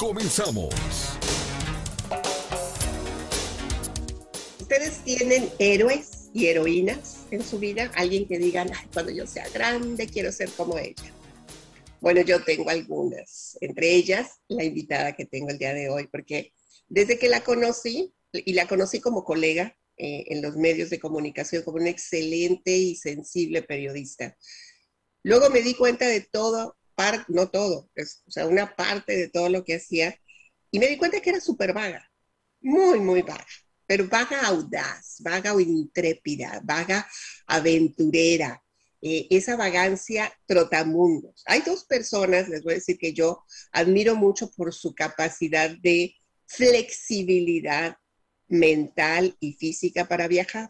Comenzamos. 0.00 0.74
¿Ustedes 4.58 5.04
tienen 5.04 5.50
héroes 5.58 6.30
y 6.32 6.46
heroínas 6.46 7.26
en 7.30 7.44
su 7.44 7.58
vida? 7.58 7.92
Alguien 7.94 8.26
que 8.26 8.38
digan, 8.38 8.70
cuando 8.94 9.12
yo 9.12 9.26
sea 9.26 9.46
grande 9.50 10.06
quiero 10.06 10.32
ser 10.32 10.48
como 10.52 10.78
ella. 10.78 11.12
Bueno, 12.00 12.22
yo 12.22 12.42
tengo 12.42 12.70
algunas, 12.70 13.58
entre 13.60 13.90
ellas 13.90 14.40
la 14.48 14.64
invitada 14.64 15.14
que 15.14 15.26
tengo 15.26 15.50
el 15.50 15.58
día 15.58 15.74
de 15.74 15.90
hoy, 15.90 16.06
porque 16.06 16.54
desde 16.88 17.18
que 17.18 17.28
la 17.28 17.44
conocí, 17.44 18.14
y 18.32 18.54
la 18.54 18.66
conocí 18.66 19.00
como 19.00 19.22
colega 19.22 19.76
eh, 19.98 20.24
en 20.28 20.40
los 20.40 20.56
medios 20.56 20.88
de 20.88 20.98
comunicación, 20.98 21.62
como 21.62 21.76
una 21.76 21.90
excelente 21.90 22.74
y 22.74 22.96
sensible 22.96 23.60
periodista, 23.60 24.34
luego 25.22 25.50
me 25.50 25.60
di 25.60 25.74
cuenta 25.74 26.08
de 26.08 26.22
todo 26.22 26.79
no 27.28 27.48
todo, 27.48 27.90
o 28.26 28.30
sea, 28.30 28.46
una 28.46 28.74
parte 28.74 29.16
de 29.16 29.28
todo 29.28 29.48
lo 29.48 29.64
que 29.64 29.76
hacía, 29.76 30.18
y 30.70 30.78
me 30.78 30.86
di 30.86 30.96
cuenta 30.96 31.20
que 31.20 31.30
era 31.30 31.40
súper 31.40 31.72
vaga, 31.72 32.10
muy, 32.60 33.00
muy 33.00 33.22
vaga, 33.22 33.46
pero 33.86 34.08
vaga 34.08 34.46
audaz, 34.46 35.16
vaga 35.20 35.54
o 35.54 35.60
intrépida, 35.60 36.60
vaga 36.64 37.08
aventurera, 37.46 38.62
eh, 39.02 39.26
esa 39.30 39.56
vagancia 39.56 40.32
trotamundos. 40.46 41.42
Hay 41.46 41.62
dos 41.62 41.84
personas, 41.84 42.48
les 42.48 42.62
voy 42.62 42.74
a 42.74 42.76
decir 42.76 42.98
que 42.98 43.14
yo 43.14 43.44
admiro 43.72 44.14
mucho 44.14 44.50
por 44.50 44.74
su 44.74 44.94
capacidad 44.94 45.70
de 45.70 46.14
flexibilidad 46.46 47.96
mental 48.48 49.36
y 49.40 49.54
física 49.54 50.06
para 50.06 50.28
viajar. 50.28 50.68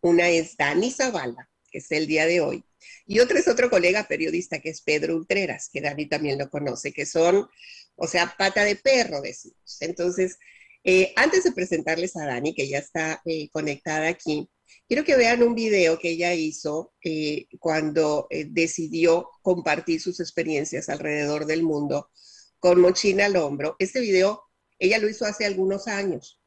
Una 0.00 0.28
es 0.28 0.56
Dani 0.56 0.92
Zavala, 0.92 1.50
que 1.70 1.78
es 1.78 1.90
el 1.90 2.06
día 2.06 2.26
de 2.26 2.40
hoy, 2.40 2.64
y 3.06 3.20
otro 3.20 3.38
es 3.38 3.48
otro 3.48 3.70
colega 3.70 4.06
periodista 4.06 4.60
que 4.60 4.70
es 4.70 4.82
Pedro 4.82 5.16
Ultreras, 5.16 5.70
que 5.72 5.80
Dani 5.80 6.06
también 6.06 6.38
lo 6.38 6.50
conoce, 6.50 6.92
que 6.92 7.06
son, 7.06 7.48
o 7.96 8.06
sea, 8.06 8.34
pata 8.36 8.64
de 8.64 8.76
perro, 8.76 9.20
decimos. 9.20 9.78
Entonces, 9.80 10.38
eh, 10.84 11.12
antes 11.16 11.44
de 11.44 11.52
presentarles 11.52 12.16
a 12.16 12.26
Dani, 12.26 12.54
que 12.54 12.68
ya 12.68 12.78
está 12.78 13.20
eh, 13.24 13.48
conectada 13.50 14.08
aquí, 14.08 14.48
quiero 14.86 15.04
que 15.04 15.16
vean 15.16 15.42
un 15.42 15.54
video 15.54 15.98
que 15.98 16.10
ella 16.10 16.34
hizo 16.34 16.94
eh, 17.02 17.46
cuando 17.58 18.28
decidió 18.30 19.30
compartir 19.42 20.00
sus 20.00 20.20
experiencias 20.20 20.88
alrededor 20.88 21.46
del 21.46 21.62
mundo 21.62 22.10
con 22.58 22.80
mochila 22.80 23.26
al 23.26 23.36
hombro. 23.36 23.76
Este 23.78 24.00
video 24.00 24.44
ella 24.78 24.98
lo 24.98 25.08
hizo 25.08 25.24
hace 25.24 25.44
algunos 25.44 25.88
años, 25.88 26.40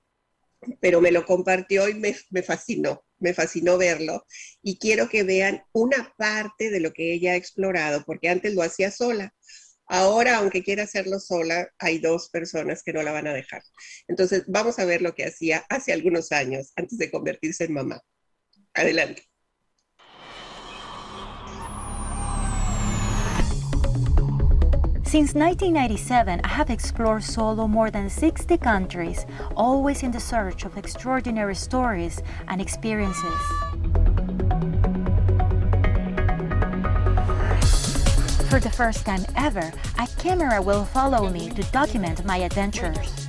pero 0.79 1.01
me 1.01 1.11
lo 1.11 1.25
compartió 1.25 1.89
y 1.89 1.95
me, 1.95 2.15
me 2.29 2.43
fascinó 2.43 3.03
me 3.21 3.33
fascinó 3.33 3.77
verlo 3.77 4.25
y 4.61 4.77
quiero 4.77 5.07
que 5.07 5.23
vean 5.23 5.63
una 5.71 6.13
parte 6.17 6.69
de 6.69 6.79
lo 6.81 6.91
que 6.91 7.13
ella 7.13 7.33
ha 7.33 7.35
explorado, 7.35 8.03
porque 8.05 8.29
antes 8.29 8.53
lo 8.53 8.63
hacía 8.63 8.91
sola. 8.91 9.33
Ahora, 9.87 10.37
aunque 10.37 10.63
quiera 10.63 10.83
hacerlo 10.83 11.19
sola, 11.19 11.69
hay 11.77 11.99
dos 11.99 12.29
personas 12.29 12.83
que 12.83 12.93
no 12.93 13.03
la 13.03 13.11
van 13.11 13.27
a 13.27 13.33
dejar. 13.33 13.61
Entonces, 14.07 14.43
vamos 14.47 14.79
a 14.79 14.85
ver 14.85 15.01
lo 15.01 15.13
que 15.13 15.25
hacía 15.25 15.65
hace 15.69 15.91
algunos 15.93 16.31
años 16.31 16.71
antes 16.75 16.97
de 16.97 17.11
convertirse 17.11 17.65
en 17.65 17.73
mamá. 17.73 18.01
Adelante. 18.73 19.30
Since 25.11 25.33
1997, 25.33 26.39
I 26.41 26.47
have 26.47 26.69
explored 26.69 27.21
solo 27.21 27.67
more 27.67 27.91
than 27.91 28.09
60 28.09 28.57
countries, 28.59 29.25
always 29.57 30.03
in 30.03 30.11
the 30.11 30.21
search 30.21 30.63
of 30.63 30.77
extraordinary 30.77 31.53
stories 31.53 32.21
and 32.47 32.61
experiences. 32.61 33.41
For 38.47 38.61
the 38.61 38.71
first 38.73 39.05
time 39.05 39.25
ever, 39.35 39.73
a 39.99 40.07
camera 40.17 40.61
will 40.61 40.85
follow 40.85 41.29
me 41.29 41.49
to 41.49 41.71
document 41.73 42.23
my 42.23 42.37
adventures. 42.37 43.27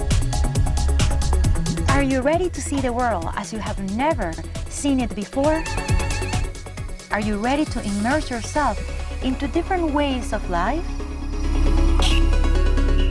Are 1.88 2.04
you 2.04 2.20
ready 2.20 2.48
to 2.48 2.60
see 2.60 2.80
the 2.80 2.92
world 2.92 3.26
as 3.34 3.52
you 3.52 3.58
have 3.58 3.80
never 3.96 4.32
seen 4.68 5.00
it 5.00 5.16
before? 5.16 5.64
Are 7.10 7.20
you 7.20 7.38
ready 7.38 7.64
to 7.64 7.82
immerse 7.82 8.30
yourself 8.30 8.78
into 9.24 9.48
different 9.48 9.90
ways 9.92 10.32
of 10.32 10.48
life? 10.48 10.86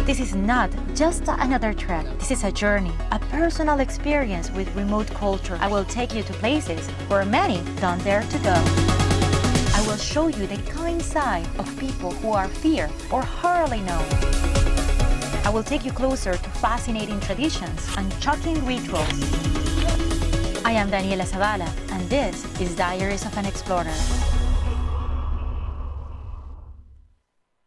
This 0.05 0.19
is 0.19 0.33
not 0.33 0.71
just 0.95 1.23
another 1.27 1.73
trek. 1.73 2.05
This 2.17 2.31
is 2.31 2.43
a 2.43 2.51
journey, 2.51 2.91
a 3.11 3.19
personal 3.19 3.79
experience 3.79 4.49
with 4.51 4.75
remote 4.75 5.07
culture. 5.07 5.57
I 5.61 5.67
will 5.67 5.85
take 5.85 6.15
you 6.15 6.23
to 6.23 6.33
places 6.33 6.87
where 7.07 7.23
many 7.23 7.61
don't 7.79 8.03
dare 8.03 8.23
to 8.23 8.37
go. 8.39 8.55
I 9.75 9.83
will 9.87 9.97
show 9.97 10.27
you 10.27 10.47
the 10.47 10.57
kind 10.71 11.01
side 11.01 11.47
of 11.59 11.67
people 11.79 12.11
who 12.11 12.31
are 12.31 12.47
feared 12.47 12.91
or 13.11 13.21
hardly 13.21 13.79
known. 13.81 14.05
I 15.45 15.51
will 15.53 15.63
take 15.63 15.85
you 15.85 15.91
closer 15.91 16.33
to 16.33 16.49
fascinating 16.49 17.19
traditions 17.19 17.87
and 17.95 18.11
shocking 18.21 18.65
rituals. 18.65 19.07
I 20.65 20.71
am 20.71 20.89
Daniela 20.89 21.25
Zavala, 21.25 21.69
and 21.91 22.09
this 22.09 22.43
is 22.59 22.75
Diaries 22.75 23.23
of 23.23 23.37
an 23.37 23.45
Explorer. 23.45 24.30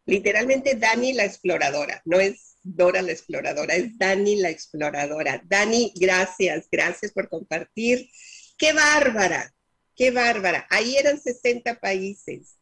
Literalmente 0.05 0.75
Dani 0.75 1.13
la 1.13 1.25
exploradora, 1.25 2.01
no 2.05 2.19
es 2.19 2.57
Dora 2.61 3.01
la 3.01 3.11
exploradora, 3.11 3.75
es 3.75 3.97
Dani 3.97 4.37
la 4.37 4.49
exploradora. 4.49 5.41
Dani, 5.45 5.93
gracias, 5.95 6.67
gracias 6.71 7.11
por 7.11 7.29
compartir. 7.29 8.09
Qué 8.57 8.73
bárbara, 8.73 9.53
qué 9.95 10.11
bárbara. 10.11 10.67
Ahí 10.69 10.95
eran 10.95 11.19
60 11.19 11.79
países, 11.79 12.57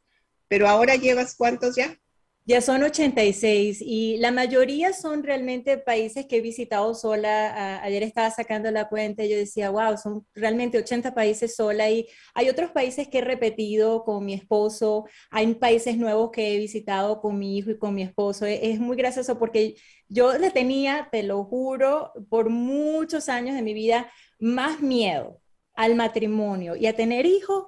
pero 0.47 0.67
ahora 0.67 0.95
llevas 0.95 1.35
cuántos 1.35 1.75
ya? 1.75 1.97
Ya 2.45 2.59
son 2.59 2.83
86 2.83 3.81
y 3.81 4.17
la 4.17 4.31
mayoría 4.31 4.91
son 4.91 5.23
realmente 5.23 5.77
países 5.77 6.25
que 6.25 6.37
he 6.37 6.41
visitado 6.41 6.93
sola. 6.93 7.81
ayer 7.81 8.03
estaba 8.03 8.29
sacando 8.31 8.69
la 8.69 8.89
cuenta 8.89 9.23
y 9.23 9.29
yo 9.29 9.37
decía, 9.37 9.69
wow, 9.69 9.97
son 9.97 10.27
realmente 10.35 10.77
80 10.77 11.13
países 11.13 11.55
sola 11.55 11.89
y 11.89 12.05
hay 12.33 12.49
otros 12.49 12.71
países 12.71 13.07
que 13.07 13.19
he 13.19 13.21
repetido 13.21 14.03
con 14.03 14.25
mi 14.25 14.33
esposo, 14.33 15.05
hay 15.31 15.53
países 15.55 15.97
nuevos 15.97 16.31
que 16.31 16.53
he 16.53 16.57
visitado 16.57 17.21
con 17.21 17.39
mi 17.39 17.57
hijo 17.57 17.71
y 17.71 17.77
con 17.77 17.95
mi 17.95 18.01
esposo. 18.03 18.45
Es, 18.45 18.59
es 18.61 18.79
muy 18.79 18.97
gracioso 18.97 19.39
porque 19.39 19.75
yo 20.09 20.37
le 20.37 20.51
tenía, 20.51 21.07
te 21.11 21.23
lo 21.23 21.45
juro, 21.45 22.11
por 22.29 22.49
muchos 22.49 23.29
años 23.29 23.55
de 23.55 23.61
mi 23.61 23.73
vida 23.73 24.11
más 24.37 24.81
miedo 24.81 25.39
al 25.75 25.95
matrimonio 25.95 26.75
y 26.75 26.87
a 26.87 26.95
tener 26.95 27.25
hijos 27.25 27.67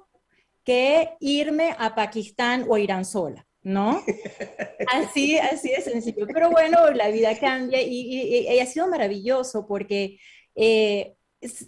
que 0.64 1.14
irme 1.20 1.74
a 1.78 1.94
Pakistán 1.94 2.66
o 2.68 2.74
a 2.74 2.80
Irán 2.80 3.06
sola. 3.06 3.46
¿No? 3.66 4.00
Así, 4.92 5.36
así 5.38 5.70
de 5.70 5.82
sencillo. 5.82 6.26
Pero 6.32 6.50
bueno, 6.50 6.88
la 6.92 7.08
vida 7.08 7.36
cambia 7.36 7.82
y, 7.82 8.46
ha 8.60 8.66
sido 8.66 8.86
maravilloso 8.86 9.66
porque 9.66 10.18
eh, 10.54 11.16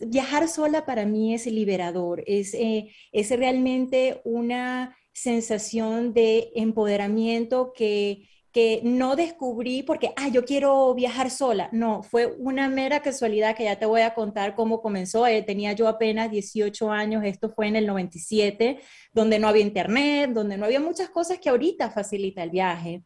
viajar 0.06 0.48
sola 0.48 0.86
para 0.86 1.06
mí 1.06 1.34
es 1.34 1.46
liberador, 1.46 2.22
es, 2.26 2.54
eh, 2.54 2.94
es 3.10 3.30
realmente 3.30 4.20
una 4.24 4.96
sensación 5.12 6.14
de 6.14 6.52
empoderamiento 6.54 7.72
que 7.74 8.28
que 8.58 8.80
no 8.82 9.14
descubrí 9.14 9.84
porque, 9.84 10.12
ah, 10.16 10.26
yo 10.26 10.44
quiero 10.44 10.92
viajar 10.92 11.30
sola. 11.30 11.68
No, 11.70 12.02
fue 12.02 12.26
una 12.38 12.68
mera 12.68 13.02
casualidad 13.02 13.54
que 13.54 13.62
ya 13.62 13.78
te 13.78 13.86
voy 13.86 14.00
a 14.00 14.14
contar 14.14 14.56
cómo 14.56 14.82
comenzó. 14.82 15.28
Eh, 15.28 15.42
tenía 15.42 15.74
yo 15.74 15.86
apenas 15.86 16.28
18 16.28 16.90
años, 16.90 17.22
esto 17.24 17.50
fue 17.50 17.68
en 17.68 17.76
el 17.76 17.86
97, 17.86 18.80
donde 19.12 19.38
no 19.38 19.46
había 19.46 19.62
internet, 19.62 20.30
donde 20.32 20.58
no 20.58 20.64
había 20.64 20.80
muchas 20.80 21.08
cosas 21.08 21.38
que 21.38 21.50
ahorita 21.50 21.90
facilita 21.90 22.42
el 22.42 22.50
viaje. 22.50 23.04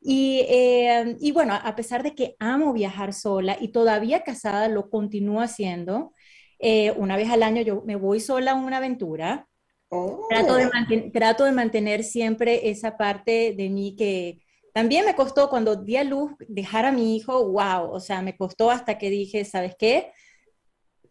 Y, 0.00 0.46
eh, 0.48 1.16
y 1.20 1.32
bueno, 1.32 1.52
a 1.52 1.76
pesar 1.76 2.02
de 2.02 2.14
que 2.14 2.34
amo 2.38 2.72
viajar 2.72 3.12
sola 3.12 3.58
y 3.60 3.68
todavía 3.72 4.22
casada 4.22 4.68
lo 4.68 4.88
continúo 4.88 5.42
haciendo, 5.42 6.14
eh, 6.60 6.92
una 6.92 7.18
vez 7.18 7.28
al 7.28 7.42
año 7.42 7.60
yo 7.60 7.82
me 7.84 7.96
voy 7.96 8.20
sola 8.20 8.52
a 8.52 8.54
una 8.54 8.78
aventura. 8.78 9.48
Trato, 10.30 10.56
de 10.56 10.64
oh. 10.64 11.10
trato 11.12 11.44
de 11.44 11.52
mantener 11.52 12.04
siempre 12.04 12.70
esa 12.70 12.96
parte 12.96 13.54
de 13.54 13.68
mí 13.68 13.94
que, 13.96 14.43
también 14.74 15.04
me 15.04 15.14
costó 15.14 15.48
cuando 15.50 15.76
di 15.76 15.96
a 15.96 16.02
luz 16.02 16.32
dejar 16.48 16.84
a 16.84 16.90
mi 16.90 17.14
hijo, 17.16 17.48
wow, 17.52 17.92
o 17.92 18.00
sea, 18.00 18.22
me 18.22 18.36
costó 18.36 18.72
hasta 18.72 18.98
que 18.98 19.08
dije, 19.08 19.44
¿sabes 19.44 19.76
qué? 19.78 20.10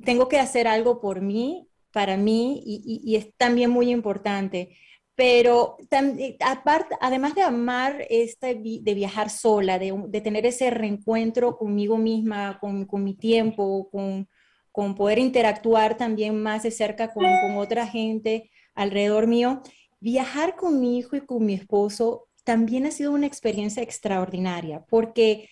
Tengo 0.03 0.27
que 0.27 0.37
hacer 0.37 0.67
algo 0.67 0.99
por 0.99 1.21
mí, 1.21 1.69
para 1.93 2.17
mí, 2.17 2.61
y, 2.65 3.15
es 3.15 3.33
también 3.37 3.71
muy 3.71 3.89
importante. 3.89 4.77
pero 5.15 5.77
eh, 5.91 6.37
aparte, 6.41 6.95
además 6.99 7.35
de 7.35 7.43
amar 7.43 8.05
este, 8.09 8.55
de 8.55 8.93
viajar 8.95 9.29
sola, 9.29 9.79
de, 9.79 10.21
tener 10.21 10.45
ese 10.45 10.69
reencuentro 10.69 11.57
conmigo 11.57 11.97
misma, 11.97 12.59
con, 12.59 12.85
mi 13.03 13.15
tiempo, 13.15 13.89
con, 13.91 14.27
con, 14.73 14.93
poder 14.95 15.19
interactuar 15.19 15.95
también 15.95 16.41
más 16.43 16.63
de 16.63 16.71
cerca 16.71 17.13
con, 17.13 17.23
con 17.23 17.57
otra 17.57 17.87
gente 17.87 18.51
alrededor 18.75 19.27
mío, 19.27 19.61
viajar 20.01 20.57
con 20.57 20.81
mi 20.81 20.97
hijo 20.97 21.15
y 21.15 21.21
con 21.21 21.45
mi 21.45 21.53
esposo 21.53 22.27
también 22.43 22.85
ha 22.85 22.91
sido 22.91 23.11
una 23.11 23.27
experiencia 23.27 23.83
extraordinaria, 23.83 24.85
porque 24.89 25.49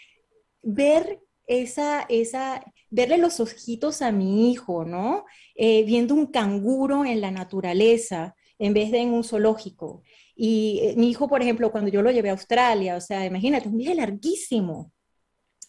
ver 0.61 1.21
esa, 1.47 2.05
esa, 2.09 2.63
verle 2.89 3.17
los 3.17 3.39
ojitos 3.39 4.01
a 4.01 4.11
mi 4.11 4.51
hijo, 4.51 4.85
¿no? 4.85 5.25
Eh, 5.55 5.83
viendo 5.83 6.13
un 6.13 6.27
canguro 6.27 7.05
en 7.05 7.21
la 7.21 7.31
naturaleza, 7.31 8.35
en 8.59 8.73
vez 8.73 8.91
de 8.91 8.99
en 8.99 9.13
un 9.13 9.23
zoológico. 9.23 10.03
Y 10.35 10.79
eh, 10.83 10.93
mi 10.97 11.09
hijo, 11.09 11.27
por 11.27 11.41
ejemplo, 11.41 11.71
cuando 11.71 11.89
yo 11.89 12.01
lo 12.01 12.11
llevé 12.11 12.29
a 12.29 12.33
Australia, 12.33 12.95
o 12.95 13.01
sea, 13.01 13.25
imagínate, 13.25 13.67
un 13.67 13.77
viaje 13.77 13.95
larguísimo. 13.95 14.91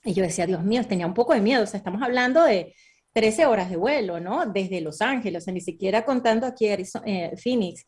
Y 0.05 0.15
yo 0.15 0.23
decía, 0.23 0.47
Dios 0.47 0.65
mío, 0.65 0.85
tenía 0.87 1.07
un 1.07 1.15
poco 1.15 1.35
de 1.35 1.41
miedo, 1.41 1.63
o 1.65 1.67
sea, 1.67 1.79
estamos 1.79 2.03
hablando 2.03 2.43
de 2.45 2.75
13 3.13 3.47
horas 3.47 3.71
de 3.71 3.77
vuelo, 3.77 4.21
¿no? 4.21 4.47
Desde 4.47 4.81
Los 4.81 5.01
Ángeles, 5.01 5.43
o 5.43 5.45
sea, 5.45 5.55
ni 5.55 5.61
siquiera 5.61 6.05
contando 6.05 6.47
aquí 6.47 6.67
eh, 6.67 7.33
Phoenix. 7.43 7.87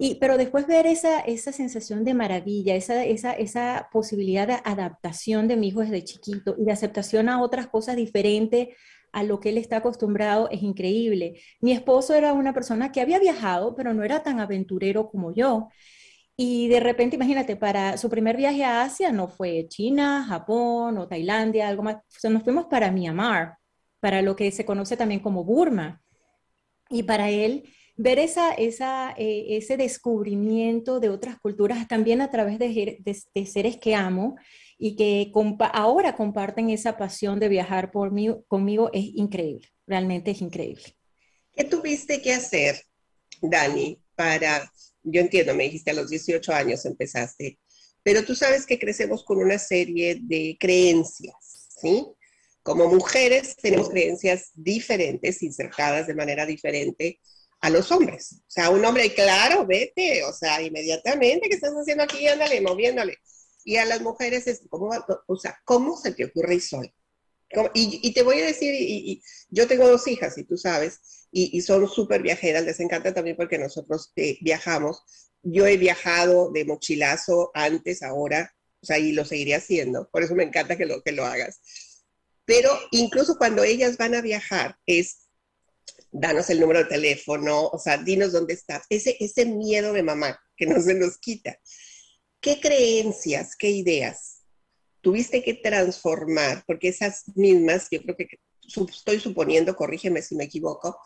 Y, 0.00 0.16
pero 0.16 0.38
después 0.38 0.66
ver 0.68 0.86
esa, 0.86 1.20
esa 1.20 1.50
sensación 1.50 2.04
de 2.04 2.14
maravilla, 2.14 2.76
esa, 2.76 3.04
esa, 3.04 3.32
esa 3.32 3.88
posibilidad 3.90 4.46
de 4.46 4.60
adaptación 4.64 5.48
de 5.48 5.56
mi 5.56 5.68
hijo 5.68 5.80
desde 5.80 6.04
chiquito 6.04 6.54
y 6.56 6.64
de 6.64 6.72
aceptación 6.72 7.28
a 7.28 7.42
otras 7.42 7.66
cosas 7.66 7.96
diferentes 7.96 8.68
a 9.12 9.24
lo 9.24 9.40
que 9.40 9.48
él 9.48 9.58
está 9.58 9.78
acostumbrado 9.78 10.48
es 10.50 10.62
increíble. 10.62 11.40
Mi 11.60 11.72
esposo 11.72 12.14
era 12.14 12.32
una 12.32 12.54
persona 12.54 12.92
que 12.92 13.00
había 13.00 13.18
viajado, 13.18 13.74
pero 13.74 13.92
no 13.92 14.04
era 14.04 14.22
tan 14.22 14.38
aventurero 14.38 15.08
como 15.10 15.34
yo. 15.34 15.68
Y 16.36 16.68
de 16.68 16.78
repente, 16.80 17.16
imagínate, 17.16 17.56
para 17.56 17.96
su 17.96 18.08
primer 18.08 18.36
viaje 18.36 18.64
a 18.64 18.82
Asia 18.82 19.10
no 19.10 19.26
fue 19.26 19.66
China, 19.68 20.24
Japón 20.28 20.98
o 20.98 21.08
Tailandia, 21.08 21.68
algo 21.68 21.82
más. 21.82 21.96
O 21.96 22.20
sea, 22.20 22.30
nos 22.30 22.44
fuimos 22.44 22.66
para 22.66 22.92
Myanmar, 22.92 23.56
para 23.98 24.22
lo 24.22 24.36
que 24.36 24.52
se 24.52 24.64
conoce 24.64 24.96
también 24.96 25.20
como 25.20 25.42
Burma. 25.42 26.00
Y 26.90 27.02
para 27.02 27.30
él, 27.30 27.64
ver 27.98 28.20
esa, 28.20 28.54
esa, 28.54 29.12
eh, 29.18 29.56
ese 29.56 29.76
descubrimiento 29.76 31.00
de 31.00 31.10
otras 31.10 31.38
culturas 31.40 31.86
también 31.88 32.20
a 32.22 32.30
través 32.30 32.58
de, 32.58 33.02
de 33.02 33.46
seres 33.46 33.76
que 33.76 33.96
amo 33.96 34.36
y 34.78 34.94
que 34.94 35.32
ahora 35.72 36.14
comparten 36.14 36.70
esa 36.70 36.96
pasión 36.96 37.40
de 37.40 37.48
viajar 37.48 37.90
por 37.90 38.12
mí, 38.12 38.28
conmigo 38.46 38.88
es 38.92 39.04
increíble, 39.14 39.68
realmente 39.84 40.30
es 40.30 40.40
increíble. 40.40 40.84
¿Qué 41.52 41.64
tuviste 41.64 42.22
que 42.22 42.32
hacer, 42.32 42.80
Dani, 43.42 44.00
para, 44.14 44.72
yo 45.02 45.20
entiendo, 45.20 45.52
me 45.56 45.64
dijiste 45.64 45.90
a 45.90 45.94
los 45.94 46.08
18 46.08 46.52
años 46.52 46.84
empezaste, 46.86 47.58
pero 48.04 48.24
tú 48.24 48.36
sabes 48.36 48.64
que 48.64 48.78
crecemos 48.78 49.24
con 49.24 49.38
una 49.38 49.58
serie 49.58 50.20
de 50.22 50.56
creencias, 50.58 51.34
¿sí? 51.80 52.06
Como 52.62 52.86
mujeres 52.86 53.56
tenemos 53.56 53.90
creencias 53.90 54.52
diferentes, 54.54 55.42
insertadas 55.42 56.06
de 56.06 56.14
manera 56.14 56.46
diferente 56.46 57.18
a 57.60 57.70
los 57.70 57.90
hombres. 57.92 58.36
O 58.40 58.50
sea, 58.50 58.70
un 58.70 58.84
hombre, 58.84 59.12
claro, 59.14 59.66
vete, 59.66 60.24
o 60.24 60.32
sea, 60.32 60.62
inmediatamente, 60.62 61.48
¿qué 61.48 61.54
estás 61.54 61.72
haciendo 61.72 62.04
aquí? 62.04 62.26
Ándale, 62.26 62.60
moviéndole 62.60 63.18
y 63.68 63.76
a 63.76 63.84
las 63.84 64.00
mujeres 64.00 64.46
es, 64.46 64.62
¿cómo, 64.70 64.90
o 65.26 65.36
sea, 65.36 65.60
¿cómo 65.66 65.94
se 65.98 66.12
te 66.12 66.24
ocurre 66.24 66.54
ir 66.54 66.62
sola? 66.62 66.90
Y, 67.74 68.00
y, 68.02 68.14
te 68.14 68.22
voy 68.22 68.40
a 68.40 68.46
decir, 68.46 68.74
y, 68.74 69.22
yo 69.50 69.66
tengo 69.66 69.86
dos 69.86 70.08
hijas, 70.08 70.38
y 70.38 70.44
tú 70.44 70.56
sabes, 70.56 71.28
y, 71.30 71.60
son 71.60 71.86
súper 71.86 72.22
viajeras, 72.22 72.64
les 72.64 72.80
encanta 72.80 73.12
también 73.12 73.36
porque 73.36 73.58
nosotros 73.58 74.10
eh, 74.16 74.38
viajamos. 74.40 75.02
Yo 75.42 75.66
he 75.66 75.76
viajado 75.76 76.50
de 76.50 76.64
mochilazo 76.64 77.50
antes, 77.52 78.02
ahora, 78.02 78.54
o 78.80 78.86
sea, 78.86 78.98
y 78.98 79.12
lo 79.12 79.26
seguiré 79.26 79.54
haciendo, 79.54 80.08
por 80.10 80.22
eso 80.22 80.34
me 80.34 80.44
encanta 80.44 80.78
que 80.78 80.86
lo, 80.86 81.02
que 81.02 81.12
lo 81.12 81.26
hagas. 81.26 81.60
Pero 82.46 82.70
incluso 82.90 83.36
cuando 83.36 83.64
ellas 83.64 83.98
van 83.98 84.14
a 84.14 84.22
viajar, 84.22 84.78
es, 84.86 85.27
danos 86.10 86.48
el 86.50 86.60
número 86.60 86.80
de 86.80 86.86
teléfono, 86.86 87.68
o 87.68 87.78
sea, 87.78 87.98
dinos 87.98 88.32
dónde 88.32 88.54
estás, 88.54 88.84
ese, 88.88 89.46
miedo 89.46 89.92
de 89.92 90.02
mamá 90.02 90.38
que 90.56 90.66
no 90.66 90.80
se 90.80 90.94
nos 90.94 91.18
quita. 91.18 91.58
¿Qué 92.40 92.60
creencias, 92.60 93.56
qué 93.56 93.70
ideas 93.70 94.42
tuviste 95.00 95.42
que 95.42 95.54
transformar? 95.54 96.64
Porque 96.66 96.88
esas 96.88 97.24
mismas, 97.34 97.88
yo 97.90 98.02
creo 98.02 98.16
que 98.16 98.28
estoy 98.62 99.20
suponiendo, 99.20 99.76
corrígeme 99.76 100.22
si 100.22 100.36
me 100.36 100.44
equivoco, 100.44 100.98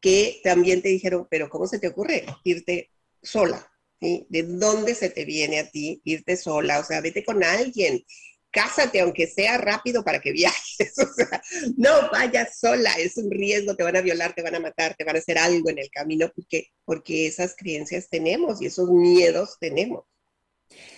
que 0.00 0.40
también 0.42 0.82
te 0.82 0.88
dijeron, 0.88 1.26
pero 1.30 1.48
¿cómo 1.48 1.66
se 1.66 1.78
te 1.78 1.88
ocurre 1.88 2.26
irte 2.44 2.90
sola? 3.22 3.68
¿De 4.00 4.42
dónde 4.42 4.96
se 4.96 5.10
te 5.10 5.24
viene 5.24 5.60
a 5.60 5.70
ti 5.70 6.00
irte 6.04 6.36
sola? 6.36 6.80
O 6.80 6.84
sea, 6.84 7.00
vete 7.00 7.24
con 7.24 7.44
alguien, 7.44 8.04
cásate 8.52 9.00
aunque 9.00 9.26
sea 9.26 9.58
rápido 9.58 10.04
para 10.04 10.20
que 10.20 10.32
viajes. 10.32 10.94
No 11.76 12.10
vayas 12.10 12.58
sola, 12.58 12.92
es 12.98 13.16
un 13.16 13.30
riesgo, 13.30 13.74
te 13.74 13.82
van 13.82 13.96
a 13.96 14.00
violar, 14.00 14.34
te 14.34 14.42
van 14.42 14.54
a 14.54 14.60
matar, 14.60 14.94
te 14.94 15.04
van 15.04 15.16
a 15.16 15.18
hacer 15.18 15.38
algo 15.38 15.70
en 15.70 15.78
el 15.78 15.90
camino, 15.90 16.30
porque, 16.34 16.68
porque 16.84 17.26
esas 17.26 17.54
creencias 17.56 18.08
tenemos 18.08 18.60
y 18.60 18.66
esos 18.66 18.90
miedos 18.90 19.56
tenemos. 19.58 20.04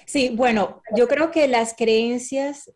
Sí, 0.06 0.30
bueno, 0.34 0.82
yo 0.96 1.08
creo 1.08 1.30
que 1.30 1.48
las 1.48 1.74
creencias 1.74 2.70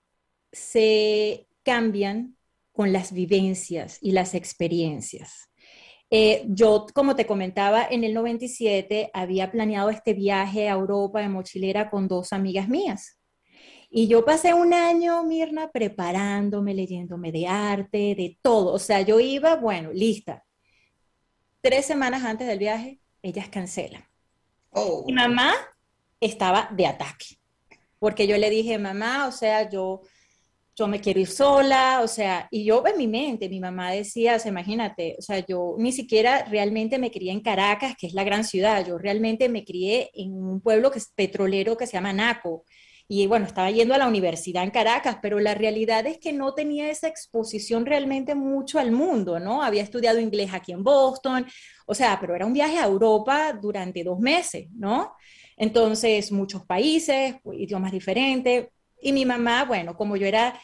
se 0.52 1.46
cambian 1.62 2.36
con 2.72 2.92
las 2.92 3.12
vivencias 3.12 3.98
y 4.00 4.12
las 4.12 4.34
experiencias. 4.34 5.48
Eh, 6.10 6.44
yo, 6.48 6.86
como 6.94 7.16
te 7.16 7.26
comentaba, 7.26 7.86
en 7.88 8.02
el 8.04 8.14
97 8.14 9.10
había 9.12 9.50
planeado 9.50 9.90
este 9.90 10.14
viaje 10.14 10.68
a 10.68 10.72
Europa 10.72 11.20
de 11.20 11.28
mochilera 11.28 11.90
con 11.90 12.08
dos 12.08 12.32
amigas 12.32 12.68
mías. 12.68 13.17
Y 13.90 14.06
yo 14.06 14.24
pasé 14.24 14.52
un 14.52 14.74
año, 14.74 15.22
Mirna, 15.24 15.70
preparándome, 15.70 16.74
leyéndome 16.74 17.32
de 17.32 17.46
arte, 17.46 18.14
de 18.14 18.38
todo. 18.42 18.72
O 18.72 18.78
sea, 18.78 19.00
yo 19.00 19.18
iba, 19.18 19.56
bueno, 19.56 19.92
lista. 19.92 20.44
Tres 21.60 21.86
semanas 21.86 22.22
antes 22.24 22.46
del 22.46 22.58
viaje, 22.58 23.00
ellas 23.22 23.48
cancelan. 23.48 24.04
Oh. 24.70 25.04
Mi 25.06 25.14
mamá 25.14 25.54
estaba 26.20 26.68
de 26.72 26.86
ataque. 26.86 27.38
Porque 27.98 28.26
yo 28.26 28.36
le 28.36 28.50
dije, 28.50 28.78
mamá, 28.78 29.26
o 29.26 29.32
sea, 29.32 29.68
yo, 29.68 30.02
yo 30.76 30.86
me 30.86 31.00
quiero 31.00 31.18
ir 31.18 31.26
sola, 31.26 32.00
o 32.02 32.08
sea, 32.08 32.46
y 32.50 32.64
yo 32.64 32.84
en 32.86 32.96
mi 32.96 33.08
mente, 33.08 33.48
mi 33.48 33.58
mamá 33.58 33.90
decía, 33.90 34.36
o 34.36 34.38
sea, 34.38 34.50
imagínate, 34.50 35.16
o 35.18 35.22
sea, 35.22 35.44
yo 35.44 35.74
ni 35.78 35.90
siquiera 35.90 36.44
realmente 36.44 36.98
me 36.98 37.10
crié 37.10 37.32
en 37.32 37.40
Caracas, 37.40 37.96
que 37.98 38.06
es 38.06 38.14
la 38.14 38.22
gran 38.22 38.44
ciudad, 38.44 38.86
yo 38.86 38.98
realmente 38.98 39.48
me 39.48 39.64
crié 39.64 40.10
en 40.14 40.34
un 40.34 40.60
pueblo 40.60 40.92
que 40.92 40.98
es 40.98 41.10
petrolero 41.12 41.76
que 41.76 41.86
se 41.86 41.94
llama 41.94 42.12
Naco. 42.12 42.64
Y 43.10 43.26
bueno, 43.26 43.46
estaba 43.46 43.70
yendo 43.70 43.94
a 43.94 43.98
la 43.98 44.06
universidad 44.06 44.64
en 44.64 44.70
Caracas, 44.70 45.16
pero 45.22 45.40
la 45.40 45.54
realidad 45.54 46.06
es 46.06 46.18
que 46.18 46.34
no 46.34 46.52
tenía 46.52 46.90
esa 46.90 47.08
exposición 47.08 47.86
realmente 47.86 48.34
mucho 48.34 48.78
al 48.78 48.92
mundo, 48.92 49.40
¿no? 49.40 49.62
Había 49.62 49.82
estudiado 49.82 50.20
inglés 50.20 50.50
aquí 50.52 50.72
en 50.72 50.84
Boston, 50.84 51.46
o 51.86 51.94
sea, 51.94 52.18
pero 52.20 52.34
era 52.36 52.44
un 52.44 52.52
viaje 52.52 52.78
a 52.78 52.84
Europa 52.84 53.58
durante 53.60 54.04
dos 54.04 54.20
meses, 54.20 54.68
¿no? 54.74 55.14
Entonces, 55.56 56.30
muchos 56.32 56.66
países, 56.66 57.36
idiomas 57.52 57.92
diferentes. 57.92 58.68
Y 59.00 59.12
mi 59.12 59.24
mamá, 59.24 59.64
bueno, 59.64 59.96
como 59.96 60.16
yo 60.16 60.26
era 60.26 60.60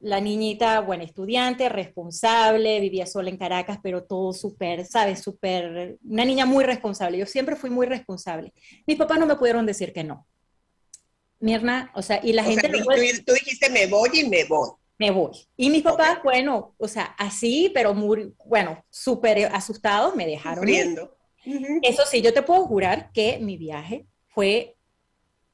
la 0.00 0.20
niñita, 0.20 0.80
buena 0.80 1.04
estudiante, 1.04 1.68
responsable, 1.68 2.80
vivía 2.80 3.06
sola 3.06 3.30
en 3.30 3.38
Caracas, 3.38 3.78
pero 3.82 4.04
todo 4.04 4.32
súper, 4.32 4.84
¿sabes? 4.84 5.20
Súper, 5.20 5.98
una 6.04 6.24
niña 6.24 6.46
muy 6.46 6.64
responsable. 6.64 7.18
Yo 7.18 7.26
siempre 7.26 7.56
fui 7.56 7.70
muy 7.70 7.86
responsable. 7.86 8.52
Mis 8.86 8.96
papás 8.96 9.18
no 9.18 9.26
me 9.26 9.36
pudieron 9.36 9.66
decir 9.66 9.92
que 9.92 10.04
no. 10.04 10.26
Mirna, 11.42 11.90
o 11.94 12.02
sea, 12.02 12.20
y 12.22 12.32
la 12.32 12.44
gente... 12.44 12.70
tú, 13.26 13.32
dijiste, 13.34 13.68
me 13.68 13.88
voy 13.88 14.10
y 14.14 14.28
me 14.28 14.44
voy. 14.44 14.70
Me 14.96 15.10
voy. 15.10 15.32
Y 15.56 15.70
mis 15.70 15.82
papás, 15.82 16.18
bueno, 16.22 16.76
o 16.78 16.86
sea, 16.86 17.16
así, 17.18 17.70
pero 17.74 17.94
muy, 17.94 18.32
bueno, 18.46 18.84
súper 18.90 19.46
asustados, 19.46 20.14
me 20.14 20.24
dejaron. 20.24 20.68
Eso 20.68 22.02
sí, 22.08 22.22
yo 22.22 22.32
te 22.32 22.42
puedo 22.42 22.64
jurar 22.66 23.10
que 23.12 23.38
mi 23.40 23.56
viaje 23.56 24.06
fue, 24.28 24.76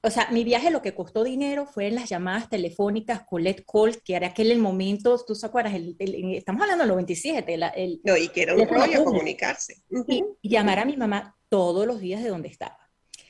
o 0.02 0.10
sea, 0.10 0.28
mi 0.30 0.44
viaje 0.44 0.70
lo 0.70 0.82
que 0.82 0.94
costó 0.94 1.24
dinero 1.24 1.64
fue 1.64 1.86
en 1.86 1.94
las 1.94 2.10
llamadas 2.10 2.50
telefónicas 2.50 3.22
Colette 3.22 3.64
Call, 3.64 4.02
que 4.02 4.14
era 4.14 4.26
aquel 4.26 4.50
el 4.50 4.58
momento, 4.58 5.18
tú 5.26 5.32
te 5.32 5.46
acuerdas, 5.46 5.72
estamos 5.98 6.60
hablando 6.60 6.84
del 6.84 6.92
97. 6.92 7.54
el, 7.76 8.00
no, 8.04 8.14
y 8.14 8.28
que 8.28 8.42
era 8.42 8.54
un 8.54 8.68
rollo 8.68 9.04
comunicarse. 9.04 9.82
y, 10.06 10.22
llamar 10.42 10.80
a 10.80 10.84
mi 10.84 10.98
mamá 10.98 11.34
todos 11.48 11.86
los 11.86 11.98
días 11.98 12.22
de 12.22 12.28
donde 12.28 12.48
estaba. 12.48 12.87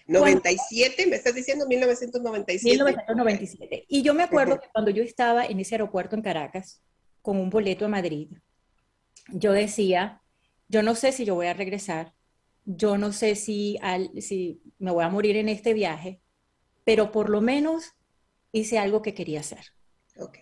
97, 0.09 1.07
me 1.07 1.17
estás 1.17 1.35
diciendo 1.35 1.67
1997. 1.67 2.71
1997. 2.71 3.85
Y 3.89 4.03
yo 4.03 4.15
me 4.15 4.23
acuerdo 4.23 4.59
que 4.59 4.69
cuando 4.73 4.91
yo 4.91 5.03
estaba 5.03 5.45
en 5.45 5.61
ese 5.61 5.75
aeropuerto 5.75 6.17
en 6.17 6.23
Caracas 6.23 6.83
con 7.23 7.37
un 7.37 7.51
boleto 7.51 7.85
a 7.85 7.89
Madrid, 7.89 8.31
yo 9.29 9.53
decía, 9.53 10.23
yo 10.69 10.83
no 10.83 10.95
sé 10.95 11.13
si 11.13 11.25
yo 11.25 11.35
voy 11.35 11.47
a 11.47 11.55
regresar, 11.55 12.15
yo 12.65 12.97
no 12.97 13.13
sé 13.13 13.35
si, 13.35 13.79
si 14.19 14.63
me 14.79 14.91
voy 14.91 15.05
a 15.05 15.11
morir 15.11 15.37
en 15.37 15.49
este 15.49 15.75
viaje, 15.75 16.23
pero 16.85 17.13
por 17.13 17.29
lo 17.29 17.41
menos 17.41 17.93
hice 18.51 18.79
algo 18.79 19.03
que 19.03 19.15
quería 19.15 19.41
hacer. 19.41 19.67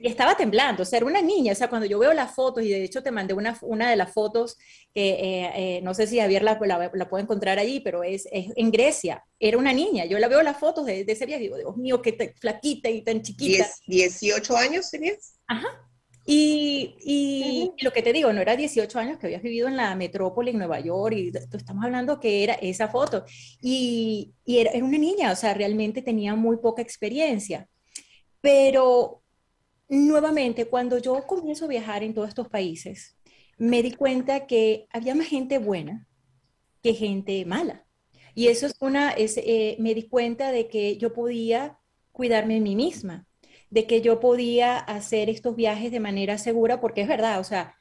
Y 0.00 0.08
estaba 0.08 0.36
temblando, 0.36 0.82
o 0.82 0.86
sea, 0.86 0.98
era 0.98 1.06
una 1.06 1.20
niña, 1.20 1.52
o 1.52 1.54
sea, 1.54 1.68
cuando 1.68 1.86
yo 1.86 1.98
veo 1.98 2.14
las 2.14 2.34
fotos, 2.34 2.64
y 2.64 2.70
de 2.70 2.84
hecho 2.84 3.02
te 3.02 3.10
mandé 3.10 3.34
una, 3.34 3.58
una 3.60 3.90
de 3.90 3.96
las 3.96 4.12
fotos 4.12 4.56
que 4.94 5.10
eh, 5.10 5.52
eh, 5.54 5.80
no 5.82 5.92
sé 5.92 6.06
si 6.06 6.18
Javier 6.18 6.42
la, 6.42 6.58
la, 6.60 7.08
puede 7.08 7.24
encontrar 7.24 7.58
allí, 7.58 7.80
pero 7.80 8.02
es, 8.02 8.26
es, 8.32 8.46
en 8.56 8.70
Grecia, 8.70 9.22
era 9.38 9.58
una 9.58 9.74
niña, 9.74 10.06
yo 10.06 10.18
la 10.18 10.28
veo 10.28 10.42
las 10.42 10.58
fotos 10.58 10.86
de, 10.86 11.04
de 11.04 11.12
ese 11.12 11.26
viaje 11.26 11.44
y 11.44 11.46
digo, 11.46 11.58
Dios 11.58 11.76
mío, 11.76 12.00
qué 12.00 12.34
flaquita 12.40 12.88
y 12.88 13.02
tan 13.02 13.20
chiquita. 13.20 13.68
¿18 13.86 14.56
años 14.56 14.90
tenías? 14.90 15.38
Ajá. 15.46 15.68
Y, 16.24 16.96
y, 17.04 17.84
lo 17.84 17.92
que 17.92 18.02
te 18.02 18.12
digo, 18.12 18.32
no 18.32 18.40
era 18.40 18.56
18 18.56 18.98
años 18.98 19.18
que 19.18 19.26
habías 19.26 19.42
vivido 19.42 19.68
en 19.68 19.76
la 19.76 19.94
metrópoli 19.94 20.50
en 20.50 20.58
Nueva 20.58 20.80
York, 20.80 21.14
y 21.14 21.32
estamos 21.52 21.84
hablando 21.84 22.18
que 22.18 22.42
era 22.42 22.54
esa 22.54 22.88
foto. 22.88 23.24
Y, 23.60 24.32
y 24.44 24.58
era, 24.58 24.72
era 24.72 24.84
una 24.84 24.98
niña, 24.98 25.30
o 25.30 25.36
sea, 25.36 25.54
realmente 25.54 26.02
tenía 26.02 26.34
muy 26.34 26.56
poca 26.56 26.82
experiencia. 26.82 27.68
Pero 28.40 29.22
nuevamente, 29.88 30.66
cuando 30.66 30.98
yo 30.98 31.26
comienzo 31.26 31.66
a 31.66 31.68
viajar 31.68 32.02
en 32.02 32.14
todos 32.14 32.28
estos 32.28 32.48
países, 32.48 33.16
me 33.58 33.82
di 33.82 33.92
cuenta 33.92 34.46
que 34.46 34.86
había 34.90 35.14
más 35.14 35.28
gente 35.28 35.58
buena 35.58 36.08
que 36.82 36.94
gente 36.94 37.44
mala. 37.44 37.86
Y 38.34 38.48
eso 38.48 38.66
es 38.66 38.74
una, 38.80 39.10
es, 39.12 39.36
eh, 39.38 39.76
me 39.80 39.94
di 39.94 40.08
cuenta 40.08 40.52
de 40.52 40.68
que 40.68 40.98
yo 40.98 41.12
podía 41.14 41.78
cuidarme 42.12 42.54
de 42.54 42.60
mí 42.60 42.76
misma, 42.76 43.26
de 43.70 43.86
que 43.86 44.02
yo 44.02 44.20
podía 44.20 44.78
hacer 44.78 45.30
estos 45.30 45.56
viajes 45.56 45.90
de 45.90 46.00
manera 46.00 46.38
segura, 46.38 46.80
porque 46.80 47.02
es 47.02 47.08
verdad, 47.08 47.40
o 47.40 47.44
sea, 47.44 47.76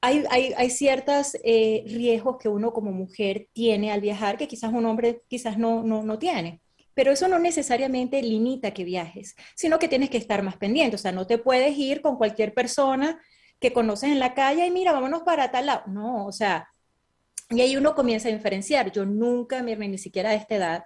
hay, 0.00 0.24
hay, 0.30 0.52
hay 0.56 0.70
ciertos 0.70 1.36
eh, 1.44 1.84
riesgos 1.86 2.36
que 2.38 2.48
uno 2.48 2.72
como 2.72 2.92
mujer 2.92 3.48
tiene 3.52 3.90
al 3.92 4.00
viajar 4.00 4.36
que 4.38 4.48
quizás 4.48 4.72
un 4.72 4.86
hombre 4.86 5.22
quizás 5.28 5.58
no, 5.58 5.82
no, 5.82 6.02
no 6.02 6.18
tiene. 6.18 6.60
Pero 6.96 7.12
eso 7.12 7.28
no 7.28 7.38
necesariamente 7.38 8.22
limita 8.22 8.72
que 8.72 8.82
viajes, 8.82 9.36
sino 9.54 9.78
que 9.78 9.86
tienes 9.86 10.08
que 10.08 10.16
estar 10.16 10.42
más 10.42 10.56
pendiente. 10.56 10.96
O 10.96 10.98
sea, 10.98 11.12
no 11.12 11.26
te 11.26 11.36
puedes 11.36 11.76
ir 11.76 12.00
con 12.00 12.16
cualquier 12.16 12.54
persona 12.54 13.20
que 13.60 13.74
conoces 13.74 14.10
en 14.10 14.18
la 14.18 14.32
calle 14.32 14.66
y 14.66 14.70
mira, 14.70 14.92
vámonos 14.92 15.22
para 15.22 15.50
tal 15.50 15.66
lado. 15.66 15.82
No, 15.88 16.26
o 16.26 16.32
sea, 16.32 16.70
y 17.50 17.60
ahí 17.60 17.76
uno 17.76 17.94
comienza 17.94 18.30
a 18.30 18.32
diferenciar. 18.32 18.92
Yo 18.92 19.04
nunca, 19.04 19.60
ni 19.60 19.98
siquiera 19.98 20.30
a 20.30 20.34
esta 20.34 20.56
edad, 20.56 20.84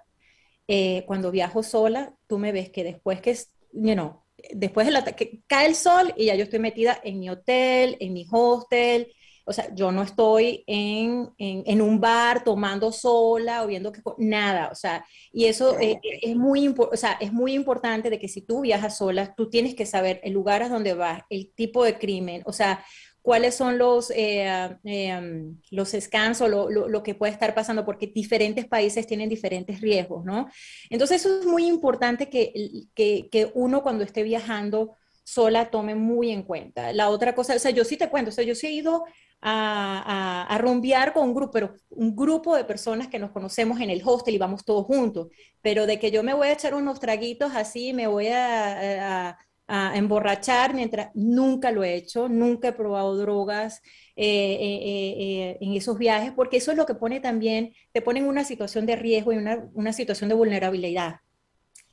eh, 0.66 1.04
cuando 1.06 1.30
viajo 1.30 1.62
sola, 1.62 2.12
tú 2.26 2.38
me 2.38 2.50
ves 2.50 2.70
que 2.70 2.82
después 2.82 3.20
que, 3.20 3.36
you 3.72 3.94
know, 3.94 4.24
después 4.52 4.88
de 4.88 4.92
la, 4.92 5.04
que 5.04 5.42
cae 5.46 5.68
el 5.68 5.76
sol 5.76 6.12
y 6.16 6.26
ya 6.26 6.34
yo 6.34 6.42
estoy 6.42 6.58
metida 6.58 7.00
en 7.04 7.20
mi 7.20 7.30
hotel, 7.30 7.96
en 8.00 8.12
mi 8.12 8.26
hostel, 8.28 9.12
o 9.50 9.52
sea, 9.52 9.74
yo 9.74 9.90
no 9.90 10.04
estoy 10.04 10.62
en, 10.68 11.28
en, 11.36 11.82
un 11.82 12.00
bar 12.00 12.44
tomando 12.44 12.92
sola 12.92 13.64
o 13.64 13.66
viendo 13.66 13.90
que 13.90 14.00
nada, 14.18 14.68
o 14.70 14.76
sea, 14.76 15.04
y 15.32 15.46
eso 15.46 15.76
eh, 15.80 15.98
es, 16.22 16.36
muy 16.36 16.72
o 16.78 16.96
sea, 16.96 17.18
es 17.20 17.32
muy 17.32 17.54
importante 17.54 18.10
de 18.10 18.20
que 18.20 18.28
si 18.28 18.42
tú 18.42 18.60
viajas 18.60 18.98
sola, 18.98 19.34
tú 19.34 19.50
tienes 19.50 19.74
que 19.74 19.86
saber 19.86 20.20
el 20.22 20.34
lugar 20.34 20.62
a 20.62 20.68
donde 20.68 20.94
vas, 20.94 21.24
el 21.30 21.50
tipo 21.52 21.82
de 21.82 21.98
crimen, 21.98 22.42
o 22.46 22.52
sea, 22.52 22.84
cuáles 23.22 23.56
son 23.56 23.76
los, 23.76 24.12
eh, 24.12 24.78
eh, 24.84 25.50
los 25.72 25.88
scans 25.98 26.40
o 26.42 26.46
lo, 26.46 26.70
lo, 26.70 27.02
que 27.02 27.16
puede 27.16 27.32
estar 27.32 27.52
pasando, 27.52 27.84
porque 27.84 28.06
diferentes 28.06 28.68
países 28.68 29.04
tienen 29.04 29.28
diferentes 29.28 29.80
riesgos, 29.80 30.24
¿no? 30.24 30.48
Entonces 30.90 31.22
eso 31.22 31.40
es 31.40 31.44
muy 31.44 31.66
importante 31.66 32.30
que, 32.30 32.52
que, 32.94 33.28
que 33.32 33.50
uno 33.54 33.82
cuando 33.82 34.04
esté 34.04 34.22
viajando 34.22 34.96
sola 35.24 35.70
tome 35.70 35.94
muy 35.94 36.30
en 36.30 36.42
cuenta. 36.42 36.92
La 36.92 37.08
otra 37.08 37.34
cosa, 37.34 37.54
o 37.54 37.58
sea, 37.58 37.70
yo 37.70 37.84
sí 37.84 37.96
te 37.96 38.08
cuento, 38.08 38.30
o 38.30 38.32
sea, 38.32 38.44
yo 38.44 38.54
sí 38.54 38.66
he 38.66 38.72
ido 38.72 39.04
a, 39.40 40.46
a, 40.48 40.58
rumbear 40.58 41.12
con 41.12 41.28
un 41.28 41.34
grupo, 41.34 41.58
un 41.90 42.14
grupo 42.14 42.56
de 42.56 42.64
personas 42.64 43.08
que 43.08 43.18
nos 43.18 43.30
conocemos 43.30 43.80
en 43.80 43.90
el 43.90 44.02
hostel 44.04 44.34
y 44.34 44.38
vamos 44.38 44.64
todos 44.64 44.84
juntos, 44.84 45.28
pero 45.62 45.86
de 45.86 45.98
que 45.98 46.10
yo 46.10 46.22
me 46.22 46.34
voy 46.34 46.48
a 46.48 46.52
echar 46.52 46.74
unos 46.74 47.00
traguitos 47.00 47.54
así, 47.54 47.92
me 47.92 48.06
voy 48.06 48.28
a, 48.28 49.38
a 49.72 49.96
emborrachar 49.96 50.74
mientras 50.74 51.10
nunca 51.14 51.70
lo 51.70 51.84
he 51.84 51.94
hecho, 51.94 52.28
nunca 52.28 52.68
he 52.68 52.72
probado 52.72 53.16
drogas 53.16 53.80
eh, 54.16 54.58
eh, 54.60 55.14
eh, 55.20 55.58
en 55.60 55.74
esos 55.74 55.96
viajes, 55.96 56.32
porque 56.32 56.56
eso 56.56 56.72
es 56.72 56.76
lo 56.76 56.86
que 56.86 56.96
pone 56.96 57.20
también, 57.20 57.72
te 57.92 58.02
pone 58.02 58.18
en 58.18 58.26
una 58.26 58.42
situación 58.42 58.84
de 58.84 58.96
riesgo 58.96 59.32
y 59.32 59.36
una, 59.36 59.68
una 59.72 59.92
situación 59.92 60.28
de 60.28 60.34
vulnerabilidad. 60.34 61.20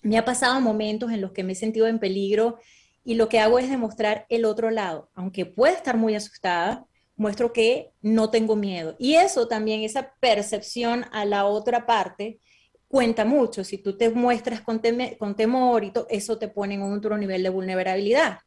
Me 0.02 0.18
ha 0.18 0.26
pasado 0.26 0.60
momentos 0.60 1.12
en 1.12 1.22
los 1.22 1.34
que 1.34 1.44
me 1.44 1.54
he 1.54 1.56
sentido 1.56 1.86
en 1.86 2.00
peligro 2.00 2.58
y 3.04 3.14
lo 3.14 3.30
que 3.30 3.40
hago 3.40 3.60
es 3.60 3.70
demostrar 3.70 4.26
el 4.30 4.46
otro 4.46 4.72
lado, 4.72 5.12
aunque 5.14 5.46
pueda 5.46 5.76
estar 5.76 5.98
muy 5.98 6.16
asustada, 6.16 6.88
muestro 7.18 7.52
que 7.52 7.92
no 8.02 8.30
tengo 8.30 8.56
miedo. 8.56 8.96
Y 8.98 9.16
eso 9.16 9.48
también, 9.48 9.82
esa 9.82 10.14
percepción 10.20 11.06
a 11.12 11.26
la 11.26 11.46
otra 11.46 11.86
parte, 11.86 12.40
cuenta 12.88 13.26
mucho. 13.26 13.64
Si 13.64 13.80
tú 13.80 13.98
te 13.98 14.10
muestras 14.10 14.62
con, 14.62 14.82
temor 14.82 15.84
y 15.84 15.92
todo, 15.92 16.08
eso 16.10 16.38
te 16.38 16.48
pone 16.48 16.76
en 16.76 16.84
otro 16.84 17.18
nivel 17.18 17.44
de 17.44 17.50
vulnerabilidad. 17.50 18.40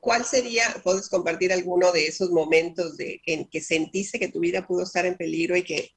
¿Cuál 0.00 0.24
sería, 0.24 0.64
puedes 0.82 1.08
compartir 1.08 1.52
alguno 1.52 1.92
de 1.92 2.06
esos 2.06 2.30
momentos 2.30 2.96
de, 2.96 3.22
en 3.24 3.48
que 3.48 3.60
sentiste 3.60 4.18
que 4.18 4.28
tu 4.28 4.40
vida 4.40 4.66
pudo 4.66 4.82
estar 4.82 5.06
en 5.06 5.16
peligro 5.16 5.56
y 5.56 5.62
que 5.62 5.90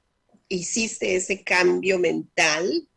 hiciste 0.48 1.16
ese 1.16 1.42
cambio 1.42 1.98
mental 1.98 2.88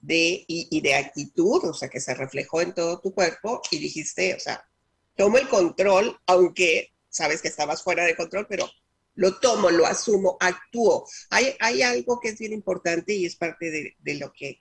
de, 0.00 0.44
y, 0.48 0.66
y 0.70 0.80
de 0.80 0.94
actitud, 0.94 1.64
o 1.64 1.72
sea, 1.72 1.88
que 1.88 2.00
se 2.00 2.14
reflejó 2.14 2.60
en 2.60 2.74
todo 2.74 3.00
tu 3.00 3.14
cuerpo 3.14 3.62
y 3.70 3.78
dijiste, 3.78 4.34
o 4.34 4.40
sea, 4.40 4.64
tomo 5.14 5.38
el 5.38 5.48
control, 5.48 6.18
aunque 6.26 6.92
sabes 7.12 7.42
que 7.42 7.48
estabas 7.48 7.82
fuera 7.82 8.04
de 8.04 8.16
control, 8.16 8.46
pero 8.48 8.68
lo 9.14 9.38
tomo, 9.38 9.70
lo 9.70 9.86
asumo, 9.86 10.36
actúo. 10.40 11.06
Hay, 11.30 11.54
hay 11.60 11.82
algo 11.82 12.18
que 12.18 12.30
es 12.30 12.38
bien 12.38 12.52
importante 12.52 13.14
y 13.14 13.26
es 13.26 13.36
parte 13.36 13.70
de, 13.70 14.14
lo 14.14 14.32
que, 14.32 14.58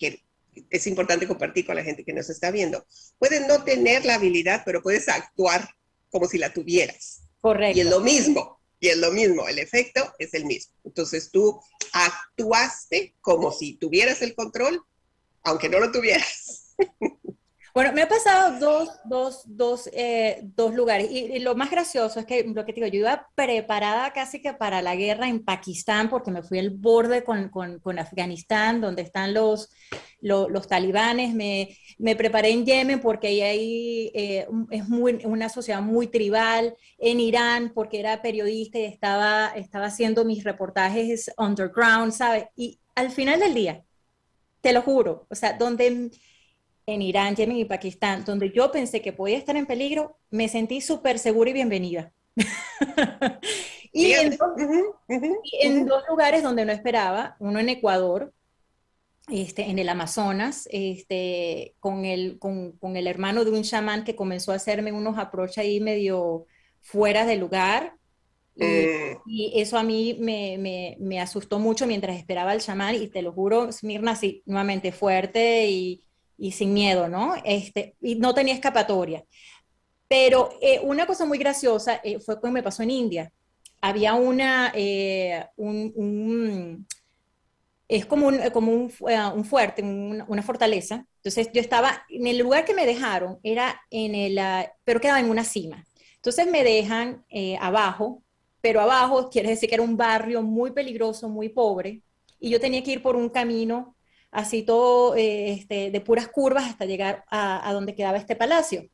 es 0.69 0.87
importante 0.87 1.27
compartir 1.27 1.65
con 1.65 1.75
la 1.75 1.83
gente 1.83 2.03
que 2.03 2.13
nos 2.13 2.29
está 2.29 2.51
viendo. 2.51 2.85
Puedes 3.17 3.47
no 3.47 3.63
tener 3.63 4.05
la 4.05 4.15
habilidad, 4.15 4.63
pero 4.65 4.83
puedes 4.83 5.07
actuar 5.09 5.67
como 6.09 6.27
si 6.27 6.37
la 6.37 6.53
tuvieras. 6.53 7.23
Correcto. 7.39 7.77
Y 7.77 7.81
es 7.81 7.87
lo 7.87 8.01
mismo, 8.01 8.61
y 8.79 8.89
es 8.89 8.97
lo 8.97 9.11
mismo, 9.11 9.47
el 9.47 9.57
efecto 9.57 10.13
es 10.19 10.33
el 10.33 10.45
mismo. 10.45 10.73
Entonces 10.83 11.31
tú 11.31 11.59
actuaste 11.93 13.15
como 13.21 13.51
si 13.51 13.77
tuvieras 13.77 14.21
el 14.21 14.35
control, 14.35 14.83
aunque 15.43 15.69
no 15.69 15.79
lo 15.79 15.91
tuvieras. 15.91 16.75
Bueno, 17.73 17.93
me 17.93 18.01
ha 18.01 18.09
pasado 18.09 18.59
dos, 18.59 18.89
dos, 19.05 19.43
dos, 19.45 19.89
eh, 19.93 20.41
dos 20.43 20.75
lugares 20.75 21.09
y, 21.09 21.39
lo 21.39 21.55
más 21.55 21.71
gracioso 21.71 22.19
es 22.19 22.25
que 22.25 22.43
lo 22.43 22.65
que 22.65 22.73
te 22.73 22.81
digo, 22.81 22.91
yo 22.91 22.99
iba 22.99 23.29
preparada 23.33 24.11
casi 24.11 24.41
que 24.41 24.53
para 24.53 24.81
la 24.81 24.95
guerra 24.95 25.29
en 25.29 25.45
Pakistán 25.45 26.09
porque 26.09 26.31
me 26.31 26.43
fui 26.43 26.59
al 26.59 26.71
borde 26.71 27.23
con, 27.23 27.47
con, 27.47 27.79
con 27.79 27.97
Afganistán, 27.97 28.81
donde 28.81 29.03
están 29.03 29.33
los, 29.33 29.69
los, 30.19 30.67
talibanes, 30.67 31.33
me, 31.33 31.77
me, 31.97 32.17
preparé 32.17 32.49
en 32.49 32.65
Yemen 32.65 32.99
porque 32.99 33.27
ahí 33.27 33.41
hay, 33.41 34.11
eh, 34.13 34.47
es 34.69 34.89
muy, 34.89 35.21
una 35.23 35.47
sociedad 35.47 35.81
muy 35.81 36.07
tribal, 36.07 36.75
en 36.97 37.21
Irán 37.21 37.71
porque 37.73 38.01
era 38.01 38.21
periodista 38.21 38.79
y 38.79 38.85
estaba, 38.85 39.53
estaba 39.55 39.85
haciendo 39.85 40.25
mis 40.25 40.43
reportajes 40.43 41.31
underground, 41.37 42.11
¿sabes? 42.11 42.45
Y 42.55 42.79
al 42.95 43.11
final 43.11 43.39
del 43.39 43.53
día, 43.53 43.85
te 44.59 44.73
lo 44.73 44.81
juro, 44.81 45.25
o 45.29 45.35
sea, 45.35 45.53
donde 45.53 46.11
en 46.91 47.01
Irán, 47.01 47.35
Yemen 47.35 47.57
y 47.57 47.65
Pakistán, 47.65 48.23
donde 48.25 48.51
yo 48.51 48.71
pensé 48.71 49.01
que 49.01 49.13
podía 49.13 49.37
estar 49.37 49.55
en 49.55 49.65
peligro, 49.65 50.17
me 50.29 50.47
sentí 50.47 50.81
súper 50.81 51.19
segura 51.19 51.49
y 51.49 51.53
bienvenida. 51.53 52.11
y, 53.93 54.13
en 54.13 54.37
dos, 55.85 56.03
lugares 56.09 56.43
donde 56.43 56.65
no 56.65 56.71
esperaba, 56.71 57.35
uno 57.39 57.59
en 57.59 57.69
Ecuador, 57.69 58.33
este, 59.29 59.69
en 59.69 59.79
el 59.79 59.89
Amazonas, 59.89 60.67
este, 60.71 61.75
con, 61.79 62.05
el, 62.05 62.39
con, 62.39 62.73
con, 62.73 62.97
el 62.97 63.07
hermano 63.07 63.45
de 63.45 63.51
un 63.51 63.63
chamán 63.63 64.03
que 64.03 64.15
comenzó 64.15 64.51
a 64.51 64.55
hacerme 64.55 64.91
unos 64.91 65.17
approach 65.17 65.57
ahí 65.57 65.79
medio 65.79 66.45
fuera 66.81 67.25
de 67.25 67.37
lugar. 67.37 67.95
Y, 68.55 68.65
mm. 68.65 69.21
y 69.27 69.61
eso 69.61 69.77
a 69.77 69.83
mí 69.83 70.17
me, 70.19 70.57
me, 70.57 70.97
me, 70.99 71.21
asustó 71.21 71.57
mucho 71.59 71.87
mientras 71.87 72.17
esperaba 72.17 72.51
al 72.51 72.59
chamán 72.59 72.95
y 72.95 73.07
te 73.07 73.21
lo 73.21 73.31
juro, 73.31 73.69
Mirna, 73.81 74.15
sí, 74.15 74.43
nuevamente 74.45 74.91
fuerte 74.91 75.69
y, 75.69 76.03
y 76.41 76.51
sin 76.53 76.73
miedo, 76.73 77.07
¿no? 77.07 77.35
Este, 77.45 77.95
y 78.01 78.15
no 78.15 78.33
tenía 78.33 78.55
escapatoria. 78.55 79.23
Pero 80.07 80.49
eh, 80.59 80.79
una 80.81 81.05
cosa 81.05 81.23
muy 81.23 81.37
graciosa 81.37 82.01
eh, 82.03 82.19
fue 82.19 82.39
cuando 82.39 82.55
me 82.55 82.63
pasó 82.63 82.81
en 82.81 82.89
India. 82.89 83.31
Había 83.79 84.15
una, 84.15 84.71
eh, 84.73 85.45
un, 85.55 86.87
es 87.87 88.07
como 88.07 88.27
un, 88.27 88.39
como 88.49 88.71
un, 88.71 88.91
un 89.35 89.45
fuerte, 89.45 89.83
una 89.83 90.41
fortaleza. 90.41 91.05
Entonces 91.17 91.49
yo 91.53 91.61
estaba, 91.61 92.05
en 92.09 92.25
el 92.25 92.39
lugar 92.39 92.65
que 92.65 92.73
me 92.73 92.87
dejaron, 92.87 93.37
era 93.43 93.79
en 93.91 94.15
el, 94.15 94.39
ah, 94.39 94.67
pero 94.83 94.99
quedaba 94.99 95.19
en 95.19 95.29
una 95.29 95.43
cima. 95.43 95.85
Entonces 96.15 96.47
me 96.47 96.63
dejan 96.63 97.23
abajo, 97.59 98.23
pero 98.61 98.81
abajo 98.81 99.29
quiere 99.29 99.49
decir 99.49 99.69
que 99.69 99.75
era 99.75 99.83
un 99.83 99.97
barrio 99.97 100.41
muy 100.41 100.71
peligroso, 100.71 101.29
muy 101.29 101.49
pobre, 101.49 102.01
y 102.39 102.49
yo 102.49 102.59
tenía 102.59 102.83
que 102.83 102.93
ir 102.93 103.03
por 103.03 103.15
un 103.15 103.29
camino 103.29 103.95
así 104.31 104.63
todo 104.63 105.15
eh, 105.15 105.51
este, 105.51 105.91
de 105.91 106.01
puras 106.01 106.29
curvas 106.29 106.65
hasta 106.65 106.85
llegar 106.85 107.23
a, 107.29 107.71
donde 107.73 107.93
quedaba 107.93 108.17
este 108.17 108.35
palacio. 108.35 108.89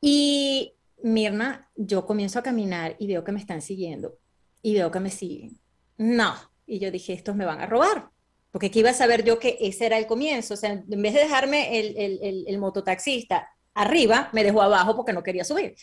Y 0.00 0.74
Mirna, 1.02 1.70
yo 1.76 2.04
comienzo 2.04 2.38
a 2.38 2.42
caminar 2.42 2.96
y 2.98 3.06
veo 3.06 3.24
que 3.24 3.32
me 3.32 3.40
están 3.40 3.62
siguiendo 3.62 4.18
y 4.62 4.74
veo 4.74 4.90
que 4.90 5.00
me 5.00 5.10
siguen. 5.10 5.58
No. 5.96 6.34
Y 6.66 6.80
yo 6.80 6.90
dije, 6.90 7.12
estos 7.12 7.36
me 7.36 7.44
van 7.44 7.60
a 7.60 7.66
robar. 7.66 8.10
Porque 8.50 8.66
aquí 8.66 8.80
iba 8.80 8.90
a 8.90 8.94
saber 8.94 9.24
yo 9.24 9.38
que 9.38 9.56
ese 9.60 9.86
era 9.86 9.98
el 9.98 10.06
comienzo. 10.06 10.54
O 10.54 10.56
sea, 10.56 10.72
en 10.72 11.02
vez 11.02 11.14
de 11.14 11.20
dejarme 11.20 11.78
el, 11.78 11.96
el, 11.96 12.44
el, 12.46 12.58
mototaxista 12.58 13.48
arriba, 13.74 14.30
me 14.32 14.42
dejó 14.42 14.62
abajo 14.62 14.96
porque 14.96 15.12
no 15.12 15.22
quería 15.22 15.44
subir. 15.44 15.74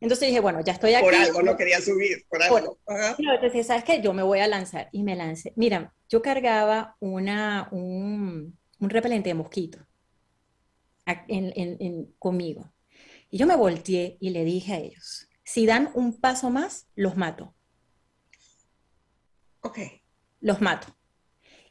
Entonces 0.00 0.28
dije, 0.28 0.40
bueno, 0.40 0.60
ya 0.64 0.72
estoy 0.72 0.94
aquí. 0.94 1.04
Por 1.04 1.14
algo 1.14 1.42
no 1.42 1.56
quería 1.56 1.80
subir, 1.80 2.24
por 2.28 2.42
algo. 2.42 2.78
entonces, 3.18 3.66
¿sabes 3.66 3.84
qué? 3.84 4.00
Yo 4.00 4.14
me 4.14 4.22
voy 4.22 4.38
a 4.38 4.48
lanzar 4.48 4.88
y 4.92 5.02
me 5.02 5.14
lancé. 5.14 5.52
Mira, 5.56 5.94
yo 6.08 6.22
cargaba 6.22 6.96
una, 7.00 7.68
un, 7.70 8.58
un 8.78 8.90
repelente 8.90 9.28
de 9.28 9.34
mosquito 9.34 9.78
en, 11.28 11.52
en, 11.54 12.14
conmigo. 12.18 12.72
Y 13.30 13.38
yo 13.38 13.46
me 13.46 13.56
volteé 13.56 14.16
y 14.20 14.30
le 14.30 14.44
dije 14.44 14.72
a 14.72 14.78
ellos, 14.78 15.28
si 15.44 15.66
dan 15.66 15.90
un 15.94 16.18
paso 16.18 16.48
más, 16.48 16.88
los 16.94 17.16
mato. 17.16 17.54
Ok. 19.60 19.78
Los 20.40 20.62
mato. 20.62 20.88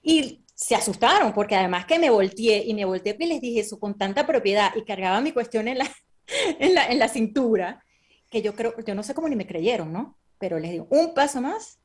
Y 0.03 0.45
se 0.53 0.75
asustaron 0.75 1.33
porque 1.33 1.55
además 1.55 1.85
que 1.85 1.97
me 1.97 2.11
volteé 2.11 2.63
y 2.65 2.73
me 2.75 2.85
volteé 2.85 3.15
y 3.19 3.25
les 3.25 3.41
dije 3.41 3.61
eso 3.61 3.79
con 3.79 3.97
tanta 3.97 4.27
propiedad 4.27 4.71
y 4.75 4.83
cargaba 4.83 5.19
mi 5.19 5.31
cuestión 5.31 5.67
en 5.67 5.79
la, 5.79 5.89
en 6.59 6.75
la, 6.75 6.87
en 6.87 6.99
la 6.99 7.07
cintura 7.07 7.83
que 8.29 8.41
yo 8.41 8.55
creo, 8.55 8.73
yo 8.85 8.95
no 8.95 9.03
sé 9.03 9.13
cómo 9.13 9.27
ni 9.27 9.35
me 9.35 9.47
creyeron, 9.47 9.91
¿no? 9.91 10.17
Pero 10.37 10.59
les 10.59 10.71
digo, 10.71 10.87
un 10.89 11.13
paso 11.13 11.41
más 11.41 11.79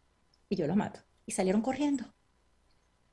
y 0.49 0.57
yo 0.57 0.67
los 0.67 0.77
mato. 0.77 1.01
Y 1.27 1.33
salieron 1.33 1.63
corriendo. 1.63 2.05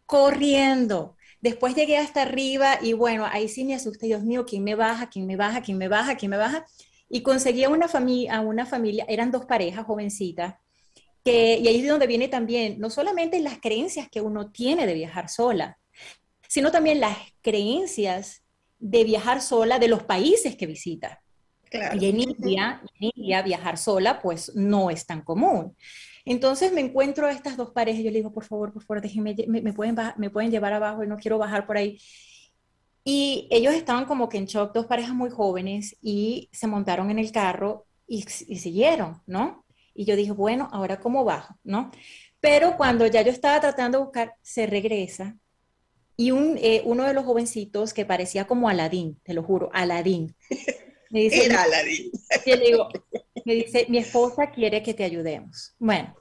Corriendo. 0.06 1.16
Después 1.40 1.74
llegué 1.76 1.98
hasta 1.98 2.22
arriba 2.22 2.78
y 2.82 2.94
bueno, 2.94 3.26
ahí 3.26 3.48
sí 3.48 3.64
me 3.64 3.74
asusté, 3.74 4.08
Dios 4.08 4.24
mío, 4.24 4.46
¿quién 4.46 4.64
me 4.64 4.76
baja? 4.76 5.10
¿Quién 5.10 5.26
me 5.26 5.38
baja? 5.38 5.62
¿Quién 5.62 5.78
me 5.78 5.88
baja? 5.88 6.16
¿Quién 6.16 6.32
me 6.32 6.38
baja? 6.38 6.66
Y 7.10 7.24
conseguí 7.24 7.64
a 7.64 7.70
una, 7.70 7.88
familia, 7.88 8.40
una 8.42 8.66
familia, 8.66 9.06
eran 9.08 9.32
dos 9.32 9.46
parejas 9.46 9.86
jovencitas, 9.86 10.56
que, 11.24 11.58
y 11.58 11.68
ahí 11.68 11.82
es 11.82 11.88
donde 11.88 12.08
viene 12.08 12.28
también, 12.28 12.80
no 12.80 12.90
solamente 12.90 13.40
las 13.40 13.60
creencias 13.60 14.08
que 14.10 14.22
uno 14.22 14.52
tiene 14.52 14.86
de 14.86 14.94
viajar 14.94 15.30
sola, 15.30 15.78
sino 16.48 16.72
también 16.72 17.00
las 17.00 17.18
creencias 17.42 18.44
de 18.80 19.04
viajar 19.04 19.42
sola 19.42 19.78
de 19.80 19.88
los 19.88 20.04
países 20.04 20.56
que 20.56 20.66
visita. 20.66 21.22
Y 21.72 22.06
en 22.06 22.20
India, 22.20 22.82
viajar 23.44 23.78
sola 23.78 24.22
pues 24.22 24.54
no 24.56 24.90
es 24.90 25.06
tan 25.06 25.22
común. 25.22 25.76
Entonces 26.26 26.72
me 26.74 26.82
encuentro 26.82 27.26
a 27.26 27.32
estas 27.32 27.58
dos 27.58 27.72
parejas 27.72 28.02
y 28.02 28.04
yo 28.04 28.12
le 28.12 28.18
digo, 28.18 28.32
por 28.32 28.44
favor, 28.44 28.72
por 28.74 28.84
favor, 28.84 29.02
déjenme, 29.02 29.36
me, 29.48 29.74
pueden, 29.74 29.96
me 30.18 30.30
pueden 30.30 30.52
llevar 30.52 30.74
abajo 30.74 31.04
y 31.04 31.08
no 31.08 31.18
quiero 31.18 31.38
bajar 31.38 31.66
por 31.66 31.78
ahí. 31.78 31.98
Y 33.04 33.48
ellos 33.50 33.74
estaban 33.74 34.06
como 34.06 34.30
que 34.30 34.38
en 34.38 34.46
shock, 34.46 34.74
dos 34.74 34.86
parejas 34.86 35.16
muy 35.16 35.32
jóvenes, 35.32 35.98
y 36.02 36.50
se 36.52 36.68
montaron 36.68 37.10
en 37.10 37.18
el 37.18 37.32
carro 37.32 37.88
y, 38.06 38.22
siguieron, 38.24 39.22
¿no? 39.26 39.66
Y 39.94 40.06
yo 40.06 40.16
dije, 40.16 40.32
bueno, 40.32 40.70
ahora 40.72 41.00
cómo 41.00 41.24
bajo, 41.24 41.56
¿no? 41.64 41.92
Pero 42.40 42.78
cuando 42.78 43.08
ya 43.08 43.22
yo 43.22 43.32
estaba 43.32 43.60
tratando 43.60 43.98
de 43.98 44.04
buscar, 44.04 44.36
se 44.42 44.68
regresa 44.68 45.38
y 46.16 46.32
un, 46.32 46.58
eh, 46.58 46.82
uno 46.86 47.04
de 47.06 47.14
los 47.14 47.26
jovencitos 47.26 47.94
que 47.94 48.06
parecía 48.06 48.46
como 48.46 48.70
Aladín, 48.70 49.20
te 49.24 49.34
lo 49.34 49.44
juro, 49.44 49.70
Aladín, 49.74 50.36
me 51.12 51.22
dice, 51.22 51.46
Era 51.46 51.66
me 53.46 53.56
dice, 53.56 53.86
mi 53.90 53.98
esposa 53.98 54.52
quiere 54.52 54.82
que 54.82 54.94
te 54.94 55.04
ayudemos. 55.04 55.76
Bueno, 55.80 56.16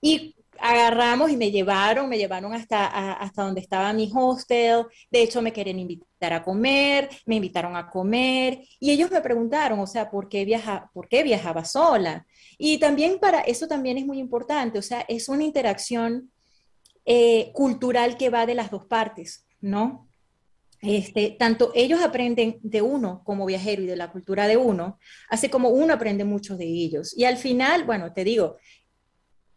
y 0.00 0.34
agarramos 0.58 1.30
y 1.30 1.36
me 1.36 1.50
llevaron, 1.50 2.08
me 2.08 2.18
llevaron 2.18 2.54
hasta, 2.54 3.12
hasta 3.12 3.42
donde 3.42 3.60
estaba 3.60 3.92
mi 3.92 4.10
hostel. 4.14 4.86
De 5.10 5.22
hecho, 5.22 5.42
me 5.42 5.52
querían 5.52 5.78
invitar 5.78 6.32
a 6.32 6.42
comer, 6.42 7.08
me 7.26 7.36
invitaron 7.36 7.76
a 7.76 7.90
comer 7.90 8.62
y 8.78 8.90
ellos 8.90 9.10
me 9.10 9.20
preguntaron, 9.20 9.80
o 9.80 9.86
sea, 9.86 10.10
¿por 10.10 10.28
qué, 10.28 10.44
viaja, 10.44 10.90
¿por 10.94 11.08
qué 11.08 11.22
viajaba 11.22 11.64
sola? 11.64 12.26
Y 12.58 12.78
también 12.78 13.18
para 13.18 13.40
eso 13.40 13.66
también 13.66 13.98
es 13.98 14.06
muy 14.06 14.18
importante, 14.18 14.78
o 14.78 14.82
sea, 14.82 15.00
es 15.08 15.28
una 15.28 15.44
interacción 15.44 16.30
eh, 17.04 17.50
cultural 17.52 18.16
que 18.16 18.30
va 18.30 18.46
de 18.46 18.54
las 18.54 18.70
dos 18.70 18.86
partes, 18.86 19.44
¿no? 19.60 20.08
Este, 20.82 21.36
tanto 21.38 21.70
ellos 21.76 22.02
aprenden 22.02 22.58
de 22.60 22.82
uno 22.82 23.22
como 23.24 23.46
viajero 23.46 23.82
y 23.82 23.86
de 23.86 23.94
la 23.94 24.10
cultura 24.10 24.48
de 24.48 24.56
uno, 24.56 24.98
así 25.28 25.48
como 25.48 25.68
uno 25.68 25.94
aprende 25.94 26.24
mucho 26.24 26.56
de 26.56 26.66
ellos. 26.66 27.16
Y 27.16 27.24
al 27.24 27.36
final, 27.36 27.84
bueno, 27.84 28.12
te 28.12 28.24
digo, 28.24 28.56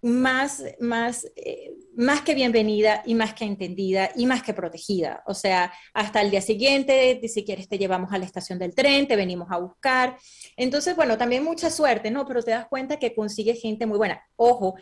más, 0.06 0.64
más, 0.80 1.26
eh, 1.36 1.74
más 1.96 2.22
que 2.22 2.36
bienvenida 2.36 3.02
y 3.08 3.16
más 3.16 3.34
que 3.34 3.44
entendida 3.44 4.12
y 4.16 4.28
más 4.28 4.44
que 4.44 4.54
protegida. 4.54 5.24
O 5.26 5.34
sea, 5.34 5.74
hasta 5.96 6.22
el 6.22 6.30
día 6.30 6.42
siguiente, 6.42 7.20
si 7.28 7.44
quieres, 7.44 7.68
te 7.68 7.80
llevamos 7.80 8.14
a 8.14 8.20
la 8.20 8.26
estación 8.26 8.60
del 8.60 8.76
tren, 8.76 9.08
te 9.08 9.16
venimos 9.16 9.48
a 9.50 9.58
buscar. 9.58 10.18
Entonces, 10.58 10.96
bueno, 10.96 11.18
también 11.18 11.44
mucha 11.44 11.72
suerte, 11.72 12.12
¿no? 12.12 12.28
Pero 12.28 12.44
te 12.44 12.52
das 12.52 12.68
cuenta 12.68 13.00
que 13.00 13.16
consigue 13.16 13.56
gente 13.56 13.88
muy 13.88 13.98
buena. 13.98 14.22
Ojo, 14.36 14.76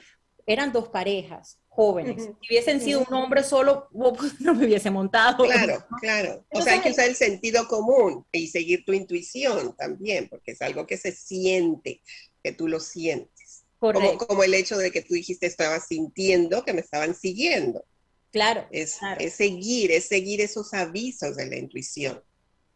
eran 0.45 0.71
dos 0.71 0.89
parejas 0.89 1.59
jóvenes. 1.67 2.23
Si 2.41 2.47
hubiesen 2.49 2.81
sido 2.81 3.05
un 3.07 3.13
hombre 3.13 3.43
solo, 3.43 3.87
no 4.39 4.53
me 4.53 4.65
hubiese 4.65 4.91
montado. 4.91 5.45
Claro, 5.45 5.85
claro. 5.99 6.45
O 6.51 6.61
sea, 6.61 6.73
hay 6.73 6.81
que 6.81 6.91
usar 6.91 7.07
el 7.07 7.15
sentido 7.15 7.67
común 7.67 8.25
y 8.31 8.47
seguir 8.47 8.85
tu 8.85 8.93
intuición 8.93 9.75
también, 9.75 10.27
porque 10.29 10.51
es 10.51 10.61
algo 10.61 10.85
que 10.85 10.97
se 10.97 11.11
siente, 11.11 12.01
que 12.43 12.51
tú 12.51 12.67
lo 12.67 12.79
sientes. 12.79 13.63
Como, 13.79 14.17
como, 14.17 14.43
el 14.43 14.53
hecho 14.53 14.77
de 14.77 14.91
que 14.91 15.01
tú 15.01 15.13
dijiste 15.13 15.45
estabas 15.45 15.87
sintiendo 15.87 16.63
que 16.63 16.73
me 16.73 16.79
estaban 16.79 17.13
siguiendo. 17.13 17.83
Claro 18.31 18.65
es, 18.71 18.97
es 19.19 19.33
seguir, 19.33 19.91
es 19.91 20.05
seguir 20.05 20.41
esos 20.41 20.73
avisos 20.73 21.35
de 21.35 21.47
la 21.47 21.57
intuición. 21.57 22.23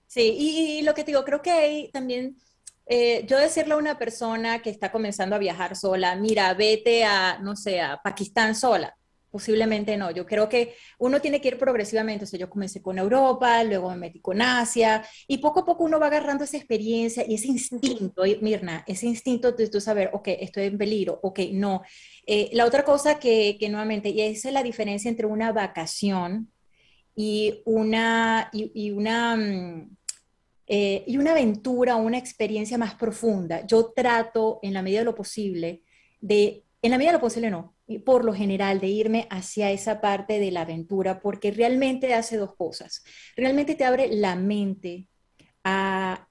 Sí, 0.05 0.35
y, 0.37 0.79
y 0.79 0.81
lo 0.81 0.93
que 0.93 1.03
te 1.03 1.11
digo, 1.11 1.23
creo 1.23 1.41
que 1.41 1.51
hay 1.51 1.91
también 1.91 2.37
eh, 2.89 3.25
yo 3.27 3.37
decirle 3.37 3.73
a 3.73 3.77
una 3.77 3.97
persona 3.97 4.61
que 4.61 4.69
está 4.69 4.91
comenzando 4.91 5.35
a 5.35 5.39
viajar 5.39 5.75
sola, 5.75 6.15
mira, 6.15 6.53
vete 6.53 7.03
a, 7.03 7.37
no 7.39 7.55
sé, 7.55 7.81
a 7.81 7.99
Pakistán 8.01 8.55
sola, 8.55 8.97
posiblemente 9.29 9.97
no. 9.97 10.09
Yo 10.11 10.25
creo 10.25 10.47
que 10.47 10.73
uno 10.97 11.19
tiene 11.19 11.41
que 11.41 11.49
ir 11.49 11.57
progresivamente. 11.57 12.23
O 12.23 12.27
sea, 12.27 12.39
yo 12.39 12.49
comencé 12.49 12.81
con 12.81 12.97
Europa, 12.97 13.63
luego 13.63 13.89
me 13.89 13.97
metí 13.97 14.21
con 14.21 14.41
Asia, 14.41 15.05
y 15.27 15.39
poco 15.39 15.61
a 15.61 15.65
poco 15.65 15.83
uno 15.83 15.99
va 15.99 16.07
agarrando 16.07 16.45
esa 16.45 16.57
experiencia 16.57 17.25
y 17.27 17.35
ese 17.35 17.47
instinto, 17.47 18.23
Mirna, 18.41 18.83
ese 18.87 19.05
instinto 19.07 19.51
de 19.51 19.69
tú 19.69 19.81
saber, 19.81 20.09
ok, 20.13 20.29
estoy 20.39 20.65
en 20.65 20.77
peligro, 20.77 21.19
ok, 21.21 21.39
no. 21.51 21.83
Eh, 22.25 22.49
la 22.53 22.65
otra 22.65 22.83
cosa 22.83 23.19
que, 23.19 23.57
que, 23.59 23.69
nuevamente, 23.69 24.09
y 24.09 24.21
esa 24.21 24.47
es 24.47 24.53
la 24.53 24.63
diferencia 24.63 25.09
entre 25.09 25.27
una 25.27 25.51
vacación 25.51 26.51
y 27.17 27.63
una, 27.65 28.49
y, 28.53 28.91
una 28.91 29.35
mm, 29.35 29.96
eh, 30.67 31.03
y 31.07 31.17
una 31.17 31.31
aventura, 31.31 31.95
una 31.95 32.17
experiencia 32.17 32.77
más 32.77 32.95
profunda. 32.95 33.65
Yo 33.65 33.93
trato 33.95 34.59
en 34.61 34.73
la 34.73 34.81
medida 34.81 34.99
de 34.99 35.05
lo 35.05 35.15
posible 35.15 35.81
de, 36.19 36.65
en 36.81 36.91
la 36.91 36.97
medida 36.97 37.11
de 37.11 37.17
lo 37.17 37.21
posible 37.21 37.49
no, 37.49 37.75
por 38.05 38.25
lo 38.25 38.33
general 38.33 38.79
de 38.79 38.87
irme 38.87 39.27
hacia 39.29 39.71
esa 39.71 40.01
parte 40.01 40.39
de 40.39 40.51
la 40.51 40.61
aventura 40.61 41.21
porque 41.21 41.51
realmente 41.51 42.13
hace 42.13 42.37
dos 42.37 42.55
cosas. 42.55 43.03
Realmente 43.35 43.75
te 43.75 43.85
abre 43.85 44.09
la 44.09 44.35
mente 44.35 45.07
a, 45.63 46.27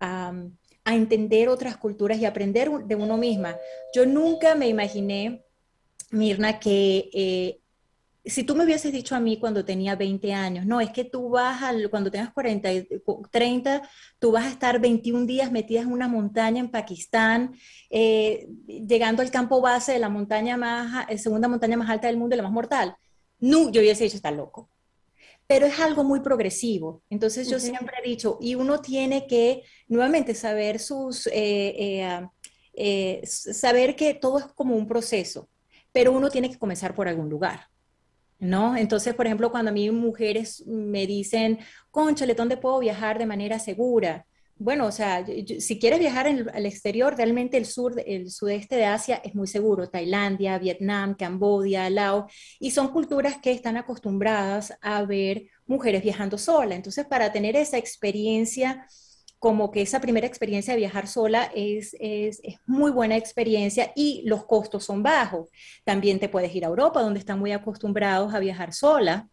a 0.87 0.95
entender 0.95 1.49
otras 1.49 1.77
culturas 1.77 2.19
y 2.19 2.25
aprender 2.25 2.71
de 2.71 2.95
uno 2.95 3.17
misma. 3.17 3.57
Yo 3.93 4.07
nunca 4.07 4.55
me 4.55 4.69
imaginé, 4.69 5.45
Mirna, 6.13 6.61
que 6.61 7.11
eh, 7.13 7.59
si 8.27 8.43
tú 8.43 8.57
me 8.57 8.65
hubieses 8.65 8.93
dicho 8.93 9.15
a 9.15 9.21
mí 9.21 9.39
cuando 9.39 9.65
tenía 9.65 9.95
20 9.95 10.33
años, 10.33 10.67
no, 10.67 10.81
es 10.81 10.91
que 10.91 11.05
tú 11.05 11.31
vas, 11.31 11.63
al, 11.63 11.89
cuando 11.91 12.11
tengas 12.11 12.33
40, 12.33 12.69
30, 13.31 13.89
tú 14.19 14.33
vas 14.33 14.47
a 14.47 14.51
estar 14.51 14.81
21 14.81 15.27
días 15.27 15.53
metidas 15.53 15.85
en 15.85 15.93
una 15.93 16.09
montaña 16.09 16.59
en 16.59 16.69
Pakistán, 16.69 17.55
eh, 17.89 18.49
llegando 18.67 19.23
al 19.23 19.31
campo 19.31 19.61
base 19.61 19.93
de 19.93 20.01
la 20.01 20.09
montaña 20.09 20.57
más, 20.57 21.09
eh, 21.09 21.19
segunda 21.19 21.47
montaña 21.47 21.77
más 21.77 21.89
alta 21.89 22.09
del 22.09 22.17
mundo 22.17 22.35
y 22.35 22.39
la 22.39 22.43
más 22.43 22.53
mortal. 22.53 22.97
No, 23.39 23.71
yo 23.71 23.81
hubiese 23.81 24.05
dicho, 24.05 24.17
está 24.17 24.33
loco. 24.33 24.69
Pero 25.47 25.67
es 25.67 25.79
algo 25.79 26.03
muy 26.03 26.19
progresivo. 26.19 27.03
Entonces 27.09 27.49
yo 27.49 27.61
siempre 27.61 27.95
he 28.03 28.09
dicho, 28.09 28.39
y 28.41 28.57
uno 28.57 28.81
tiene 28.81 29.29
que 29.29 29.63
nuevamente 29.87 30.35
saber 30.35 30.81
sus, 30.81 31.29
eh, 31.33 32.19
saber 33.25 33.95
que 33.95 34.15
todo 34.15 34.41
es 34.41 34.47
como 34.47 34.75
un 34.75 34.89
proceso, 34.89 35.49
pero 35.93 36.11
uno 36.11 36.29
tiene 36.29 36.51
que 36.51 36.59
comenzar 36.59 36.93
por 36.93 37.07
algún 37.07 37.31
lugar. 37.31 37.69
¿No? 38.39 38.77
Entonces, 38.77 39.15
por 39.15 39.27
ejemplo, 39.27 39.51
cuando 39.51 39.71
a 39.71 39.75
mí 39.75 39.91
mujeres 39.91 40.65
me 40.67 41.07
dicen, 41.07 41.59
conchale, 41.91 42.35
¿dónde 42.35 42.57
puedo 42.57 42.79
viajar 42.81 43.19
de 43.19 43.27
manera 43.27 43.59
segura? 43.59 44.27
Bueno, 44.59 44.87
o 44.87 44.93
sea, 44.93 45.25
si 45.59 45.79
quieres 45.79 45.99
viajar 45.99 46.27
al 46.27 46.65
exterior, 46.67 47.15
realmente 47.15 47.59
el 47.59 47.67
sur, 47.67 48.03
el 48.07 48.31
sudeste 48.31 48.77
de 48.77 48.87
Asia 48.87 49.21
es 49.23 49.35
muy 49.35 49.47
seguro. 49.47 49.91
Tailandia, 49.91 50.59
Vietnam, 50.59 51.15
Camboya, 51.15 51.91
Laos, 51.91 52.33
y 52.59 52.71
son 52.71 52.89
culturas 52.89 53.37
que 53.43 53.53
están 53.53 53.77
acostumbradas 53.77 54.73
a 54.81 55.03
ver 55.05 55.49
mujeres 55.67 56.03
viajando 56.03 56.39
sola. 56.39 56.75
Entonces, 56.75 57.05
para 57.05 57.33
tener 57.33 57.55
esa 57.55 57.77
experiencia 57.77 58.87
como 59.47 59.71
que 59.71 59.81
esa 59.81 60.01
primera 60.01 60.27
experiencia 60.27 60.75
de 60.75 60.81
viajar 60.81 61.07
sola 61.07 61.53
es, 61.55 61.97
es, 62.01 62.43
muy 62.67 62.91
buena 62.91 63.17
experiencia 63.17 63.93
y 63.95 64.23
los 64.25 64.45
costos 64.45 64.85
son 64.85 65.05
bajos. 65.05 65.51
También 65.85 66.19
te 66.19 66.29
puedes 66.29 66.53
ir 66.53 66.65
a 66.65 66.69
Europa, 66.69 67.01
donde 67.01 67.21
están 67.21 67.39
muy 67.39 67.53
acostumbrados 67.53 68.35
a 68.35 68.41
viajar 68.41 68.73
sola, 68.73 69.29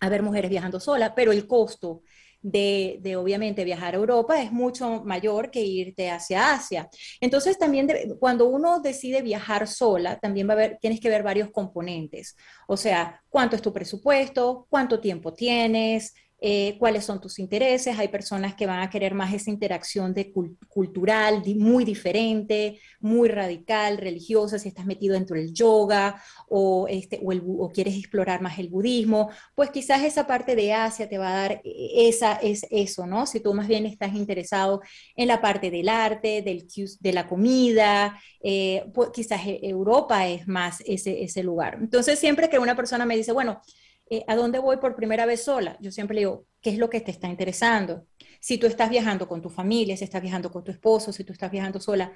a 0.00 0.08
ver 0.08 0.24
mujeres 0.24 0.50
viajando 0.50 0.80
sola, 0.80 1.14
pero 1.14 1.30
el 1.30 1.46
costo 1.46 2.02
de, 2.42 2.98
de, 3.02 3.14
obviamente 3.14 3.62
viajar 3.62 3.94
a 3.94 3.98
Europa 3.98 4.42
es 4.42 4.50
mucho 4.50 5.04
mayor 5.04 5.52
que 5.52 5.60
irte 5.60 6.10
hacia 6.10 6.52
Asia. 6.52 6.88
Entonces 7.20 7.56
también 7.56 7.88
cuando 8.18 8.46
uno 8.46 8.80
decide 8.80 9.22
viajar 9.22 9.68
sola, 9.68 10.18
también 10.18 10.48
va 10.48 10.54
a 10.54 10.56
ver, 10.56 10.78
tienes 10.80 10.98
que 10.98 11.08
ver 11.08 11.22
varios 11.22 11.52
componentes. 11.52 12.34
O 12.66 12.76
sea, 12.76 13.22
cuánto 13.28 13.54
es 13.54 13.62
tu 13.62 13.72
presupuesto, 13.72 14.66
cuánto 14.68 14.98
tiempo 14.98 15.32
tienes, 15.32 16.14
eh, 16.38 16.76
cuáles 16.78 17.04
son 17.04 17.20
tus 17.20 17.38
intereses. 17.38 17.98
Hay 17.98 18.08
personas 18.08 18.54
que 18.54 18.66
van 18.66 18.80
a 18.80 18.90
querer 18.90 19.14
más 19.14 19.32
esa 19.32 19.50
interacción 19.50 20.12
de 20.12 20.32
cultural, 20.68 21.42
muy 21.56 21.84
diferente, 21.84 22.78
muy 23.00 23.28
radical, 23.28 23.96
religiosa, 23.96 24.58
si 24.58 24.68
estás 24.68 24.84
metido 24.84 25.14
dentro 25.14 25.36
del 25.36 25.54
yoga 25.54 26.22
o, 26.48 26.86
este, 26.88 27.20
o, 27.24 27.70
quieres 27.70 27.96
explorar 27.96 28.42
más 28.42 28.58
el 28.58 28.68
budismo, 28.68 29.30
pues 29.54 29.70
quizás 29.70 30.02
esa 30.02 30.26
parte 30.26 30.54
de 30.54 30.74
Asia 30.74 31.08
te 31.08 31.16
va 31.16 31.30
a 31.30 31.40
dar 31.40 31.52
eh, 31.64 32.08
esa, 32.08 32.34
es 32.34 32.66
eso, 32.70 33.06
¿no? 33.06 33.26
Si 33.26 33.40
tú 33.40 33.54
más 33.54 33.66
bien 33.66 33.86
estás 33.86 34.14
interesado 34.14 34.82
en 35.16 35.28
la 35.28 35.40
parte 35.40 35.70
del 35.70 35.88
arte, 35.88 36.42
del, 36.42 36.66
de 37.00 37.12
la 37.12 37.26
comida, 37.26 38.20
eh, 38.42 38.84
pues 38.92 39.10
quizás 39.10 39.40
Europa 39.44 40.28
es 40.28 40.46
más 40.46 40.82
ese, 40.86 41.22
ese 41.22 41.42
lugar. 41.42 41.78
Entonces, 41.80 42.18
siempre 42.18 42.50
que 42.50 42.58
una 42.58 42.76
persona 42.76 43.06
me 43.06 43.16
dice, 43.16 43.32
bueno, 43.32 43.62
eh, 44.08 44.24
¿a 44.28 44.36
dónde 44.36 44.60
voy 44.60 44.76
por 44.76 44.94
primera 44.94 45.26
vez 45.26 45.44
sola? 45.44 45.76
Yo 45.80 45.90
siempre 45.90 46.14
le 46.14 46.20
digo, 46.20 46.46
¿qué 46.60 46.70
es 46.70 46.78
lo 46.78 46.88
que 46.88 47.00
te 47.00 47.10
está 47.10 47.28
interesando? 47.28 48.06
Si 48.40 48.56
tú 48.56 48.66
estás 48.66 48.88
viajando 48.88 49.26
con 49.26 49.42
tu 49.42 49.50
familia, 49.50 49.96
si 49.96 50.04
estás 50.04 50.22
viajando 50.22 50.50
con 50.50 50.62
tu 50.62 50.70
esposo, 50.70 51.12
si 51.12 51.24
tú 51.24 51.32
estás 51.32 51.50
viajando 51.50 51.80
sola. 51.80 52.12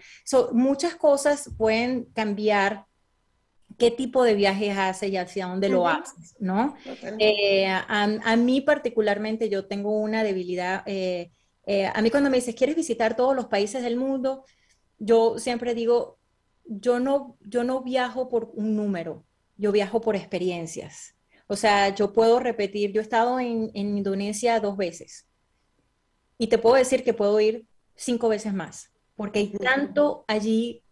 muchas 0.53 0.94
cosas 0.94 1.50
pueden 1.59 2.05
cambiar 2.14 2.87
qué 3.76 3.90
tipo 3.90 4.22
de 4.22 4.35
viajes 4.35 4.76
haces 4.76 5.11
y 5.11 5.16
hacia 5.16 5.46
dónde 5.46 5.68
lo 5.68 5.88
haces, 5.88 6.37
¿no? 6.38 6.76
Eh, 7.18 7.66
a, 7.66 8.37
mí 8.37 8.61
particularmente 8.61 9.48
yo 9.48 9.66
tengo 9.66 9.98
una 9.98 10.22
debilidad. 10.22 10.83
Eh, 10.87 11.31
a 11.92 12.00
mí 12.03 12.11
cuando 12.11 12.31
me 12.31 12.37
dices, 12.37 12.55
¿quieres 12.55 12.76
visitar 12.76 13.16
todos 13.16 13.35
los 13.35 13.46
países 13.46 13.83
del 13.83 13.96
mundo? 13.96 14.44
Yo 14.98 15.38
siempre 15.38 15.74
digo, 15.74 16.18
yo 16.64 17.00
no, 17.00 17.37
yo 17.40 17.64
no 17.64 17.83
viajo 17.83 18.29
por 18.29 18.53
un 18.55 18.76
número, 18.76 19.24
yo 19.57 19.72
viajo 19.72 20.00
por 20.00 20.14
experiencias. 20.14 21.16
O 21.51 21.57
sea, 21.57 21.93
yo 21.93 22.13
puedo 22.13 22.39
repetir, 22.39 22.93
yo 22.93 23.01
he 23.01 23.03
estado 23.03 23.41
en, 23.41 23.73
Indonesia 23.75 24.61
dos 24.61 24.77
veces. 24.77 25.27
Y 26.39 26.47
te 26.47 26.59
puedo 26.59 26.77
decir 26.77 27.03
que 27.03 27.13
puedo 27.13 27.41
ir 27.41 27.67
cinco 27.97 28.29
veces 28.29 28.55
más, 28.55 28.93
porque 29.17 29.41
hay 29.41 29.51
tanto 29.51 30.25
allí 30.29 30.85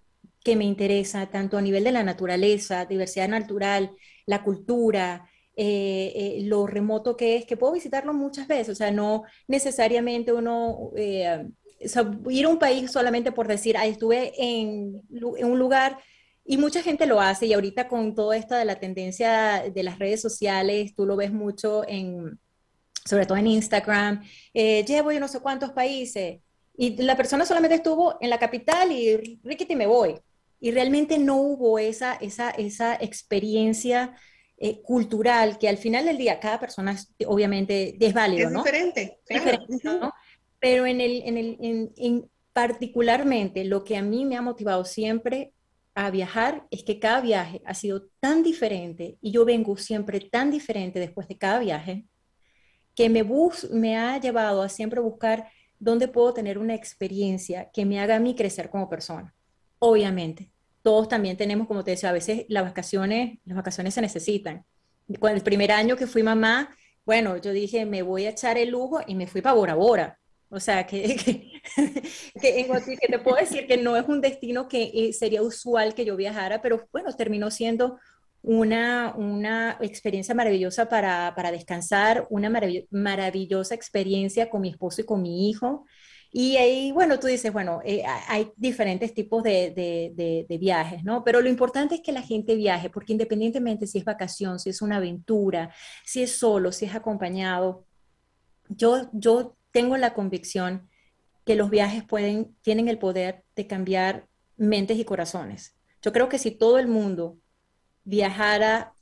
que 0.43 0.57
me 0.57 0.65
interesa, 0.65 1.31
tanto 1.31 1.59
a 1.59 1.63
nivel 1.63 1.85
de 1.85 1.93
la 1.93 2.03
naturaleza, 2.03 2.87
diversidad 2.87 3.29
natural, 3.29 3.93
la 4.27 4.43
cultura, 4.43 5.31
eh, 5.55 6.13
eh, 6.17 6.39
lo 6.43 6.67
remoto 6.67 7.17
que 7.17 7.37
es, 7.37 7.47
que 7.47 7.57
puedo 7.57 7.75
visitarlo 7.75 8.13
muchas 8.13 8.49
veces, 8.49 8.71
o 8.71 8.75
sea, 8.75 8.91
no 8.91 9.23
necesariamente 9.47 10.33
uno... 10.33 10.91
Eh, 10.97 11.47
ir 12.31 12.45
a 12.47 12.49
un 12.49 12.59
país 12.59 12.91
solamente 12.91 13.31
por 13.31 13.47
decir, 13.47 13.77
ah, 13.77 13.87
estuve 13.87 14.33
en, 14.37 15.03
en 15.13 15.47
un 15.47 15.59
lugar 15.61 15.99
y 16.51 16.57
mucha 16.57 16.83
gente 16.83 17.05
lo 17.05 17.21
hace 17.21 17.45
y 17.45 17.53
ahorita 17.53 17.89
con 17.89 18.15
todo 18.15 18.33
esto 18.33 18.55
de 18.55 18.65
la 18.65 18.81
tendencia 18.81 19.65
de 19.71 19.83
las 19.83 19.99
redes 19.99 20.23
sociales, 20.23 20.95
tú 20.95 21.05
lo 21.05 21.15
ves 21.15 21.31
mucho 21.31 21.87
en, 21.87 22.41
sobre 23.05 23.27
todo 23.27 23.37
en 23.37 23.49
Instagram, 23.49 24.25
eh, 24.55 24.83
llevo 24.87 25.13
yo 25.13 25.21
no 25.21 25.29
sé 25.29 25.41
cuántos 25.41 25.73
países 25.73 26.41
y 26.75 26.97
la 27.03 27.19
persona 27.19 27.45
solamente 27.45 27.77
estuvo 27.77 28.17
en 28.23 28.31
la 28.31 28.39
capital 28.39 28.91
y 28.93 29.39
Ricky 29.45 29.77
me 29.77 29.87
voy. 29.87 30.15
Y 30.59 30.71
realmente 30.71 31.19
no 31.19 31.37
hubo 31.37 31.79
esa, 31.79 32.15
esa, 32.15 32.51
esa 32.51 32.95
experiencia 32.95 34.17
eh, 34.57 34.81
cultural 34.81 35.59
que 35.59 35.69
al 35.69 35.77
final 35.77 36.07
del 36.07 36.17
día 36.17 36.41
cada 36.41 36.59
persona 36.59 36.97
obviamente 37.27 37.95
es 38.01 38.15
válido, 38.15 38.49
es 38.49 38.55
Diferente, 38.55 39.21
diferente, 39.29 39.81
¿no? 39.85 40.13
Pero 40.59 40.87
en 40.87 41.03
el, 41.03 41.23
en 41.27 41.37
el, 41.37 41.59
en, 41.61 41.93
en 41.97 42.31
particularmente 42.55 43.65
lo 43.65 43.85
que 43.85 43.99
a 43.99 44.03
mí 44.03 44.25
me 44.25 44.37
ha 44.37 44.43
motivado 44.43 44.85
siempre 44.87 45.53
a 45.99 46.13
viajar 46.13 46.65
es 46.71 46.85
que 46.85 47.01
cada 47.01 47.21
viaje 47.21 47.61
ha 47.65 47.75
sido 47.75 48.07
tan 48.21 48.45
diferente 48.45 49.19
y 49.21 49.33
yo 49.33 49.45
vengo 49.45 49.77
siempre 49.77 50.21
tan 50.21 50.49
diferente 50.49 51.01
después 51.01 51.27
de 51.27 51.37
cada 51.37 51.59
viaje 51.59 52.07
que 52.95 53.09
me, 53.09 53.23
bus 53.23 53.69
me 53.73 53.99
ha 53.99 54.17
llevado 54.21 54.63
a 54.63 54.69
siempre 54.69 55.01
buscar 55.01 55.51
dónde 55.81 56.07
puedo 56.07 56.33
tener 56.33 56.57
una 56.57 56.77
experiencia 56.77 57.69
que 57.73 57.85
me 57.85 57.99
haga 57.99 58.15
a 58.15 58.21
mí 58.21 58.37
crecer 58.37 58.71
como 58.71 58.89
persona. 58.89 59.35
Obviamente, 59.81 60.53
todos 60.83 61.09
también 61.09 61.37
tenemos, 61.37 61.67
como 61.67 61.83
te 61.83 61.91
decía, 61.91 62.11
a 62.11 62.13
veces 62.13 62.45
las 62.49 62.63
vacaciones, 62.63 63.41
las 63.45 63.57
vacaciones 63.57 63.93
se 63.93 64.01
necesitan. 64.01 64.65
Cuando 65.19 65.39
el 65.39 65.43
primer 65.43 65.73
año 65.73 65.97
que 65.97 66.07
fui 66.07 66.23
mamá, 66.23 66.77
bueno, 67.05 67.39
yo 67.39 67.51
dije, 67.51 67.87
me 67.87 68.03
voy 68.03 68.27
a 68.27 68.31
echar 68.31 68.57
el 68.57 68.69
lujo 68.69 69.01
y 69.05 69.17
me 69.17 69.27
fui 69.27 69.41
para 69.41 69.57
Bora 69.57 69.75
Bora. 69.75 70.21
O 70.51 70.61
sea, 70.61 70.87
que, 70.87 71.61
que, 72.41 72.99
te 73.09 73.19
puedo 73.19 73.37
decir 73.37 73.67
que 73.67 73.77
no 73.77 73.97
es 73.97 74.09
un 74.09 74.21
destino 74.21 74.67
que 74.67 74.91
eh, 74.95 75.13
sería 75.13 75.43
usual 75.43 75.95
que 75.95 76.05
yo 76.05 76.17
viajara, 76.17 76.63
pero 76.63 76.89
bueno, 76.91 77.15
terminó 77.15 77.51
siendo 77.51 77.99
una, 78.43 79.15
una 79.17 79.77
experiencia 79.81 80.35
maravillosa 80.35 80.89
para, 80.89 81.35
para 81.37 81.51
descansar, 81.51 82.27
una 82.31 82.51
maravillosa 82.91 83.75
experiencia 83.75 84.49
con 84.49 84.63
mi 84.63 84.71
esposo 84.71 85.03
y 85.03 85.05
con 85.05 85.21
mi 85.21 85.51
hijo. 85.51 85.85
Y 86.31 86.57
ahí, 86.57 86.93
bueno, 86.93 87.19
tú 87.19 87.27
dices, 87.27 87.53
bueno, 87.53 87.81
eh, 87.85 88.03
hay 88.29 88.51
diferentes 88.57 89.15
tipos 89.15 89.43
de, 89.43 89.71
de, 89.71 90.47
de, 90.47 90.59
viajes, 90.59 91.03
¿no? 91.03 91.25
Pero 91.25 91.41
lo 91.41 91.49
importante 91.49 91.97
es 91.97 92.01
que 92.03 92.13
la 92.13 92.23
gente 92.23 92.55
viaje, 92.55 92.91
porque 92.91 93.13
independientemente 93.13 93.87
si 93.87 93.99
es 93.99 94.05
vacación, 94.05 94.59
si 94.59 94.69
es 94.69 94.83
una 94.83 94.97
aventura, 94.97 95.73
si 96.05 96.23
es 96.23 96.39
solo, 96.39 96.71
si 96.71 96.85
es 96.85 96.95
acompañado, 96.95 97.87
yo, 98.69 99.09
yo 99.13 99.58
tengo 99.71 99.97
la 99.97 100.15
convicción 100.15 100.89
que 101.45 101.57
los 101.57 101.71
viajes 101.71 102.05
pueden, 102.05 102.55
tienen 102.63 102.89
el 102.89 102.99
poder 102.99 103.45
de 103.57 103.67
cambiar 103.67 104.27
mentes 104.57 104.99
y 104.99 105.05
corazones. 105.05 105.77
Yo 106.03 106.13
creo 106.13 106.29
que 106.29 106.39
si 106.39 106.51
todo 106.51 106.79
el 106.79 106.89
mundo 106.89 107.39
viajara 108.05 108.93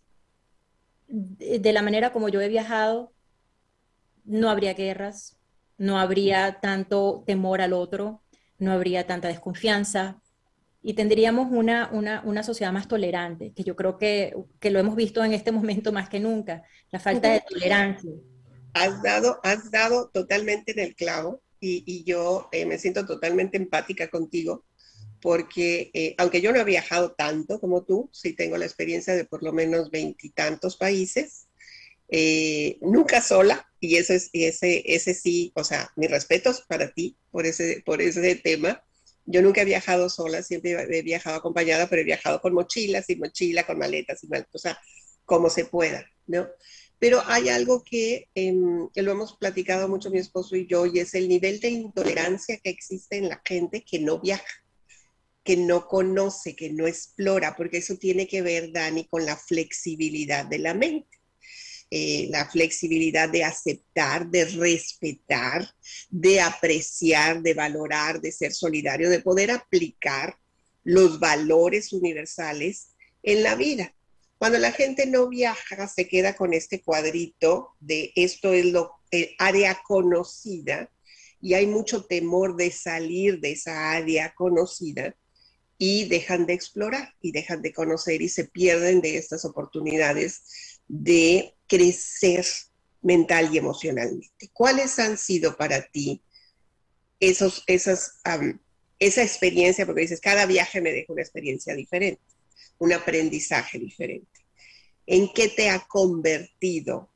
de 1.09 1.72
la 1.72 1.83
manera 1.83 2.12
como 2.12 2.29
yo 2.29 2.40
he 2.40 2.48
viajado, 2.48 3.12
no 4.24 4.50
habría 4.50 4.74
guerras, 4.74 5.38
no 5.79 5.98
habría 5.98 6.61
tanto 6.61 7.22
temor 7.26 7.61
al 7.61 7.72
otro, 7.72 8.22
no 8.59 8.72
habría 8.72 9.07
tanta 9.07 9.29
desconfianza 9.29 10.20
y 10.83 10.94
tendríamos 10.94 11.48
una, 11.50 11.90
una, 11.92 12.42
sociedad 12.42 12.72
más 12.72 12.87
tolerante, 12.87 13.52
que 13.52 13.64
yo 13.64 13.74
creo 13.74 13.98
que, 13.98 14.37
que, 14.61 14.70
lo 14.70 14.79
hemos 14.79 14.94
visto 14.94 15.24
en 15.24 15.33
este 15.33 15.50
momento 15.52 15.92
más 15.92 16.09
que 16.09 16.20
nunca, 16.20 16.62
la 16.90 17.00
falta 17.00 17.33
de 17.33 17.42
tolerancia 17.48 18.12
has 18.77 19.03
dado, 19.03 19.41
has 19.43 19.71
dado 19.71 20.11
totalmente 20.11 20.73
en 20.73 20.81
el 20.81 20.95
clavo 20.95 21.43
y, 21.59 22.05
yo 22.05 22.49
eh, 22.53 22.67
me 22.67 22.79
siento 22.79 23.07
totalmente 23.07 23.57
empática 23.57 24.09
contigo 24.09 24.65
porque 25.23 25.91
eh, 25.95 26.15
aunque 26.19 26.43
yo 26.43 26.53
no 26.53 26.61
he 26.61 26.65
viajado 26.65 27.12
tanto 27.12 27.59
como 27.59 27.85
tú, 27.85 28.11
sí 28.12 28.35
tengo 28.35 28.59
la 28.59 28.67
experiencia 28.67 29.15
de 29.15 29.25
por 29.25 29.43
lo 29.43 29.53
menos 29.53 29.91
veintitantos 29.91 30.77
países, 30.77 31.49
eh, 32.09 32.79
nunca 32.83 33.23
sola, 33.23 33.67
y 33.81 33.97
ese, 33.97 34.21
ese, 34.33 34.83
ese 34.85 35.15
sí, 35.15 35.53
o 35.55 35.65
sea, 35.65 35.91
mis 35.97 36.11
respetos 36.11 36.62
para 36.69 36.93
ti 36.93 37.17
por 37.31 37.47
ese, 37.47 37.83
por 37.85 38.01
ese 38.03 38.37
tema. 38.37 38.83
Yo 39.25 39.43
nunca 39.43 39.62
he 39.62 39.65
viajado 39.65 40.09
sola, 40.09 40.43
siempre 40.43 40.73
he 40.73 41.03
viajado 41.03 41.37
acompañada, 41.37 41.89
pero 41.89 42.03
he 42.03 42.05
viajado 42.05 42.41
con 42.41 42.55
mochilas, 42.55 43.11
y 43.11 43.17
mochila, 43.17 43.67
con 43.67 43.79
maletas, 43.79 44.23
y 44.23 44.29
maletas, 44.29 44.55
o 44.55 44.59
sea, 44.59 44.79
como 45.25 45.51
se 45.51 45.65
pueda, 45.65 46.07
¿no? 46.27 46.47
Pero 46.98 47.22
hay 47.26 47.48
algo 47.48 47.85
em, 47.90 48.88
que, 48.88 49.02
lo 49.02 49.12
hemos 49.12 49.37
platicado 49.37 49.88
mucho 49.88 50.11
mi 50.11 50.18
esposo 50.18 50.56
y 50.56 50.66
yo, 50.66 50.87
y 50.87 50.98
es 51.00 51.14
el 51.14 51.28
nivel 51.28 51.61
de 51.61 51.68
intolerancia 51.68 52.59
que 52.59 52.70
existe 52.70 53.18
en 53.18 53.28
la 53.28 53.40
gente 53.44 53.85
que 53.85 53.98
no 53.98 54.20
viaja, 54.20 54.44
que 55.44 55.56
no 55.56 55.87
conoce, 55.87 56.56
que 56.56 56.70
no 56.70 56.87
explora, 56.87 57.54
porque 57.56 57.78
eso 57.78 57.96
tiene 57.96 58.26
que 58.26 58.42
ver, 58.42 58.72
Dani, 58.72 59.06
con 59.06 59.26
la 59.26 59.37
flexibilidad 59.37 60.46
de 60.46 60.59
la 60.59 60.74
mente. 60.74 61.16
Eh, 61.88 62.26
la 62.30 62.50
flexibilidad 62.50 63.28
de 63.28 63.44
aceptar, 63.44 64.28
de 64.28 64.44
respetar, 64.44 65.70
de 66.11 66.40
apreciar, 66.40 67.42
de 67.42 67.54
valorar, 67.54 68.20
de 68.20 68.32
ser 68.32 68.52
solidario, 68.52 69.09
de 69.09 69.20
poder 69.20 69.52
aplicar 69.52 70.37
los 70.82 71.20
valores 71.20 71.92
universales 71.92 72.88
en 73.22 73.44
la 73.44 73.54
vida. 73.54 73.94
Cuando 74.38 74.59
la 74.59 74.72
gente 74.72 75.07
no 75.07 75.29
viaja, 75.29 75.88
se 75.88 76.07
queda 76.09 76.37
con 76.37 76.53
este 76.53 76.83
cuadrito 76.83 77.70
de 77.81 78.12
esto 78.16 78.53
es 78.53 78.66
lo 78.66 78.92
el 79.11 79.31
área 79.38 79.81
conocida 79.87 80.90
y 81.40 81.55
hay 81.55 81.66
mucho 81.66 82.05
temor 82.05 82.57
de 82.57 82.70
salir 82.70 83.40
de 83.40 83.53
esa 83.53 83.92
área 83.92 84.35
conocida 84.35 85.16
y 85.79 86.09
dejan 86.09 86.46
de 86.46 86.55
explorar 86.55 87.14
y 87.20 87.33
dejan 87.33 87.62
de 87.62 87.72
conocer 87.72 88.20
y 88.20 88.29
se 88.29 88.44
pierden 88.44 89.01
de 89.01 89.16
estas 89.16 89.44
oportunidades 89.44 90.81
de 90.88 91.55
crecer 91.66 92.44
mental 93.03 93.55
y 93.55 93.59
emocionalmente. 93.59 94.51
¿Cuáles 94.53 94.99
han 94.99 95.16
sido 95.18 95.57
para 95.57 95.83
ti 95.88 96.22
esa 97.20 97.46
experiencia? 98.99 99.87
Porque 99.87 100.03
dices, 100.03 100.20
cada 100.20 100.46
viaje 100.46 100.81
me 100.81 100.92
deja 100.92 101.12
una 101.12 101.22
experiencia 101.22 101.75
diferente 101.75 102.36
un 102.79 102.92
aprendizaje 102.92 103.79
diferente. 103.79 104.40
¿En 105.07 105.33
qué 105.33 105.49
te 105.49 105.71
ha 105.71 105.81
convertido 105.87 107.11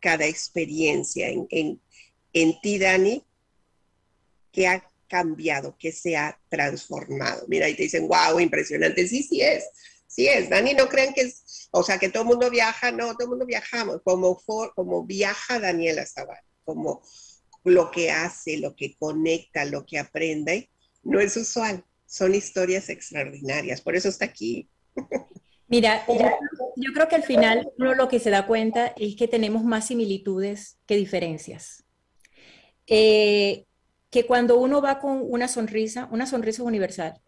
cada 0.00 0.26
experiencia 0.26 1.28
en, 1.28 1.80
en, 2.32 2.60
ti, 2.60 2.78
Dani? 2.78 3.24
¿Qué 4.52 4.66
ha 4.66 4.90
cambiado? 5.08 5.76
¿Qué 5.78 5.92
se 5.92 6.16
ha 6.16 6.38
transformado? 6.48 7.44
Mira, 7.48 7.68
y 7.68 7.74
te 7.74 7.84
dicen, 7.84 8.08
wow, 8.08 8.40
impresionante. 8.40 9.06
Sí, 9.06 9.22
sí 9.22 9.40
es. 9.40 9.64
Sí 10.08 10.28
es. 10.28 10.48
Dani, 10.50 10.74
no 10.74 10.88
crean 10.88 11.14
que 11.14 11.22
es, 11.22 11.68
o 11.70 11.82
sea, 11.82 11.98
que 11.98 12.08
todo 12.08 12.22
el 12.24 12.28
mundo 12.28 12.50
viaja. 12.50 12.90
No, 12.90 13.12
todo 13.12 13.24
el 13.24 13.30
mundo 13.30 13.46
viajamos. 13.46 14.00
Como, 14.02 14.42
como 14.74 15.04
viaja 15.04 15.60
Daniela 15.60 16.06
Zavala. 16.06 16.44
cómo 16.64 17.02
lo 17.64 17.90
que 17.90 18.10
hace, 18.10 18.58
lo 18.58 18.76
que 18.76 18.96
conecta, 18.96 19.64
lo 19.64 19.84
que 19.84 19.98
aprende, 19.98 20.70
no 21.02 21.20
es 21.20 21.36
usual. 21.36 21.84
Son 22.06 22.34
historias 22.34 22.88
extraordinarias. 22.88 23.80
Por 23.80 23.96
eso 23.96 24.08
está 24.08 24.24
aquí. 24.24 24.70
Mira, 25.68 26.04
yo, 26.76 26.92
creo 26.92 27.08
que 27.08 27.16
al 27.16 27.22
final 27.22 27.68
uno 27.78 27.94
lo 27.94 28.08
que 28.08 28.18
se 28.18 28.30
da 28.30 28.46
cuenta 28.46 28.92
es 28.96 29.16
que 29.16 29.28
tenemos 29.28 29.64
más 29.64 29.86
similitudes 29.86 30.78
que 30.86 30.96
diferencias. 30.96 31.84
Eh, 32.86 33.66
que 34.10 34.26
cuando 34.26 34.58
uno 34.58 34.80
va 34.80 35.00
con 35.00 35.22
una 35.22 35.48
sonrisa, 35.48 36.08
una 36.10 36.26
sonrisa 36.26 36.62
es 36.62 36.66
universal. 36.66 37.20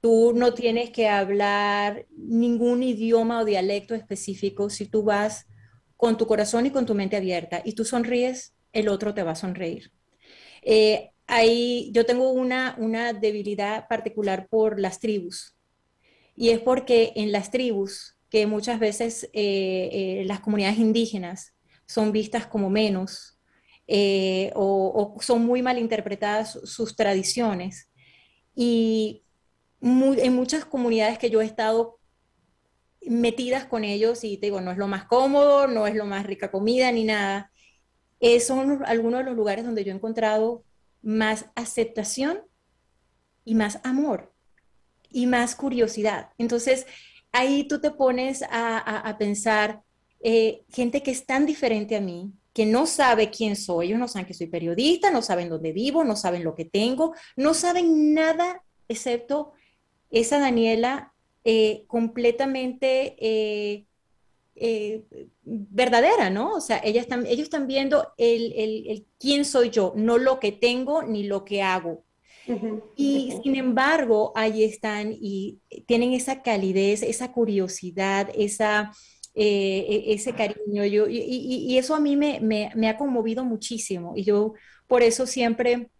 Tú 0.00 0.32
no 0.34 0.54
tienes 0.54 0.90
que 0.90 1.08
hablar 1.08 2.06
ningún 2.10 2.82
idioma 2.82 3.40
o 3.40 3.44
dialecto 3.44 3.94
específico. 3.94 4.70
Si 4.70 4.86
tú 4.86 5.02
vas 5.02 5.46
con 5.96 6.18
tu 6.18 6.26
corazón 6.26 6.66
y 6.66 6.70
con 6.70 6.86
tu 6.86 6.94
mente 6.94 7.16
abierta 7.16 7.62
y 7.64 7.72
tú 7.72 7.84
sonríes, 7.84 8.54
el 8.72 8.88
otro 8.88 9.14
te 9.14 9.22
va 9.22 9.32
a 9.32 9.36
sonreír. 9.36 9.90
Eh, 10.62 11.10
ahí 11.26 11.90
yo 11.92 12.04
tengo 12.04 12.30
una, 12.30 12.76
una 12.78 13.12
debilidad 13.12 13.88
particular 13.88 14.46
por 14.48 14.78
las 14.78 15.00
tribus. 15.00 15.55
Y 16.36 16.50
es 16.50 16.60
porque 16.60 17.12
en 17.16 17.32
las 17.32 17.50
tribus, 17.50 18.18
que 18.30 18.46
muchas 18.46 18.78
veces 18.78 19.24
eh, 19.32 19.88
eh, 19.92 20.24
las 20.26 20.40
comunidades 20.40 20.78
indígenas 20.78 21.54
son 21.86 22.12
vistas 22.12 22.46
como 22.46 22.70
menos 22.70 23.38
o, 24.54 25.16
son 25.20 25.46
muy 25.46 25.62
mal 25.62 25.78
interpretadas 25.78 26.58
sus 26.64 26.96
tradiciones. 26.96 27.88
Y 28.54 29.22
en 29.80 30.34
muchas 30.34 30.64
comunidades 30.64 31.18
que 31.18 31.30
yo 31.30 31.40
he 31.40 31.44
estado 31.44 31.98
metidas 33.06 33.66
con 33.66 33.84
ellos 33.84 34.24
y 34.24 34.36
digo, 34.36 34.60
no 34.60 34.72
es 34.72 34.78
lo 34.78 34.88
más 34.88 35.04
cómodo, 35.04 35.66
no 35.68 35.86
es 35.86 35.94
lo 35.94 36.06
más 36.06 36.26
rica 36.26 36.50
comida 36.50 36.90
ni 36.92 37.04
nada, 37.04 37.52
eh, 38.20 38.40
son 38.40 38.82
algunos 38.86 39.20
de 39.20 39.24
los 39.24 39.36
lugares 39.36 39.64
donde 39.64 39.84
yo 39.84 39.92
he 39.92 39.94
encontrado 39.94 40.64
más 41.02 41.46
aceptación 41.54 42.40
y 43.44 43.54
más 43.54 43.78
amor 43.84 44.34
y 45.10 45.26
más 45.26 45.54
curiosidad. 45.54 46.30
Entonces, 46.38 46.86
ahí 47.32 47.64
tú 47.64 47.80
te 47.80 47.90
pones 47.90 48.42
a, 48.50 49.16
pensar, 49.18 49.82
eh, 50.20 50.62
gente 50.70 51.02
que 51.02 51.10
es 51.10 51.26
tan 51.26 51.46
diferente 51.46 51.96
a 51.96 52.00
mí, 52.00 52.32
que 52.52 52.64
no 52.64 52.86
sabe 52.86 53.30
quién 53.30 53.54
soy, 53.54 53.88
ellos 53.88 53.98
no 53.98 54.08
saben 54.08 54.26
que 54.26 54.34
soy 54.34 54.46
periodista, 54.46 55.10
no 55.10 55.20
saben 55.20 55.50
dónde 55.50 55.72
vivo, 55.72 56.04
no 56.04 56.16
saben 56.16 56.42
lo 56.42 56.54
que 56.54 56.64
tengo, 56.64 57.14
no 57.36 57.52
saben 57.52 58.14
nada 58.14 58.62
excepto 58.88 59.52
esa 60.10 60.38
Daniela 60.38 61.12
eh, 61.44 61.84
completamente 61.86 63.16
eh, 64.58 65.04
verdadera, 65.42 66.30
¿no? 66.30 66.54
O 66.54 66.60
sea, 66.62 66.80
ellos 66.82 67.04
están 67.04 67.66
viendo 67.66 68.14
el, 68.16 69.06
quién 69.18 69.44
soy 69.44 69.68
yo, 69.68 69.92
no 69.94 70.16
lo 70.16 70.40
que 70.40 70.50
tengo 70.50 71.02
ni 71.02 71.24
lo 71.24 71.44
que 71.44 71.60
hago. 71.60 72.05
Y 72.94 73.32
sin 73.42 73.56
embargo, 73.56 74.32
ahí 74.34 74.64
están 74.64 75.12
y 75.12 75.60
tienen 75.86 76.12
esa 76.12 76.42
calidez, 76.42 77.02
esa 77.02 77.32
curiosidad, 77.32 78.30
esa, 78.36 78.92
e, 79.34 80.04
ese 80.08 80.32
cariño. 80.32 80.84
Yo, 80.84 81.06
y, 81.08 81.76
eso 81.76 81.94
a 81.94 82.00
mí 82.00 82.16
me, 82.16 82.40
me, 82.40 82.88
ha 82.88 82.96
conmovido 82.96 83.44
muchísimo. 83.44 84.12
Y 84.16 84.24
yo 84.24 84.54
por 84.86 85.02
eso 85.02 85.26
siempre 85.26 85.90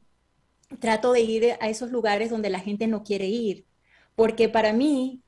trato 0.80 1.12
de 1.12 1.20
ir 1.20 1.56
a 1.60 1.68
esos 1.68 1.90
lugares 1.90 2.30
donde 2.30 2.50
la 2.50 2.60
gente 2.60 2.86
no 2.86 3.02
quiere 3.02 3.26
ir. 3.26 3.64
Porque 4.14 4.48
para 4.48 4.72
mí 4.72 5.22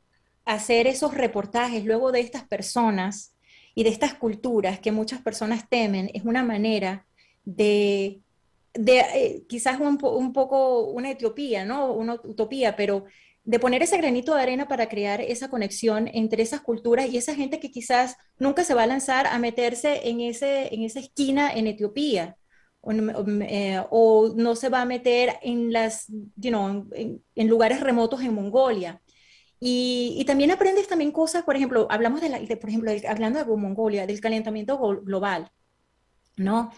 hacer 0.44 0.86
esos 0.86 1.14
reportajes 1.14 1.84
luego 1.84 2.12
de 2.12 2.20
estas 2.20 2.46
personas 2.46 3.36
y 3.74 3.84
de 3.84 3.90
estas 3.90 4.14
culturas 4.14 4.80
que 4.80 4.92
muchas 4.92 5.20
personas 5.20 5.68
temen 5.68 6.10
es 6.14 6.24
una 6.24 6.42
manera 6.42 7.06
de, 7.44 8.20
de 8.78 9.00
eh, 9.00 9.44
quizás 9.48 9.80
un, 9.80 9.98
un, 10.02 10.32
poco 10.32 10.84
una 10.84 11.10
etiopía, 11.10 11.64
¿no? 11.64 11.92
Una 11.92 12.14
utopía, 12.14 12.76
pero 12.76 13.04
de 13.42 13.58
poner 13.58 13.82
ese 13.82 13.96
granito 13.96 14.34
de 14.34 14.42
arena 14.42 14.68
para 14.68 14.88
crear 14.88 15.20
esa 15.20 15.50
conexión 15.50 16.08
entre 16.12 16.42
esas 16.42 16.60
culturas 16.60 17.08
y 17.08 17.16
esa 17.16 17.34
gente 17.34 17.60
que 17.60 17.70
quizás 17.70 18.16
nunca 18.38 18.62
se 18.62 18.74
va 18.74 18.84
a 18.84 18.86
lanzar 18.86 19.26
a 19.26 19.38
meterse 19.38 20.08
en, 20.08 20.20
ese, 20.20 20.72
en 20.72 20.82
esa 20.82 21.00
esquina 21.00 21.50
en 21.52 21.66
Etiopía. 21.66 22.36
O, 22.80 22.92
eh, 22.92 23.82
no 24.36 24.54
se 24.54 24.68
va 24.68 24.82
a 24.82 24.84
meter 24.84 25.38
en, 25.42 25.72
las, 25.72 26.06
you 26.36 26.50
know, 26.50 26.88
en 26.94 27.48
lugares 27.48 27.80
remotos 27.80 28.22
en 28.22 28.34
Mongolia. 28.34 29.02
Y, 29.60 30.24
también 30.26 30.52
aprendes 30.52 30.86
también 30.86 31.10
cosas, 31.10 31.42
por 31.42 31.56
ejemplo, 31.56 31.88
hablamos 31.90 32.20
de, 32.20 32.28
la, 32.28 32.38
por 32.38 32.68
ejemplo, 32.68 32.92
hablando 33.08 33.40
de 33.40 33.56
Mongolia, 33.56 34.06
del 34.06 34.20
calentamiento 34.20 34.78
global, 35.02 35.50
¿no? 36.36 36.70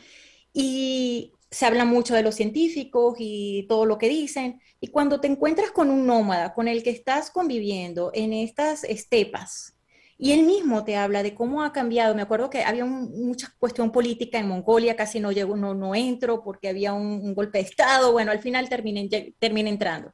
Y 0.54 1.32
se 1.50 1.66
habla 1.66 1.84
mucho 1.84 2.14
de 2.14 2.22
los 2.22 2.36
científicos 2.36 3.16
y 3.18 3.66
todo 3.68 3.86
lo 3.86 3.98
que 3.98 4.08
dicen, 4.08 4.60
y 4.80 4.88
cuando 4.88 5.20
te 5.20 5.26
encuentras 5.26 5.70
con 5.72 5.90
un 5.90 6.06
nómada 6.06 6.54
con 6.54 6.68
el 6.68 6.82
que 6.82 6.90
estás 6.90 7.30
conviviendo 7.30 8.10
en 8.14 8.32
estas 8.32 8.84
estepas, 8.84 9.74
y 10.22 10.32
él 10.32 10.42
mismo 10.42 10.84
te 10.84 10.96
habla 10.96 11.22
de 11.22 11.34
cómo 11.34 11.62
ha 11.62 11.72
cambiado. 11.72 12.14
Me 12.14 12.20
acuerdo 12.20 12.50
que 12.50 12.62
había 12.62 12.84
mucha 12.84 13.54
cuestión 13.58 13.90
política 13.90 14.38
en 14.38 14.48
Mongolia, 14.48 14.94
casi 14.94 15.18
no 15.18 15.32
llego, 15.32 15.56
no, 15.56 15.72
no 15.72 15.94
entro 15.94 16.44
porque 16.44 16.68
había 16.68 16.92
un, 16.92 17.34
golpe 17.34 17.56
de 17.56 17.64
Estado. 17.64 18.12
Bueno, 18.12 18.30
al 18.30 18.40
final 18.40 18.68
terminé, 18.68 19.08
entrando. 19.40 20.12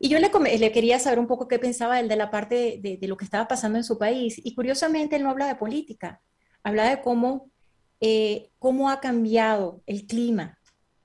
Y 0.00 0.08
yo 0.08 0.18
le, 0.18 0.72
quería 0.72 0.98
saber 0.98 1.20
un 1.20 1.28
poco 1.28 1.46
qué 1.46 1.60
pensaba 1.60 2.00
él 2.00 2.08
de 2.08 2.16
la 2.16 2.28
parte 2.28 2.80
de, 2.82 2.98
de, 3.00 3.06
lo 3.08 3.16
que 3.16 3.24
estaba 3.24 3.46
pasando 3.46 3.78
en 3.78 3.84
su 3.84 3.96
país. 3.98 4.40
Y 4.44 4.52
curiosamente 4.52 5.14
él 5.14 5.22
no 5.22 5.30
habla 5.30 5.46
de 5.46 5.54
política, 5.54 6.20
habla 6.64 6.90
de 6.90 7.00
cómo, 7.00 7.52
eh, 8.00 8.50
cómo 8.58 8.90
ha 8.90 8.98
cambiado 8.98 9.80
el 9.86 10.08
clima. 10.08 10.55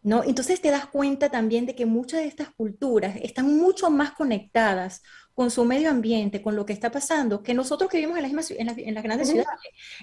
¿No? 0.04 0.24
Entonces 0.24 0.62
te 0.62 0.72
das 0.72 0.88
cuenta 0.88 1.30
también 1.30 1.66
de 1.66 1.76
que 1.76 1.86
muchas 1.86 2.22
de 2.22 2.28
estas 2.28 2.50
culturas 2.50 3.16
están 3.22 3.56
mucho 3.58 3.90
más 3.90 4.12
conectadas 4.12 5.04
con 5.34 5.50
su 5.50 5.64
medio 5.64 5.90
ambiente, 5.90 6.42
con 6.42 6.56
lo 6.56 6.66
que 6.66 6.74
está 6.74 6.92
pasando, 6.92 7.42
que 7.42 7.54
nosotros 7.54 7.90
que 7.90 7.98
vivimos 7.98 8.18
en 8.20 8.36
las, 8.36 8.52
en 8.52 8.70
en 8.80 8.94
las 8.94 9.04
grandes 9.04 9.30
ciudades. 9.30 9.50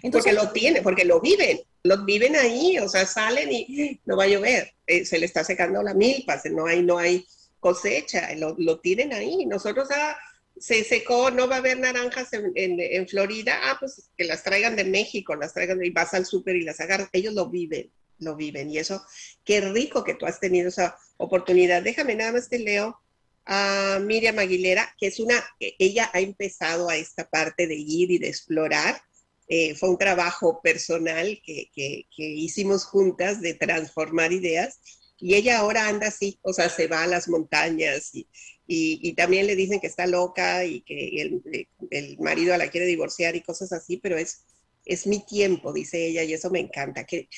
Entonces, 0.02 0.32
porque 0.34 0.46
lo 0.46 0.52
tienen, 0.52 0.82
porque 0.82 1.04
lo 1.04 1.20
viven, 1.20 1.60
lo 1.82 2.04
viven 2.04 2.34
ahí, 2.36 2.78
o 2.78 2.88
sea, 2.88 3.06
salen 3.06 3.48
y 3.52 4.00
no 4.04 4.16
va 4.16 4.24
a 4.24 4.28
llover, 4.28 4.72
eh, 4.86 5.04
se 5.04 5.18
le 5.18 5.26
está 5.26 5.44
secando 5.44 5.82
la 5.82 5.94
milpa, 5.94 6.40
no 6.50 6.66
hay, 6.66 6.82
no 6.82 6.98
hay 6.98 7.26
cosecha, 7.60 8.34
lo, 8.36 8.54
lo 8.58 8.80
tienen 8.80 9.12
ahí. 9.12 9.44
Nosotros 9.46 9.88
ah, 9.90 10.16
se 10.58 10.84
secó, 10.84 11.30
no 11.30 11.48
va 11.48 11.56
a 11.56 11.58
haber 11.58 11.78
naranjas 11.78 12.32
en, 12.32 12.52
en, 12.54 13.08
Florida, 13.08 13.58
ah, 13.64 13.76
pues 13.78 14.10
que 14.16 14.24
las 14.24 14.42
traigan 14.42 14.76
de 14.76 14.84
México, 14.84 15.34
las 15.36 15.54
traigan 15.54 15.84
y 15.84 15.90
vas 15.90 16.14
al 16.14 16.26
súper 16.26 16.56
y 16.56 16.62
las 16.62 16.80
agarras. 16.80 17.08
Ellos 17.12 17.34
lo 17.34 17.48
viven, 17.48 17.90
lo 18.18 18.36
viven. 18.36 18.70
Y 18.70 18.78
eso, 18.78 19.02
qué 19.44 19.60
rico 19.60 20.04
que 20.04 20.14
tú 20.14 20.26
has 20.26 20.40
tenido 20.40 20.68
esa 20.68 20.96
oportunidad. 21.16 21.82
Déjame 21.82 22.14
nada 22.14 22.32
más 22.32 22.48
te 22.48 22.58
leo 22.58 23.00
a 23.46 23.98
Miriam 24.02 24.38
Aguilera, 24.38 24.94
que 24.98 25.06
es 25.06 25.18
una, 25.20 25.42
ella 25.58 26.10
ha 26.12 26.20
empezado 26.20 26.90
a 26.90 26.96
esta 26.96 27.28
parte 27.28 27.66
de 27.66 27.76
ir 27.76 28.10
y 28.10 28.18
de 28.18 28.28
explorar. 28.28 29.00
Eh, 29.48 29.74
fue 29.74 29.88
un 29.88 29.96
trabajo 29.96 30.60
personal 30.62 31.40
que, 31.42 31.70
que, 31.74 32.06
hicimos 32.16 32.84
juntas 32.84 33.40
de 33.40 33.54
transformar 33.54 34.30
ideas 34.32 34.78
y 35.18 35.34
ella 35.34 35.58
ahora 35.58 35.88
anda 35.88 36.08
así, 36.08 36.38
o 36.42 36.52
sea, 36.52 36.68
se 36.68 36.86
va 36.86 37.02
a 37.02 37.06
las 37.06 37.28
montañas 37.28 38.14
y, 38.14 38.28
y, 38.66 39.14
también 39.14 39.46
le 39.46 39.56
dicen 39.56 39.80
que 39.80 39.86
está 39.86 40.06
loca 40.06 40.66
y 40.66 40.82
que 40.82 41.22
el, 41.22 41.66
el, 41.90 42.18
marido 42.18 42.54
la 42.58 42.68
quiere 42.68 42.86
divorciar 42.86 43.34
y 43.34 43.40
cosas 43.40 43.72
así, 43.72 43.96
pero 43.96 44.18
es, 44.18 44.44
es 44.88 45.06
mi 45.06 45.24
tiempo, 45.24 45.72
dice 45.72 46.06
ella, 46.06 46.24
y 46.24 46.32
eso 46.32 46.50
me 46.50 46.60
encanta, 46.60 47.04
que 47.04 47.28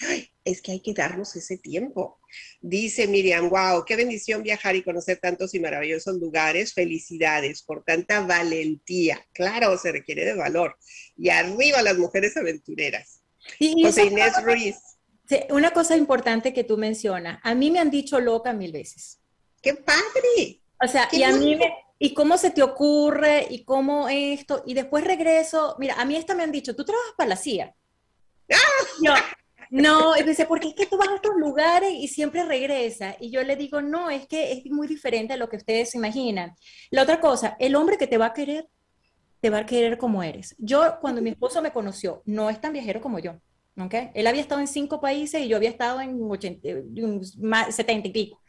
es 0.44 0.62
que 0.62 0.72
hay 0.72 0.80
que 0.80 0.94
darnos 0.94 1.36
ese 1.36 1.58
tiempo. 1.58 2.18
Dice 2.60 3.06
Miriam, 3.06 3.50
wow, 3.50 3.84
qué 3.84 3.96
bendición 3.96 4.42
viajar 4.42 4.76
y 4.76 4.82
conocer 4.82 5.18
tantos 5.18 5.54
y 5.54 5.60
maravillosos 5.60 6.16
lugares, 6.16 6.72
felicidades 6.72 7.62
por 7.62 7.84
tanta 7.84 8.20
valentía. 8.20 9.26
Claro, 9.32 9.76
se 9.76 9.92
requiere 9.92 10.24
de 10.24 10.34
valor. 10.34 10.76
Y 11.16 11.28
arriba 11.28 11.82
las 11.82 11.98
mujeres 11.98 12.36
aventureras. 12.36 13.22
José 13.82 14.06
Inés 14.06 14.32
Ruiz 14.42 14.76
una 15.50 15.70
cosa 15.70 15.96
importante 15.96 16.52
que 16.52 16.64
tú 16.64 16.76
mencionas, 16.76 17.40
a 17.42 17.54
mí 17.54 17.70
me 17.70 17.78
han 17.78 17.90
dicho 17.90 18.20
loca 18.20 18.52
mil 18.52 18.72
veces. 18.72 19.20
¡Qué 19.62 19.74
padre! 19.74 20.62
O 20.82 20.88
sea, 20.88 21.08
y 21.12 21.22
a 21.22 21.32
mí 21.32 21.58
¿y 22.02 22.14
cómo 22.14 22.38
se 22.38 22.50
te 22.50 22.62
ocurre? 22.62 23.46
¿Y 23.50 23.62
cómo 23.62 24.08
esto? 24.08 24.64
Y 24.66 24.74
después 24.74 25.04
regreso, 25.04 25.76
mira, 25.78 25.94
a 26.00 26.04
mí 26.06 26.16
esta 26.16 26.34
me 26.34 26.42
han 26.42 26.50
dicho, 26.50 26.74
tú 26.74 26.84
trabajas 26.84 27.12
para 27.16 27.28
la 27.28 27.36
CIA. 27.36 27.76
¡Ah! 28.50 29.22
no, 29.70 30.16
y 30.16 30.22
dice, 30.24 30.46
porque 30.46 30.68
es 30.68 30.74
que 30.74 30.86
tú 30.86 30.96
vas 30.96 31.08
a 31.08 31.16
estos 31.16 31.36
lugares 31.36 31.92
y 31.92 32.08
siempre 32.08 32.44
regresa. 32.44 33.14
Y 33.20 33.30
yo 33.30 33.44
le 33.44 33.54
digo, 33.54 33.82
no, 33.82 34.08
es 34.08 34.26
que 34.26 34.50
es 34.50 34.64
muy 34.70 34.88
diferente 34.88 35.34
a 35.34 35.36
lo 35.36 35.48
que 35.50 35.58
ustedes 35.58 35.90
se 35.90 35.98
imaginan. 35.98 36.54
La 36.90 37.02
otra 37.02 37.20
cosa, 37.20 37.54
el 37.60 37.76
hombre 37.76 37.98
que 37.98 38.06
te 38.06 38.18
va 38.18 38.26
a 38.26 38.32
querer, 38.32 38.66
te 39.40 39.50
va 39.50 39.58
a 39.58 39.66
querer 39.66 39.98
como 39.98 40.22
eres. 40.22 40.56
Yo, 40.58 40.98
cuando 41.00 41.20
mi 41.20 41.30
esposo 41.30 41.60
me 41.60 41.70
conoció, 41.70 42.22
no 42.24 42.48
es 42.48 42.60
tan 42.60 42.72
viajero 42.72 43.00
como 43.02 43.18
yo. 43.18 43.38
Okay. 43.78 44.10
Él 44.14 44.26
había 44.26 44.42
estado 44.42 44.60
en 44.60 44.66
cinco 44.66 45.00
países 45.00 45.42
y 45.42 45.48
yo 45.48 45.56
había 45.56 45.70
estado 45.70 46.00
en 46.00 46.18
80, 46.20 46.60
70 47.70 48.08
y 48.08 48.10
pico. 48.10 48.40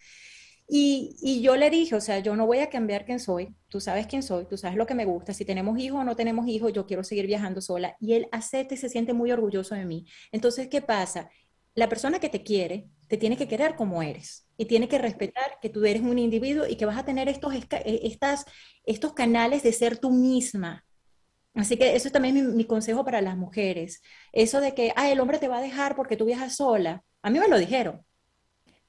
Y, 0.73 1.41
yo 1.41 1.57
le 1.57 1.69
dije, 1.69 1.95
o 1.95 1.99
sea, 1.99 2.19
yo 2.19 2.37
no 2.37 2.45
voy 2.45 2.59
a 2.59 2.69
cambiar 2.69 3.03
quién 3.03 3.19
soy, 3.19 3.53
tú 3.67 3.81
sabes 3.81 4.07
quién 4.07 4.23
soy, 4.23 4.45
tú 4.45 4.57
sabes 4.57 4.77
lo 4.77 4.85
que 4.85 4.95
me 4.95 5.03
gusta, 5.03 5.33
si 5.33 5.43
tenemos 5.43 5.77
hijos 5.77 5.99
o 5.99 6.03
no 6.05 6.15
tenemos 6.15 6.47
hijos, 6.47 6.71
yo 6.71 6.85
quiero 6.85 7.03
seguir 7.03 7.27
viajando 7.27 7.59
sola. 7.59 7.97
Y 7.99 8.13
él 8.13 8.29
acepta 8.31 8.75
y 8.75 8.77
se 8.77 8.87
siente 8.87 9.11
muy 9.11 9.33
orgulloso 9.33 9.75
de 9.75 9.83
mí. 9.83 10.05
Entonces, 10.31 10.69
¿qué 10.69 10.81
pasa? 10.81 11.29
La 11.75 11.89
persona 11.89 12.19
que 12.19 12.29
te 12.29 12.41
quiere 12.41 12.87
te 13.09 13.17
tiene 13.17 13.35
que 13.35 13.49
querer 13.49 13.75
como 13.75 14.01
eres 14.01 14.47
y 14.55 14.63
tiene 14.63 14.87
que 14.87 14.97
respetar 14.97 15.57
que 15.61 15.67
tú 15.67 15.83
eres 15.83 16.03
un 16.03 16.17
individuo 16.17 16.65
y 16.65 16.77
que 16.77 16.85
vas 16.85 16.97
a 16.97 17.03
tener 17.03 17.27
estos, 17.27 17.53
eh, 17.53 17.99
estas, 18.03 18.45
estos 18.85 19.11
canales 19.11 19.63
de 19.63 19.73
ser 19.73 19.97
tú 19.97 20.09
misma. 20.09 20.85
Así 21.53 21.75
que 21.75 21.97
eso 21.97 22.07
es 22.07 22.13
también 22.13 22.55
mi, 22.55 22.63
consejo 22.63 23.03
para 23.03 23.19
las 23.19 23.35
mujeres. 23.35 24.01
Eso 24.31 24.61
de 24.61 24.73
que, 24.73 24.93
ah, 24.95 25.11
el 25.11 25.19
hombre 25.19 25.37
te 25.37 25.49
va 25.49 25.57
a 25.57 25.61
dejar 25.61 25.97
porque 25.97 26.15
tú 26.15 26.23
viajas 26.23 26.55
sola. 26.55 27.03
A 27.21 27.29
mí 27.29 27.39
me 27.39 27.49
lo 27.49 27.57
dijeron. 27.57 28.05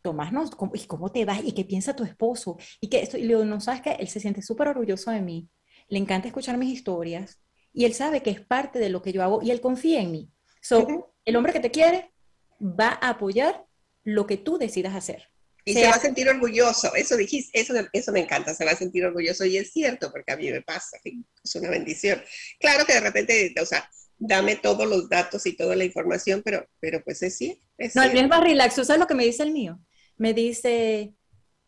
Tomás, 0.03 0.33
no, 0.33 0.49
¿cómo, 0.51 0.73
¿y 0.75 0.85
cómo 0.87 1.11
te 1.11 1.25
vas? 1.25 1.43
¿Y 1.45 1.53
qué 1.53 1.65
piensa 1.65 1.95
tu 1.95 2.05
esposo? 2.05 2.59
Y 2.81 2.89
que 2.89 3.01
esto, 3.01 3.17
y 3.17 3.23
le 3.23 3.29
digo, 3.29 3.45
no 3.45 3.61
sabes 3.61 3.83
que 3.83 3.93
él 3.93 4.09
se 4.09 4.21
siente 4.21 4.43
súper 4.43 4.69
orgulloso 4.69 5.11
de 5.11 5.23
mí. 5.23 5.49
Le 5.89 5.99
encanta 5.99 6.29
escuchar 6.29 6.59
mis 6.59 6.73
historias 6.73 7.41
y 7.73 7.85
él 7.85 7.95
sabe 7.95 8.23
que 8.23 8.31
es 8.31 8.41
parte 8.41 8.79
de 8.79 8.89
lo 8.89 9.03
que 9.03 9.13
yo 9.13 9.23
hago 9.23 9.41
y 9.43 9.51
él 9.51 9.61
confía 9.61 10.01
en 10.01 10.11
mí. 10.11 10.31
So, 10.61 11.15
el 11.25 11.37
hombre 11.37 11.53
que 11.53 11.61
te 11.61 11.71
quiere 11.71 12.13
va 12.61 12.99
a 13.01 13.11
apoyar 13.11 13.65
lo 14.05 14.27
que 14.27 14.37
tú 14.37 14.59
decidas 14.59 14.95
hacer. 14.95 15.29
Y 15.65 15.75
se 15.75 15.87
va 15.87 15.95
a 15.95 16.01
sentir 16.01 16.29
orgulloso, 16.29 16.93
eso 16.97 17.17
dijiste, 17.17 17.61
eso, 17.61 17.73
eso 17.93 18.11
me 18.11 18.21
encanta, 18.21 18.53
se 18.53 18.65
va 18.65 18.73
a 18.73 18.77
sentir 18.77 19.05
orgulloso 19.05 19.45
y 19.45 19.57
es 19.57 19.71
cierto, 19.71 20.11
porque 20.11 20.33
a 20.33 20.37
mí 20.37 20.51
me 20.51 20.61
pasa, 20.61 20.99
es 21.05 21.55
una 21.55 21.71
bendición. 21.71 22.21
Claro 22.59 22.85
que 22.85 22.95
de 22.95 23.01
repente, 23.01 23.55
o 23.61 23.65
sea, 23.65 23.89
dame 24.19 24.57
todos 24.57 24.89
los 24.89 25.09
datos 25.09 25.47
y 25.47 25.57
toda 25.57 25.77
la 25.77 25.85
información, 25.85 26.43
pero, 26.45 26.67
pero 26.81 27.03
pues 27.05 27.23
es 27.23 27.37
sí. 27.37 27.61
no, 27.95 28.03
el 28.03 28.13
mío 28.13 28.23
es 28.23 28.29
más 28.29 28.43
relax, 28.43 28.75
¿sabes 28.75 28.99
lo 28.99 29.07
que 29.07 29.15
me 29.15 29.25
dice 29.25 29.45
el 29.45 29.53
mío? 29.53 29.79
Me 30.23 30.33
dice, 30.35 31.15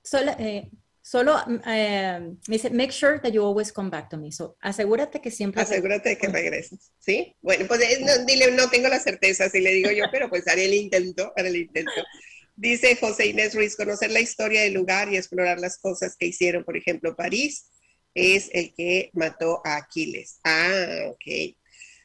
solo, 0.01 0.31
eh, 0.39 0.71
solo 1.03 1.37
eh, 1.67 2.21
me 2.47 2.55
dice, 2.57 2.71
make 2.71 2.93
sure 2.93 3.19
that 3.19 3.33
you 3.33 3.43
always 3.43 3.73
come 3.73 3.91
back 3.91 4.09
to 4.11 4.17
me. 4.17 4.31
So, 4.31 4.57
asegúrate 4.61 5.21
que 5.21 5.33
siempre. 5.33 5.61
Asegúrate 5.61 6.11
de 6.11 6.19
que 6.19 6.29
regreses. 6.29 6.93
¿Sí? 7.01 7.35
Bueno, 7.43 7.67
pues 7.67 7.81
eh, 7.81 7.99
no, 8.01 8.25
dile, 8.25 8.53
no 8.53 8.71
tengo 8.71 8.87
la 8.87 9.01
certeza 9.01 9.51
si 9.51 9.61
le 9.61 9.73
digo 9.73 9.91
yo, 9.91 10.05
pero 10.13 10.31
pues 10.31 10.47
haré 10.47 10.67
el 10.67 10.75
intento, 10.75 11.33
haré 11.37 11.49
el 11.49 11.57
intento. 11.57 11.91
Dice 12.55 12.95
José 12.95 13.27
Inés 13.27 13.57
Ruiz, 13.57 13.75
conocer 13.75 14.13
la 14.13 14.21
historia 14.21 14.63
del 14.63 14.75
lugar 14.75 15.13
y 15.13 15.17
explorar 15.17 15.59
las 15.59 15.77
cosas 15.79 16.15
que 16.17 16.27
hicieron, 16.27 16.63
por 16.63 16.77
ejemplo, 16.77 17.17
París 17.17 17.67
es 18.15 18.51
el 18.53 18.73
que 18.73 19.11
mató 19.15 19.63
a 19.65 19.79
Aquiles. 19.79 20.39
Ah, 20.45 21.09
ok. 21.09 21.57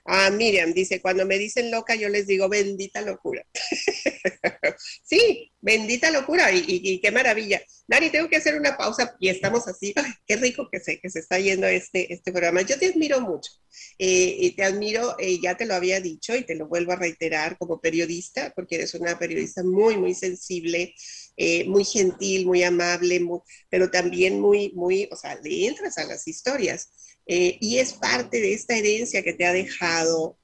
Ah, 0.05 0.29
Miriam 0.31 0.73
dice, 0.73 1.01
cuando 1.01 1.25
me 1.25 1.38
dicen 1.38 1.69
loca, 1.71 1.95
yo 1.95 2.09
les 2.09 2.25
digo, 2.27 2.49
bendita 2.49 3.01
locura. 3.01 3.45
sí, 5.03 5.51
bendita 5.62 6.09
locura 6.12 6.51
y, 6.51 6.99
qué 7.01 7.12
maravilla. 7.12 7.62
Dani, 7.88 8.09
tengo 8.09 8.29
que 8.29 8.38
hacer 8.38 8.55
una 8.55 8.77
pausa 8.77 9.15
y 9.19 9.29
estamos 9.29 9.67
así. 9.67 9.93
qué 10.27 10.38
rico 10.38 10.67
que 10.71 10.79
se, 10.79 10.99
que 10.99 11.09
se 11.09 11.19
está 11.19 11.39
yendo 11.39 11.67
este, 11.67 12.12
este 12.13 12.31
programa. 12.31 12.62
Yo 12.62 12.77
te 12.79 12.88
admiro 12.88 13.21
mucho 13.21 13.51
eh, 13.97 14.35
y 14.39 14.51
te 14.55 14.63
admiro, 14.63 15.15
eh, 15.19 15.39
ya 15.41 15.55
te 15.57 15.65
lo 15.65 15.75
había 15.75 15.99
dicho 15.99 16.35
y 16.35 16.43
te 16.43 16.55
lo 16.55 16.67
vuelvo 16.67 16.93
a 16.93 16.97
reiterar 16.97 17.57
como 17.57 17.79
periodista, 17.81 18.53
porque 18.55 18.75
eres 18.75 18.93
una 18.93 19.17
periodista 19.19 19.63
muy, 19.63 19.97
muy 19.97 20.13
sensible, 20.13 20.93
eh, 21.38 21.65
muy 21.65 21.83
gentil, 21.83 22.45
muy 22.45 22.63
amable, 22.63 23.21
pero 23.69 23.89
también 23.91 24.39
muy, 24.39 24.71
muy, 24.73 25.07
o 25.12 25.15
sea, 25.15 25.39
le 25.41 25.67
entras 25.67 25.97
a 25.97 26.05
las 26.05 26.27
historias. 26.27 26.89
Eh, 27.31 27.59
y 27.61 27.77
es 27.77 27.93
parte 27.93 28.41
de 28.41 28.53
esta 28.53 28.75
herencia 28.75 29.21
que 29.21 29.33
te 29.33 29.45
ha 29.45 29.53
dejado 29.53 30.39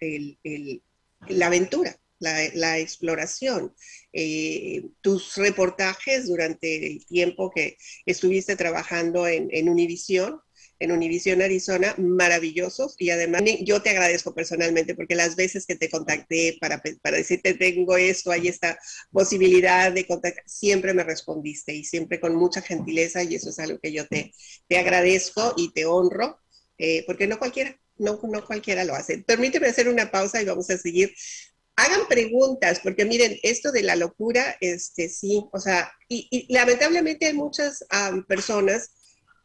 la 1.27 1.47
aventura, 1.47 1.99
la, 2.19 2.77
exploración. 2.77 3.73
Eh, 4.13 4.83
tus 5.01 5.35
reportajes 5.35 6.27
durante 6.27 6.85
el 6.85 7.03
tiempo 7.07 7.49
que 7.49 7.77
estuviste 8.05 8.55
trabajando 8.55 9.27
en, 9.27 9.49
en 9.51 9.67
Univisión, 9.67 10.41
en 10.77 10.91
Univisión 10.91 11.41
Arizona, 11.41 11.95
maravillosos. 11.97 12.95
Y 12.99 13.09
además 13.09 13.41
yo 13.61 13.81
te 13.81 13.89
agradezco 13.89 14.35
personalmente 14.35 14.93
porque 14.93 15.15
las 15.15 15.35
veces 15.35 15.65
que 15.65 15.75
te 15.75 15.89
contacté 15.89 16.55
para, 16.61 16.83
para 17.01 17.17
decirte 17.17 17.55
tengo 17.55 17.97
esto, 17.97 18.29
hay 18.31 18.47
esta 18.47 18.77
posibilidad 19.11 19.91
de 19.91 20.05
contactar, 20.05 20.43
siempre 20.45 20.93
me 20.93 21.03
respondiste 21.03 21.73
y 21.73 21.83
siempre 21.83 22.19
con 22.19 22.35
mucha 22.35 22.61
gentileza 22.61 23.23
y 23.23 23.33
eso 23.33 23.49
es 23.49 23.57
algo 23.57 23.79
que 23.79 23.91
yo 23.91 24.05
te, 24.07 24.33
te 24.67 24.77
agradezco 24.77 25.55
y 25.57 25.71
te 25.73 25.87
honro. 25.87 26.44
Eh, 26.77 27.03
porque 27.05 27.27
no 27.27 27.39
cualquiera, 27.39 27.77
no, 27.97 28.19
no 28.23 28.45
cualquiera 28.45 28.83
lo 28.83 28.95
hace. 28.95 29.19
Permíteme 29.19 29.67
hacer 29.67 29.87
una 29.87 30.11
pausa 30.11 30.41
y 30.41 30.45
vamos 30.45 30.69
a 30.69 30.77
seguir. 30.77 31.13
Hagan 31.77 32.07
preguntas, 32.07 32.79
porque 32.81 33.05
miren, 33.05 33.37
esto 33.43 33.71
de 33.71 33.83
la 33.83 33.95
locura, 33.95 34.57
este 34.61 35.09
sí, 35.09 35.45
o 35.51 35.59
sea, 35.59 35.91
y, 36.07 36.47
lamentablemente 36.53 37.25
hay 37.25 37.33
muchas 37.33 37.85
personas 38.27 38.91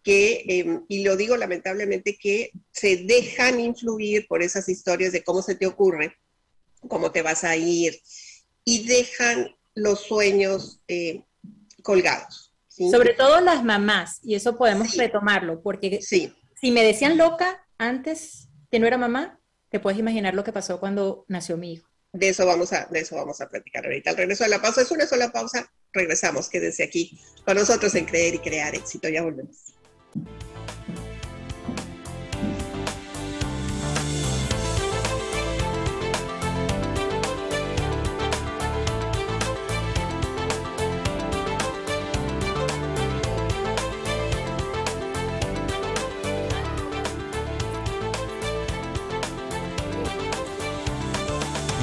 que, 0.04 0.44
em, 0.46 0.84
y 0.88 1.02
lo 1.02 1.16
digo 1.16 1.36
lamentablemente, 1.36 2.16
que 2.16 2.52
se 2.70 2.98
dejan 2.98 3.58
influir 3.58 4.26
por 4.28 4.42
esas 4.42 4.68
historias 4.68 5.12
de 5.12 5.24
cómo 5.24 5.42
se 5.42 5.56
te 5.56 5.66
ocurre, 5.66 6.16
cómo 6.88 7.10
te 7.10 7.22
vas 7.22 7.42
a 7.42 7.56
ir, 7.56 8.00
y 8.64 8.86
dejan 8.86 9.56
los 9.74 10.00
sueños 10.06 10.80
eh, 10.86 11.24
colgados. 11.82 12.54
Sobre 12.68 13.12
todo 13.12 13.40
las 13.40 13.62
mamás, 13.64 14.20
y 14.22 14.36
eso 14.36 14.56
podemos 14.56 14.96
retomarlo, 14.96 15.60
porque 15.62 16.00
sí 16.00 16.32
si 16.60 16.70
me 16.70 16.84
decían 16.84 17.16
loca 17.16 17.66
antes 17.78 18.48
que 18.70 18.78
no 18.78 18.86
era 18.86 18.98
mamá, 18.98 19.40
te 19.70 19.80
puedes 19.80 19.98
imaginar 19.98 20.34
lo 20.34 20.44
que 20.44 20.52
pasó 20.52 20.78
cuando 20.78 21.24
nació 21.28 21.56
mi 21.56 21.72
hijo. 21.72 21.88
De 22.12 22.28
eso 22.28 22.44
vamos 22.44 22.72
a, 22.72 22.86
de 22.86 23.00
eso 23.00 23.16
vamos 23.16 23.40
a 23.40 23.48
platicar 23.48 23.84
ahorita. 23.84 24.10
Al 24.10 24.16
regreso 24.16 24.44
de 24.44 24.50
la 24.50 24.60
pausa 24.60 24.82
es 24.82 24.90
una 24.90 25.06
sola 25.06 25.30
pausa. 25.30 25.72
Regresamos, 25.92 26.48
quédense 26.48 26.82
aquí 26.82 27.18
con 27.44 27.56
nosotros 27.56 27.94
en 27.94 28.04
Creer 28.04 28.34
y 28.34 28.38
Crear 28.38 28.74
Éxito. 28.74 29.08
Ya 29.08 29.22
volvemos. 29.22 29.74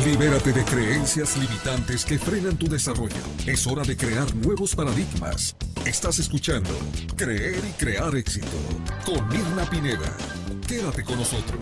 Libérate 0.07 0.53
de 0.53 0.63
creencias 0.63 1.35
limitantes 1.35 2.05
que 2.05 2.17
frenan 2.17 2.55
tu 2.55 2.69
desarrollo. 2.69 3.13
Es 3.45 3.67
hora 3.67 3.83
de 3.83 3.97
crear 3.97 4.33
nuevos 4.35 4.73
paradigmas. 4.73 5.53
Estás 5.85 6.17
escuchando 6.19 6.69
Creer 7.17 7.61
y 7.61 7.73
Crear 7.73 8.15
Éxito 8.15 8.47
con 9.05 9.27
Mirna 9.27 9.69
Pineda. 9.69 10.15
Quédate 10.65 11.03
con 11.03 11.17
nosotros. 11.17 11.59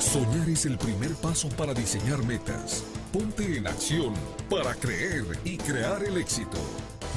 Soñar 0.00 0.48
es 0.48 0.66
el 0.66 0.78
primer 0.78 1.14
paso 1.14 1.48
para 1.50 1.74
diseñar 1.74 2.24
metas. 2.24 2.82
Ponte 3.12 3.56
en 3.56 3.68
acción 3.68 4.14
para 4.50 4.74
creer 4.74 5.24
y 5.44 5.58
crear 5.58 6.02
el 6.02 6.16
éxito. 6.16 6.58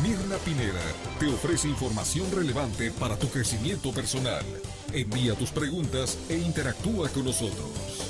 Mirna 0.03 0.35
Pineda 0.45 0.83
te 1.19 1.25
ofrece 1.25 1.67
información 1.67 2.27
relevante 2.31 2.91
para 2.91 3.17
tu 3.17 3.27
crecimiento 3.27 3.91
personal. 3.91 4.45
Envía 4.93 5.33
tus 5.33 5.49
preguntas 5.49 6.19
e 6.29 6.37
interactúa 6.37 7.09
con 7.09 7.25
nosotros. 7.25 8.08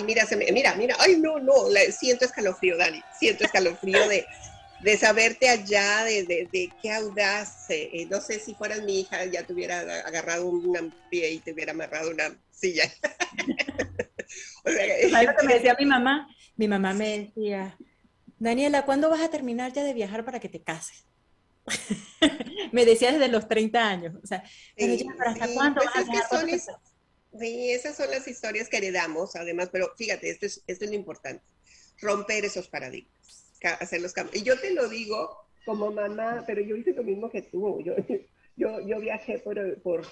Ay, 0.00 0.06
mira, 0.06 0.24
se 0.24 0.34
me, 0.34 0.50
mira, 0.50 0.74
mira, 0.76 0.96
ay, 0.98 1.18
no, 1.18 1.38
no, 1.38 1.52
siento 1.90 2.24
escalofrío, 2.24 2.78
Dani, 2.78 3.02
siento 3.18 3.44
escalofrío 3.44 4.08
de, 4.08 4.24
de 4.80 4.96
saberte 4.96 5.48
allá, 5.48 6.04
de, 6.04 6.24
de, 6.24 6.72
qué 6.80 6.92
audaz, 6.92 7.68
eh, 7.68 7.90
eh, 7.92 8.06
no 8.06 8.20
sé 8.20 8.38
si 8.38 8.54
fueras 8.54 8.82
mi 8.82 9.00
hija, 9.00 9.26
ya 9.26 9.44
te 9.44 9.52
hubiera 9.52 9.80
agarrado 9.80 10.46
un 10.46 10.94
pie 11.10 11.32
y 11.32 11.38
te 11.40 11.52
hubiera 11.52 11.72
amarrado 11.72 12.10
una 12.10 12.34
silla. 12.50 12.84
o 14.64 14.70
sea, 14.70 15.22
lo 15.22 15.36
que 15.36 15.46
me 15.46 15.54
decía 15.54 15.76
mi 15.78 15.86
mamá? 15.86 16.28
Mi 16.56 16.66
mamá 16.66 16.94
me 16.94 17.18
decía, 17.18 17.76
Daniela, 18.38 18.86
¿cuándo 18.86 19.10
vas 19.10 19.20
a 19.20 19.28
terminar 19.28 19.72
ya 19.72 19.84
de 19.84 19.92
viajar 19.92 20.24
para 20.24 20.40
que 20.40 20.48
te 20.48 20.62
cases? 20.62 21.04
me 22.72 22.86
decía 22.86 23.12
desde 23.12 23.28
los 23.28 23.48
30 23.48 23.86
años, 23.86 24.14
o 24.22 24.26
sea, 24.26 24.42
¿hasta 25.26 25.48
cuándo 25.52 25.82
pues 25.82 26.08
vas 26.08 26.32
a 26.32 26.42
viajar? 26.44 26.80
Sí, 27.38 27.70
esas 27.70 27.96
son 27.96 28.10
las 28.10 28.26
historias 28.26 28.68
que 28.68 28.78
heredamos, 28.78 29.36
además, 29.36 29.68
pero 29.70 29.92
fíjate, 29.96 30.30
esto 30.30 30.46
es, 30.46 30.80
lo 30.80 30.94
importante, 30.94 31.44
romper 32.00 32.44
esos 32.44 32.68
paradigmas, 32.68 33.12
hacer 33.78 34.00
los 34.00 34.12
cambios. 34.12 34.42
Y 34.42 34.44
yo 34.44 34.58
te 34.58 34.72
lo 34.72 34.88
digo 34.88 35.36
como 35.64 35.92
mamá, 35.92 36.42
pero 36.46 36.60
yo 36.60 36.76
hice 36.76 36.92
lo 36.92 37.04
mismo 37.04 37.30
que 37.30 37.42
tú. 37.42 37.82
Yo, 38.56 38.98
viajé 39.00 39.38
por, 39.38 39.58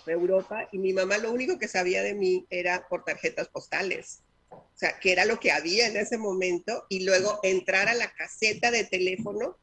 Europa 0.06 0.68
y 0.70 0.78
mi 0.78 0.92
mamá 0.92 1.18
lo 1.18 1.32
único 1.32 1.58
que 1.58 1.66
sabía 1.66 2.02
de 2.02 2.14
mí 2.14 2.46
era 2.50 2.86
por 2.88 3.04
tarjetas 3.04 3.48
postales. 3.48 4.22
O 4.50 4.78
sea, 4.78 4.98
que 5.00 5.12
era 5.12 5.24
lo 5.24 5.40
que 5.40 5.50
había 5.50 5.88
en 5.88 5.96
ese 5.96 6.16
momento 6.16 6.86
y 6.88 7.04
luego 7.04 7.40
entrar 7.42 7.88
a 7.88 7.94
la 7.94 8.12
caseta 8.14 8.70
de 8.70 8.84
teléfono 8.84 9.58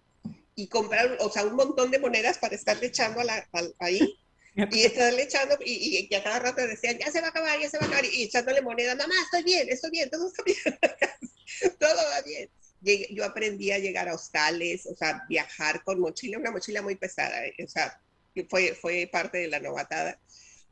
y 0.56 0.68
comprar, 0.68 1.18
o 1.22 1.30
sea, 1.30 1.46
un 1.46 1.56
montón 1.56 1.90
de 1.90 2.00
monedas 2.00 2.38
para 2.38 2.56
estar 2.56 2.84
echando 2.84 3.22
a 3.22 3.48
ahí 3.80 4.16
Y 4.56 4.84
estarle 4.84 5.24
echando, 5.24 5.58
y, 5.66 6.08
y, 6.10 6.16
a 6.16 6.24
cada 6.24 6.40
rato 6.40 6.66
decían, 6.66 6.98
ya 6.98 7.12
se 7.12 7.20
va 7.20 7.28
a 7.28 7.30
acabar, 7.32 7.60
ya 7.60 7.70
se 7.70 7.78
va 7.78 7.84
a 7.84 7.88
acabar, 7.88 8.06
y 8.06 8.24
echándole 8.24 8.62
moneda, 8.62 8.96
mamá, 8.96 9.14
estoy 9.24 9.44
bien, 9.44 9.68
estoy 9.70 9.92
bien, 9.92 10.10
todo 10.10 10.28
está 10.30 10.44
bien, 10.44 10.58
todo 11.80 11.96
va 11.96 12.22
bien. 12.22 12.50
Yo 13.12 13.26
aprendí 13.26 13.72
a 13.72 13.80
llegar 13.80 14.08
a 14.08 14.14
hostales, 14.14 14.86
o 14.86 14.96
sea, 14.96 15.24
viajar 15.28 15.84
con 15.84 16.00
mochila, 16.00 16.38
una 16.38 16.52
mochila 16.52 16.82
muy 16.82 16.96
pesada, 16.96 17.46
eh, 17.46 17.56
o 17.66 17.68
sea, 17.68 18.00
fue, 18.50 18.76
fue 18.76 19.10
parte 19.12 19.40
de 19.40 19.48
la 19.50 19.60
novatada. 19.60 20.20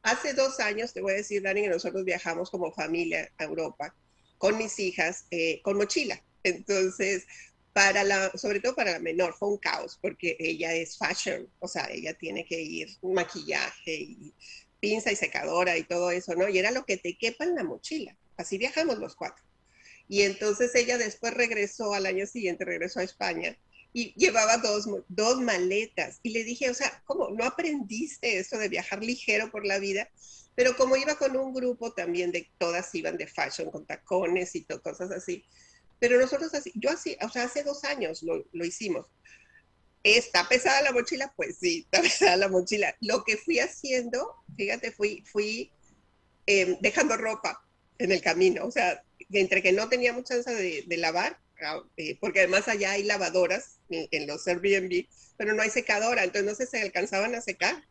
Hace 0.01 0.33
dos 0.33 0.59
años, 0.59 0.93
te 0.93 1.01
voy 1.01 1.13
a 1.13 1.17
decir, 1.17 1.41
Dani, 1.41 1.63
que 1.63 1.69
nosotros 1.69 2.05
viajamos 2.05 2.49
como 2.49 2.71
familia 2.71 3.31
a 3.37 3.43
Europa 3.43 3.95
con 4.37 4.57
mis 4.57 4.79
hijas, 4.79 5.25
eh, 5.31 5.61
con 5.61 5.77
mochila. 5.77 6.21
Entonces, 6.43 7.25
para 7.73 8.03
la, 8.03 8.31
sobre 8.35 8.59
todo 8.59 8.75
para 8.75 8.91
la 8.91 8.99
menor, 8.99 9.33
fue 9.33 9.49
un 9.49 9.57
caos, 9.57 9.97
porque 10.01 10.37
ella 10.39 10.73
es 10.73 10.97
fashion, 10.97 11.49
o 11.59 11.67
sea, 11.67 11.89
ella 11.91 12.13
tiene 12.13 12.45
que 12.45 12.61
ir 12.61 12.89
maquillaje 13.01 13.93
y 13.93 14.33
pinza 14.79 15.11
y 15.11 15.15
secadora 15.15 15.77
y 15.77 15.83
todo 15.83 16.11
eso, 16.11 16.35
¿no? 16.35 16.47
Y 16.47 16.59
era 16.59 16.71
lo 16.71 16.85
que 16.85 16.97
te 16.97 17.17
quepa 17.17 17.45
en 17.45 17.55
la 17.55 17.63
mochila. 17.63 18.15
Así 18.37 18.57
viajamos 18.57 18.99
los 18.99 19.15
cuatro. 19.15 19.43
Y 20.07 20.21
entonces 20.21 20.75
ella 20.75 20.97
después 20.97 21.33
regresó, 21.33 21.93
al 21.93 22.05
año 22.05 22.27
siguiente 22.27 22.65
regresó 22.65 22.99
a 22.99 23.03
España 23.03 23.57
y 23.93 24.13
llevaba 24.15 24.57
dos, 24.57 24.87
dos 25.07 25.39
maletas. 25.39 26.19
Y 26.21 26.31
le 26.31 26.43
dije, 26.43 26.69
o 26.69 26.73
sea, 26.73 27.01
¿cómo 27.05 27.29
no 27.29 27.45
aprendiste 27.45 28.37
eso 28.37 28.57
de 28.57 28.69
viajar 28.69 29.03
ligero 29.03 29.49
por 29.51 29.65
la 29.65 29.79
vida? 29.79 30.09
Pero 30.55 30.75
como 30.75 30.97
iba 30.97 31.15
con 31.15 31.35
un 31.37 31.53
grupo 31.53 31.93
también 31.93 32.31
de 32.31 32.49
todas 32.57 32.93
iban 32.93 33.17
de 33.17 33.27
fashion, 33.27 33.71
con 33.71 33.85
tacones 33.85 34.55
y 34.55 34.65
cosas 34.65 35.11
así, 35.11 35.43
pero 36.03 36.19
nosotros 36.19 36.53
así, 36.53 36.73
yo 36.75 36.89
así, 36.89 37.15
o 37.21 37.29
sea, 37.29 37.43
hace 37.43 37.63
dos 37.63 37.85
años 37.85 38.23
lo, 38.23 38.45
lo 38.51 38.65
hicimos. 38.65 39.07
¿Está 40.03 40.49
pesada 40.49 40.81
la 40.81 40.91
mochila? 40.91 41.33
Pues 41.37 41.59
sí, 41.61 41.85
está 41.85 42.01
pesada 42.01 42.35
la 42.35 42.49
mochila. 42.49 42.93
Lo 42.99 43.23
que 43.23 43.37
fui 43.37 43.59
haciendo, 43.59 44.35
fíjate, 44.57 44.91
fui, 44.91 45.23
fui 45.25 45.71
em, 46.45 46.77
dejando 46.81 47.15
ropa 47.15 47.65
en 47.99 48.11
el 48.11 48.21
camino. 48.21 48.65
O 48.65 48.71
sea, 48.71 49.01
entre 49.31 49.61
que 49.61 49.71
no 49.71 49.87
tenía 49.87 50.11
mucha 50.11 50.33
chance 50.33 50.53
de, 50.53 50.83
de 50.85 50.97
lavar, 50.97 51.39
ah, 51.65 51.81
eh, 51.95 52.17
porque 52.19 52.39
además 52.39 52.67
allá 52.67 52.91
hay 52.91 53.03
lavadoras 53.03 53.79
en, 53.89 54.27
los 54.27 54.45
Airbnb, 54.45 55.07
pero 55.37 55.53
no 55.53 55.61
hay 55.61 55.69
secadora, 55.69 56.25
entonces 56.25 56.43
no 56.43 56.53
sé 56.53 56.65
si 56.65 56.71
se 56.71 56.81
alcanzaban 56.81 57.33
a 57.33 57.39
secar. 57.39 57.81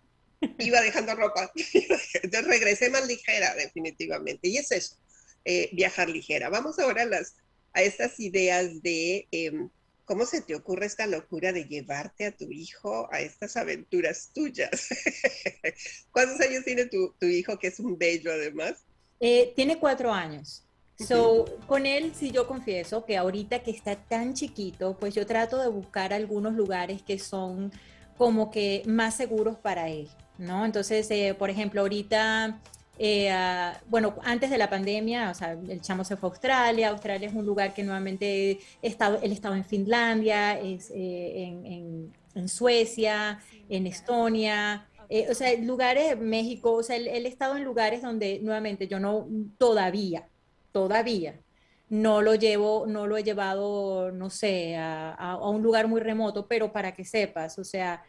Iba 0.59 0.83
dejando 0.83 1.15
ropa. 1.15 1.51
entonces 1.57 2.47
regresé 2.47 2.91
más 2.91 3.07
ligera, 3.07 3.55
definitivamente. 3.55 4.49
Y 4.49 4.59
es 4.59 4.71
eso, 4.71 4.99
eh, 5.47 5.71
viajar 5.73 6.11
ligera. 6.11 6.51
Vamos 6.51 6.79
ahora 6.79 7.05
a 7.05 7.07
las 7.07 7.37
a 7.73 7.83
estas 7.83 8.18
ideas 8.20 8.83
de 8.83 9.27
em, 9.31 9.70
cómo 10.05 10.27
se 10.27 10.41
te 10.43 10.55
ocurre 10.55 10.87
esta 10.87 11.07
locura 11.07 11.53
de 11.53 11.64
llevarte 11.64 12.27
a 12.27 12.37
tu 12.37 12.51
hijo 12.51 13.09
a 13.12 13.20
estas 13.20 13.57
aventuras 13.57 14.31
tuyas. 14.35 14.89
¿Cuántos 16.11 16.41
años 16.41 16.64
tiene 16.64 16.87
tu, 16.87 17.14
hijo, 17.20 17.59
que 17.59 17.68
es 17.68 17.81
un 17.81 17.97
bello 17.97 18.33
además? 18.33 18.85
Eh, 19.20 19.53
tiene 19.57 19.79
cuatro 19.79 20.12
años. 20.12 20.64
So, 20.99 21.47
con 21.66 21.87
él 21.87 22.12
sí 22.14 22.31
yo 22.31 22.47
confieso 22.47 23.05
que 23.05 23.16
ahorita 23.16 23.62
que 23.62 23.70
está 23.70 23.97
tan 23.97 24.35
chiquito, 24.35 24.97
pues 24.99 25.14
yo 25.14 25.27
trato 25.27 25.59
de 25.59 25.68
buscar 25.68 26.12
algunos 26.12 26.55
lugares 26.55 27.03
que 27.03 27.18
son 27.18 27.73
como 28.16 28.51
que 28.51 28.83
más 28.87 29.16
seguros 29.16 29.57
para 29.57 29.89
él, 29.89 30.09
¿no? 30.39 30.64
Entonces, 30.64 31.11
eh, 31.11 31.35
por 31.37 31.51
ejemplo, 31.51 31.81
ahorita 31.81 32.61
eh, 32.99 33.30
ah, 33.30 33.80
bueno, 33.88 34.14
antes 34.22 34.51
de 34.51 34.59
la 34.59 34.68
pandemia, 34.68 35.30
o 35.30 35.34
sea, 35.34 35.53
el 35.53 35.80
chamo 35.80 36.05
se 36.05 36.16
fue 36.16 36.28
a 36.28 36.32
Australia. 36.32 36.90
Australia 36.90 37.28
es 37.28 37.34
un 37.34 37.47
lugar 37.47 37.74
que 37.74 37.82
nuevamente 37.82 38.59
estado, 38.82 39.18
él 39.22 39.32
estaba 39.32 39.57
en 39.57 39.64
Finlandia, 39.64 40.59
es, 40.61 40.90
eh, 40.90 41.45
en, 41.45 42.12
en, 42.34 42.49
Suecia, 42.49 43.40
en 43.68 43.86
Estonia. 43.86 44.88
Eh, 45.09 45.26
o 45.30 45.34
sea, 45.34 45.55
lugares, 45.59 46.18
México, 46.18 46.72
o 46.72 46.82
sea, 46.82 46.97
él, 46.97 47.09
él, 47.09 47.26
estado 47.26 47.57
en 47.57 47.64
lugares 47.64 48.03
donde 48.03 48.40
nuevamente 48.40 48.88
yo 48.88 48.99
no, 49.01 49.26
todavía, 49.59 50.28
todavía, 50.72 51.40
no 51.88 52.22
lo 52.22 52.34
llevo, 52.34 52.86
no 52.86 53.07
lo 53.07 53.16
he 53.16 53.24
llevado, 53.24 54.12
no 54.12 54.30
sé, 54.30 54.76
a, 54.76 55.12
a, 55.12 55.32
a 55.32 55.49
un 55.51 55.62
lugar 55.62 55.88
muy 55.88 56.01
remoto, 56.01 56.47
pero 56.47 56.72
para 56.72 56.95
que 56.95 57.05
sepas, 57.05 57.59
o 57.59 57.64
sea, 57.64 58.03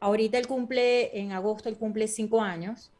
ahorita 0.00 0.38
él 0.38 0.46
cumple, 0.46 1.18
en 1.18 1.32
agosto 1.32 1.68
él 1.68 1.78
cumple 1.78 2.08
cinco 2.08 2.42
años 2.42 2.92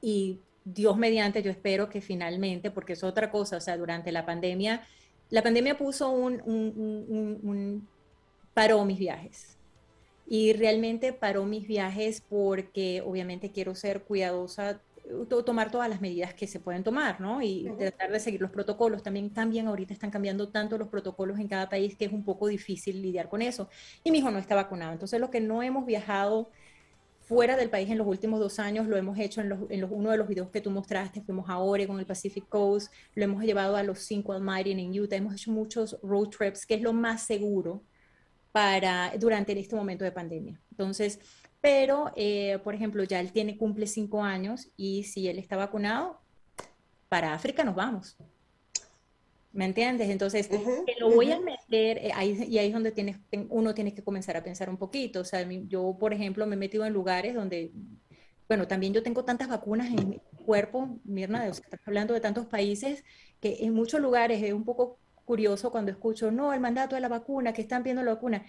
y 0.00 0.40
Dios 0.64 0.96
mediante, 0.96 1.42
yo 1.42 1.50
espero 1.50 1.88
que 1.88 2.00
finalmente, 2.00 2.70
porque 2.70 2.92
es 2.92 3.04
otra 3.04 3.30
cosa, 3.30 3.56
o 3.56 3.60
sea, 3.60 3.76
durante 3.76 4.12
la 4.12 4.26
pandemia, 4.26 4.86
la 5.30 5.42
pandemia 5.42 5.78
puso 5.78 6.10
un, 6.10 6.40
un, 6.44 7.88
paró 8.52 8.84
mis 8.84 8.98
viajes. 8.98 9.56
Y 10.26 10.52
realmente 10.52 11.12
paró 11.12 11.44
mis 11.44 11.66
viajes 11.66 12.22
porque 12.28 13.02
obviamente 13.04 13.50
quiero 13.50 13.74
ser 13.74 14.02
cuidadosa, 14.02 14.80
tomar 15.44 15.72
todas 15.72 15.88
las 15.88 16.00
medidas 16.00 16.34
que 16.34 16.46
se 16.46 16.60
pueden 16.60 16.84
tomar, 16.84 17.20
¿no? 17.20 17.42
Y 17.42 17.68
tratar 17.78 18.12
de 18.12 18.20
seguir 18.20 18.40
los 18.40 18.50
protocolos. 18.50 19.02
También 19.02 19.28
cambian, 19.28 19.66
ahorita 19.66 19.92
están 19.92 20.10
cambiando 20.10 20.48
tanto 20.48 20.78
los 20.78 20.86
protocolos 20.86 21.40
en 21.40 21.48
cada 21.48 21.68
país 21.68 21.96
que 21.96 22.04
es 22.04 22.12
un 22.12 22.24
poco 22.24 22.46
difícil 22.46 23.02
lidiar 23.02 23.28
con 23.28 23.42
eso. 23.42 23.68
Y 24.04 24.12
mi 24.12 24.18
hijo 24.18 24.30
no 24.30 24.38
está 24.38 24.54
vacunado. 24.54 24.92
Entonces, 24.92 25.20
lo 25.20 25.30
que 25.30 25.40
no 25.40 25.64
hemos 25.64 25.84
viajado 25.84 26.48
fuera 27.30 27.56
del 27.56 27.70
país 27.70 27.88
en 27.88 27.96
los 27.96 28.08
últimos 28.08 28.40
dos 28.40 28.58
años, 28.58 28.88
lo 28.88 28.96
hemos 28.96 29.16
hecho 29.16 29.40
en, 29.40 29.50
los, 29.50 29.70
en 29.70 29.80
los, 29.80 29.90
uno 29.92 30.10
de 30.10 30.16
los 30.16 30.26
videos 30.26 30.50
que 30.50 30.60
tú 30.60 30.68
mostraste, 30.68 31.20
fuimos 31.20 31.48
a 31.48 31.58
Oregon, 31.58 32.00
el 32.00 32.04
Pacific 32.04 32.48
Coast, 32.48 32.92
lo 33.14 33.22
hemos 33.22 33.44
llevado 33.44 33.76
a 33.76 33.84
los 33.84 34.00
cinco 34.00 34.32
Almighty 34.32 34.72
en 34.72 35.00
Utah, 35.00 35.14
hemos 35.14 35.34
hecho 35.34 35.52
muchos 35.52 35.96
road 36.02 36.30
trips, 36.30 36.66
que 36.66 36.74
es 36.74 36.82
lo 36.82 36.92
más 36.92 37.22
seguro 37.22 37.84
para 38.50 39.12
durante 39.16 39.56
este 39.56 39.76
momento 39.76 40.02
de 40.02 40.10
pandemia. 40.10 40.60
Entonces, 40.72 41.20
pero, 41.60 42.10
eh, 42.16 42.58
por 42.64 42.74
ejemplo, 42.74 43.04
ya 43.04 43.20
él 43.20 43.30
tiene, 43.30 43.56
cumple 43.56 43.86
cinco 43.86 44.24
años 44.24 44.66
y 44.76 45.04
si 45.04 45.28
él 45.28 45.38
está 45.38 45.54
vacunado, 45.56 46.20
para 47.08 47.32
África 47.32 47.62
nos 47.62 47.76
vamos. 47.76 48.16
¿Me 49.52 49.64
entiendes? 49.64 50.08
Entonces, 50.10 50.48
lo 51.00 51.10
voy 51.10 51.32
a 51.32 51.40
meter, 51.40 51.98
eh, 51.98 52.12
ahí, 52.14 52.44
y 52.48 52.58
ahí 52.58 52.68
es 52.68 52.72
donde 52.72 52.92
tienes, 52.92 53.16
uno 53.48 53.74
tiene 53.74 53.92
que 53.94 54.04
comenzar 54.04 54.36
a 54.36 54.44
pensar 54.44 54.70
un 54.70 54.76
poquito. 54.76 55.20
O 55.20 55.24
sea, 55.24 55.46
yo, 55.66 55.96
por 55.98 56.12
ejemplo, 56.12 56.46
me 56.46 56.54
he 56.54 56.58
metido 56.58 56.84
en 56.84 56.92
lugares 56.92 57.34
donde, 57.34 57.72
bueno, 58.48 58.68
también 58.68 58.92
yo 58.92 59.02
tengo 59.02 59.24
tantas 59.24 59.48
vacunas 59.48 59.88
en 59.88 60.08
mi 60.08 60.20
cuerpo, 60.44 61.00
Mirna, 61.04 61.42
de, 61.42 61.50
estás 61.50 61.80
hablando 61.84 62.14
de 62.14 62.20
tantos 62.20 62.46
países, 62.46 63.04
que 63.40 63.58
en 63.60 63.74
muchos 63.74 64.00
lugares 64.00 64.40
es 64.42 64.52
un 64.52 64.64
poco 64.64 64.98
curioso 65.24 65.72
cuando 65.72 65.90
escucho, 65.90 66.30
no, 66.30 66.52
el 66.52 66.60
mandato 66.60 66.94
de 66.94 67.00
la 67.00 67.08
vacuna, 67.08 67.52
que 67.52 67.62
están 67.62 67.82
viendo 67.82 68.02
la 68.02 68.14
vacuna. 68.14 68.44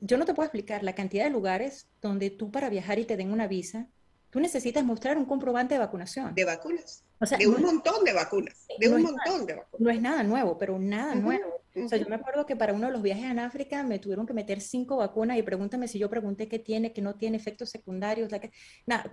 Yo 0.00 0.16
no 0.16 0.24
te 0.24 0.32
puedo 0.32 0.46
explicar 0.46 0.82
la 0.82 0.94
cantidad 0.94 1.24
de 1.24 1.30
lugares 1.30 1.86
donde 2.00 2.30
tú 2.30 2.50
para 2.50 2.70
viajar 2.70 2.98
y 2.98 3.04
te 3.04 3.18
den 3.18 3.30
una 3.30 3.46
visa, 3.46 3.88
tú 4.30 4.40
necesitas 4.40 4.84
mostrar 4.84 5.18
un 5.18 5.26
comprobante 5.26 5.74
de 5.74 5.80
vacunación. 5.80 6.34
De 6.34 6.46
vacunas. 6.46 7.04
O 7.22 7.26
sea, 7.26 7.36
de 7.36 7.46
un 7.46 7.60
montón 7.60 8.02
de 8.02 8.14
vacunas, 8.14 8.66
de 8.78 8.88
un 8.88 9.02
montón 9.02 9.44
de 9.44 9.54
vacunas. 9.54 9.80
No 9.80 9.90
es 9.90 10.00
nada 10.00 10.22
nuevo, 10.22 10.56
pero 10.56 10.78
nada 10.78 11.14
nuevo. 11.14 11.60
O 11.76 11.88
sea, 11.88 11.98
yo 11.98 12.08
me 12.08 12.14
acuerdo 12.14 12.46
que 12.46 12.56
para 12.56 12.72
uno 12.72 12.86
de 12.86 12.92
los 12.92 13.02
viajes 13.02 13.24
en 13.24 13.38
África 13.38 13.82
me 13.82 13.98
tuvieron 13.98 14.26
que 14.26 14.32
meter 14.32 14.60
cinco 14.60 14.96
vacunas 14.96 15.36
y 15.36 15.42
pregúntame 15.42 15.86
si 15.86 15.98
yo 15.98 16.08
pregunté 16.08 16.48
qué 16.48 16.58
tiene, 16.58 16.92
qué 16.94 17.02
no 17.02 17.16
tiene 17.16 17.36
efectos 17.36 17.68
secundarios. 17.68 18.30
que... 18.30 18.50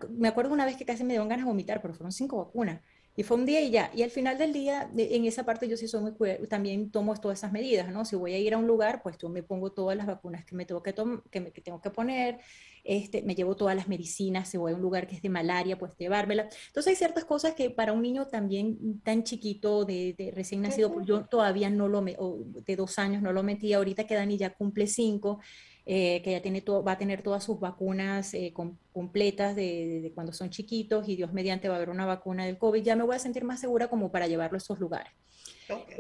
me 0.10 0.28
acuerdo 0.30 0.54
una 0.54 0.66
vez 0.66 0.78
que 0.78 0.86
casi 0.86 1.04
me 1.04 1.10
dieron 1.10 1.28
ganas 1.28 1.46
de 1.46 1.52
vomitar, 1.52 1.82
pero 1.82 1.94
fueron 1.94 2.14
cinco 2.14 2.38
vacunas. 2.38 2.82
Y 3.18 3.24
fue 3.24 3.36
un 3.36 3.48
día 3.48 3.62
y 3.62 3.72
ya. 3.72 3.90
Y 3.96 4.04
al 4.04 4.12
final 4.12 4.38
del 4.38 4.54
día, 4.54 4.92
en 4.96 5.26
esa 5.26 5.44
parte 5.44 5.68
yo 5.68 5.76
sí 5.76 5.88
soy 5.88 6.02
muy 6.02 6.14
también 6.48 6.92
tomo 6.92 7.16
todas 7.16 7.40
esas 7.40 7.52
medidas, 7.52 7.92
¿no? 7.92 8.06
Si 8.06 8.16
voy 8.16 8.34
a 8.34 8.38
ir 8.38 8.54
a 8.54 8.60
un 8.60 8.68
lugar, 8.68 9.02
pues 9.02 9.18
yo 9.18 9.28
me 9.28 9.42
pongo 9.42 9.72
todas 9.72 9.98
las 9.98 10.06
vacunas 10.06 10.46
que 10.46 10.54
me 10.54 10.66
tengo 10.66 10.84
que, 10.84 10.94
que, 11.32 11.42
me, 11.42 11.50
tengo 11.50 11.82
que 11.82 11.90
poner, 11.90 12.38
este, 12.84 13.24
me 13.24 13.34
llevo 13.34 13.56
todas 13.56 13.76
las 13.76 13.88
medicinas, 13.88 14.50
si 14.50 14.58
voy 14.58 14.74
a 14.74 14.76
un 14.76 14.84
lugar 14.84 15.08
que 15.08 15.16
es 15.16 15.24
de 15.24 15.30
malaria, 15.30 15.80
pues 15.80 15.98
llevármela. 15.98 16.48
Entonces 16.68 16.92
hay 16.92 16.96
ciertas 16.96 17.26
cosas 17.26 17.56
que 17.56 17.72
para 17.72 17.92
un 17.92 18.04
niño 18.04 18.28
también 18.28 19.02
tan 19.02 19.24
chiquito, 19.24 19.84
de, 19.84 20.32
recién 20.36 20.62
nacido, 20.62 20.94
pues 20.94 21.08
yo 21.08 21.26
todavía 21.26 21.72
no 21.72 21.88
lo, 21.88 22.04
me, 22.04 22.16
de 22.68 22.76
dos 22.76 23.00
años 23.00 23.24
no 23.24 23.34
lo 23.34 23.42
metí, 23.42 23.74
ahorita 23.74 24.06
que 24.06 24.14
Dani 24.14 24.38
ya 24.38 24.54
cumple 24.54 24.86
cinco, 24.86 25.40
eh, 25.90 26.22
que 26.22 26.32
ya 26.32 26.42
tiene 26.42 26.60
todo, 26.60 26.84
va 26.84 26.92
a 26.92 26.98
tener 26.98 27.22
todas 27.22 27.46
sus 27.46 27.62
vacunas 27.62 28.34
eh, 28.34 28.54
completas 28.92 29.56
de, 29.56 30.12
cuando 30.14 30.34
son 30.34 30.50
chiquitos 30.50 31.08
y 31.08 31.16
Dios 31.16 31.32
mediante 31.32 31.70
va 31.70 31.76
a 31.76 31.78
haber 31.78 31.90
una 31.90 32.06
vacuna 32.06 32.46
del 32.46 32.58
COVID, 32.58 32.84
ya 32.84 32.98
me 32.98 33.06
voy 33.06 33.16
a 33.16 33.20
sentir 33.20 33.46
más 33.46 33.62
segura 33.62 33.90
como 33.90 34.12
para 34.12 34.28
llevarlo 34.28 34.58
a 34.58 34.60
esos 34.60 34.80
lugares. 34.80 35.14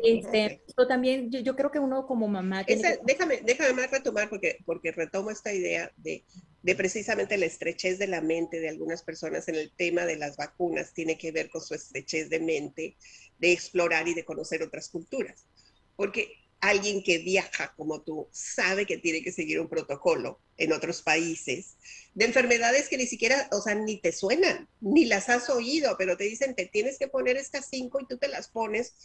este, 0.03 0.61
también 0.89 1.31
yo, 1.31 1.55
creo 1.55 1.71
que 1.71 1.79
uno 1.79 2.05
como 2.05 2.27
mamá... 2.27 2.65
déjame, 2.65 3.39
déjame 3.45 3.73
más 3.73 3.89
retomar 3.89 4.27
porque, 4.27 4.57
porque 4.65 4.91
retomo 4.91 5.31
esta 5.31 5.53
idea 5.53 5.89
de, 5.95 6.25
de 6.63 6.75
precisamente 6.75 7.38
la 7.38 7.45
estrechez 7.45 7.97
de 7.97 8.07
la 8.07 8.19
mente 8.19 8.59
de 8.59 8.67
algunas 8.67 9.03
personas 9.03 9.47
en 9.47 9.55
el 9.55 9.71
tema 9.71 10.05
de 10.05 10.17
las 10.17 10.35
vacunas, 10.35 10.93
tiene 10.93 11.17
que 11.17 11.31
ver 11.31 11.49
con 11.49 11.61
su 11.61 11.75
estrechez 11.75 12.29
de 12.29 12.41
mente, 12.41 12.97
de 13.39 13.53
explorar 13.53 14.05
y 14.09 14.13
de 14.15 14.25
conocer 14.25 14.63
otras 14.63 14.89
culturas. 14.89 15.47
Porque 15.95 16.27
alguien 16.60 17.03
que 17.03 17.20
viaja 17.20 17.74
como 17.76 18.01
tú 18.01 18.28
sabe 18.32 18.86
que 18.86 18.97
tiene 18.97 19.22
que 19.22 19.32
seguir 19.32 19.60
un 19.60 19.70
protocolo 19.70 20.39
en 20.58 20.74
otros 20.74 21.01
países 21.01 21.78
de 22.16 22.26
enfermedades 22.26 22.89
que 22.89 22.97
ni 22.97 23.05
siquiera, 23.05 23.47
o 23.51 23.62
sea, 23.62 23.76
ni 23.76 23.97
te 23.97 24.12
suenan, 24.12 24.68
ni 24.82 25.05
las 25.05 25.30
has 25.30 25.49
oído, 25.49 25.95
pero 25.97 26.18
te 26.18 26.24
dicen, 26.24 26.55
te 26.55 26.66
tienes 26.66 26.97
que 26.97 27.08
poner 27.08 27.38
estas 27.38 27.68
cinco 27.70 27.99
y 28.01 28.08
tú 28.08 28.18
te 28.18 28.28
las 28.28 28.47
pones 28.47 28.95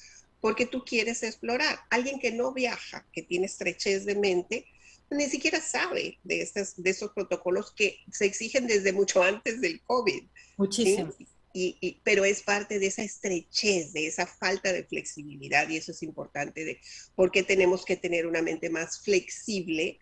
porque 0.40 0.66
tú 0.66 0.82
quieres 0.84 1.22
explorar. 1.22 1.78
Alguien 1.90 2.18
que 2.18 2.32
no 2.32 2.52
viaja, 2.52 3.06
que 3.12 3.22
tiene 3.22 3.46
estrechez 3.46 4.06
de 4.06 4.14
mente, 4.14 4.66
ni 5.10 5.28
siquiera 5.28 5.60
sabe 5.60 6.18
de, 6.24 6.40
estas, 6.40 6.82
de 6.82 6.90
esos 6.90 7.12
protocolos 7.12 7.72
que 7.72 7.98
se 8.10 8.24
exigen 8.24 8.66
desde 8.66 8.92
mucho 8.92 9.22
antes 9.22 9.60
del 9.60 9.80
COVID. 9.82 10.24
Muchísimo. 10.56 11.12
Y, 11.54 12.00
pero 12.02 12.24
es 12.24 12.42
parte 12.42 12.78
de 12.78 12.86
esa 12.86 13.02
estrechez, 13.02 13.92
de 13.92 14.06
esa 14.06 14.26
falta 14.26 14.72
de 14.72 14.84
flexibilidad 14.84 15.68
y 15.68 15.76
eso 15.76 15.92
es 15.92 16.02
importante 16.02 16.64
de 16.64 16.80
porque 17.14 17.42
tenemos 17.42 17.84
que 17.84 17.96
tener 17.96 18.26
una 18.26 18.40
mente 18.40 18.70
más 18.70 19.00
flexible 19.00 19.98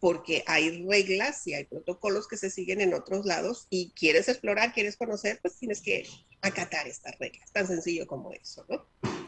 porque 0.00 0.42
hay 0.48 0.84
reglas 0.84 1.46
y 1.46 1.54
hay 1.54 1.64
protocolos 1.64 2.26
que 2.26 2.36
se 2.36 2.50
siguen 2.50 2.80
en 2.80 2.92
otros 2.92 3.24
lados 3.24 3.68
y 3.70 3.92
quieres 3.92 4.28
explorar, 4.28 4.72
quieres 4.72 4.96
conocer, 4.96 5.38
pues 5.40 5.56
tienes 5.56 5.80
que 5.80 6.08
acatar 6.40 6.88
estas 6.88 7.16
reglas, 7.20 7.52
tan 7.52 7.68
sencillo 7.68 8.08
como 8.08 8.32
eso, 8.32 8.66
¿no? 8.68 8.84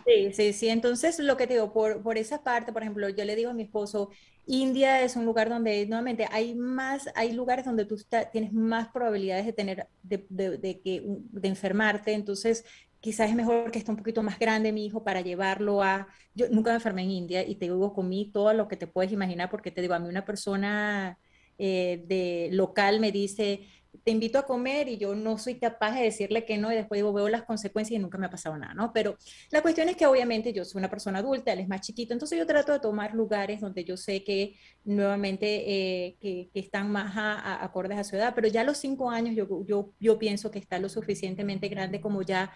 Sí, 0.06 0.32
sí, 0.34 0.52
sí. 0.52 0.68
Entonces, 0.68 1.18
lo 1.18 1.36
que 1.38 1.46
te 1.46 1.54
digo, 1.54 1.72
por, 1.72 2.02
por 2.02 2.18
esa 2.18 2.42
parte, 2.42 2.72
por 2.74 2.82
ejemplo, 2.82 3.08
yo 3.08 3.24
le 3.24 3.36
digo 3.36 3.50
a 3.50 3.54
mi 3.54 3.62
esposo, 3.62 4.10
India 4.44 5.00
es 5.02 5.16
un 5.16 5.24
lugar 5.24 5.48
donde, 5.48 5.86
nuevamente, 5.86 6.28
hay 6.30 6.54
más, 6.54 7.08
hay 7.14 7.32
lugares 7.32 7.64
donde 7.64 7.86
tú 7.86 7.96
tienes 8.30 8.52
más 8.52 8.88
probabilidades 8.88 9.46
de 9.46 9.52
tener, 9.54 9.88
de, 10.02 10.26
de, 10.28 10.80
que, 10.82 11.02
de 11.06 11.48
enfermarte. 11.48 12.12
Entonces, 12.12 12.66
quizás 13.00 13.30
es 13.30 13.36
mejor 13.36 13.70
que 13.70 13.78
esté 13.78 13.90
un 13.90 13.96
poquito 13.96 14.22
más 14.22 14.38
grande 14.38 14.72
mi 14.72 14.84
hijo 14.84 15.02
para 15.04 15.22
llevarlo 15.22 15.82
a... 15.82 16.06
Yo 16.34 16.48
nunca 16.50 16.70
me 16.70 16.76
enfermé 16.76 17.02
en 17.04 17.10
India 17.10 17.42
y 17.46 17.54
te 17.54 17.64
digo, 17.64 17.94
comí 17.94 18.30
todo 18.30 18.52
lo 18.52 18.68
que 18.68 18.76
te 18.76 18.86
puedes 18.86 19.10
imaginar 19.10 19.48
porque 19.50 19.70
te 19.70 19.80
digo, 19.80 19.94
a 19.94 19.98
mí 20.00 20.08
una 20.08 20.26
persona 20.26 21.18
eh, 21.56 22.04
de 22.06 22.50
local 22.52 23.00
me 23.00 23.10
dice, 23.10 23.66
te 24.02 24.10
invito 24.10 24.38
a 24.38 24.46
comer 24.46 24.88
y 24.88 24.96
yo 24.96 25.14
no 25.14 25.38
soy 25.38 25.58
capaz 25.58 25.94
de 25.94 26.02
decirle 26.02 26.44
que 26.44 26.58
no 26.58 26.72
y 26.72 26.74
después 26.74 26.98
digo, 26.98 27.12
veo 27.12 27.28
las 27.28 27.44
consecuencias 27.44 27.98
y 27.98 28.02
nunca 28.02 28.18
me 28.18 28.26
ha 28.26 28.30
pasado 28.30 28.56
nada, 28.56 28.74
¿no? 28.74 28.92
Pero 28.92 29.16
la 29.50 29.62
cuestión 29.62 29.88
es 29.88 29.96
que 29.96 30.06
obviamente 30.06 30.52
yo 30.52 30.64
soy 30.64 30.80
una 30.80 30.90
persona 30.90 31.20
adulta, 31.20 31.52
él 31.52 31.60
es 31.60 31.68
más 31.68 31.80
chiquito, 31.82 32.12
entonces 32.12 32.38
yo 32.38 32.46
trato 32.46 32.72
de 32.72 32.80
tomar 32.80 33.14
lugares 33.14 33.60
donde 33.60 33.84
yo 33.84 33.96
sé 33.96 34.24
que 34.24 34.56
nuevamente 34.84 35.46
eh, 35.46 36.16
que, 36.20 36.50
están 36.54 36.90
más 36.90 37.14
acordes 37.60 37.98
a 37.98 38.04
su 38.04 38.16
edad, 38.16 38.32
pero 38.34 38.48
ya 38.48 38.62
a 38.62 38.64
los 38.64 38.78
cinco 38.78 39.10
años 39.10 39.34
yo, 39.34 39.64
yo, 39.66 39.92
yo 40.00 40.18
pienso 40.18 40.50
que 40.50 40.58
está 40.58 40.78
lo 40.78 40.88
suficientemente 40.88 41.68
grande 41.68 42.00
como 42.00 42.22
ya 42.22 42.52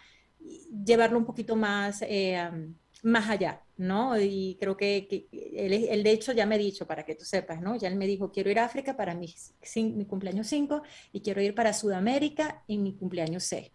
llevarlo 0.85 1.19
un 1.19 1.27
poquito 1.27 1.57
más... 1.57 2.03
Eh, 2.03 2.73
más 3.03 3.29
allá, 3.29 3.63
¿no? 3.79 4.21
Y 4.21 4.59
creo 4.61 4.77
que, 4.77 5.07
que 5.09 5.29
él, 5.33 6.03
de 6.03 6.11
hecho 6.11 6.33
ya 6.33 6.45
me 6.45 6.57
ha 6.57 6.59
dicho, 6.59 6.87
para 6.87 7.05
que 7.05 7.15
tú 7.15 7.25
sepas, 7.25 7.63
¿no? 7.63 7.77
Ya 7.77 7.89
él 7.89 7.97
me 7.97 8.07
dijo, 8.07 8.31
quiero 8.31 8.51
ir 8.51 8.59
a 8.59 8.65
África 8.65 8.97
para 8.97 9.15
mi, 9.15 9.35
mi 9.77 10.05
cumpleaños 10.05 10.49
5 10.49 10.83
y 11.13 11.23
quiero 11.23 11.41
ir 11.41 11.55
para 11.55 11.73
Sudamérica 11.73 12.65
en 12.69 12.83
mi 12.83 12.97
cumpleaños 12.97 13.45
6. 13.45 13.71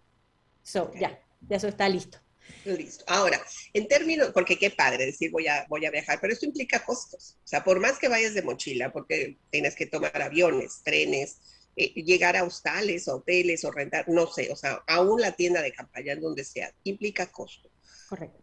So, 0.61 0.91
ya, 0.99 1.19
ya 1.41 1.57
eso 1.57 1.67
está 1.67 1.89
listo. 1.89 2.19
Listo. 2.65 3.05
Ahora, 3.07 3.41
en 3.73 3.87
términos, 3.87 4.31
porque 4.33 4.59
qué 4.59 4.69
padre 4.69 5.05
decir 5.05 5.31
voy 5.31 5.47
a, 5.47 5.65
voy 5.69 5.85
a 5.85 5.91
viajar, 5.91 6.19
pero 6.21 6.33
esto 6.33 6.45
implica 6.45 6.83
costos. 6.83 7.37
O 7.43 7.47
sea, 7.47 7.63
por 7.63 7.79
más 7.79 7.97
que 7.97 8.09
vayas 8.09 8.33
de 8.33 8.41
mochila, 8.41 8.91
porque 8.91 9.37
tienes 9.49 9.75
que 9.75 9.85
tomar 9.85 10.21
aviones, 10.21 10.81
trenes, 10.83 11.37
eh, 11.77 11.93
llegar 12.03 12.35
a 12.35 12.43
hostales, 12.43 13.07
hoteles 13.07 13.63
o 13.63 13.71
rentar, 13.71 14.07
no 14.09 14.27
sé, 14.27 14.51
o 14.51 14.55
sea, 14.55 14.83
aún 14.85 15.21
la 15.21 15.31
tienda 15.31 15.61
de 15.61 15.71
campaña, 15.71 16.13
en 16.13 16.21
donde 16.21 16.43
sea, 16.43 16.73
implica 16.83 17.31
costo. 17.31 17.71
Correcto. 18.09 18.42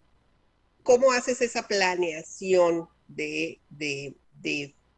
¿Cómo 0.82 1.12
haces 1.12 1.40
esa 1.40 1.66
planeación 1.66 2.88
de, 3.08 3.60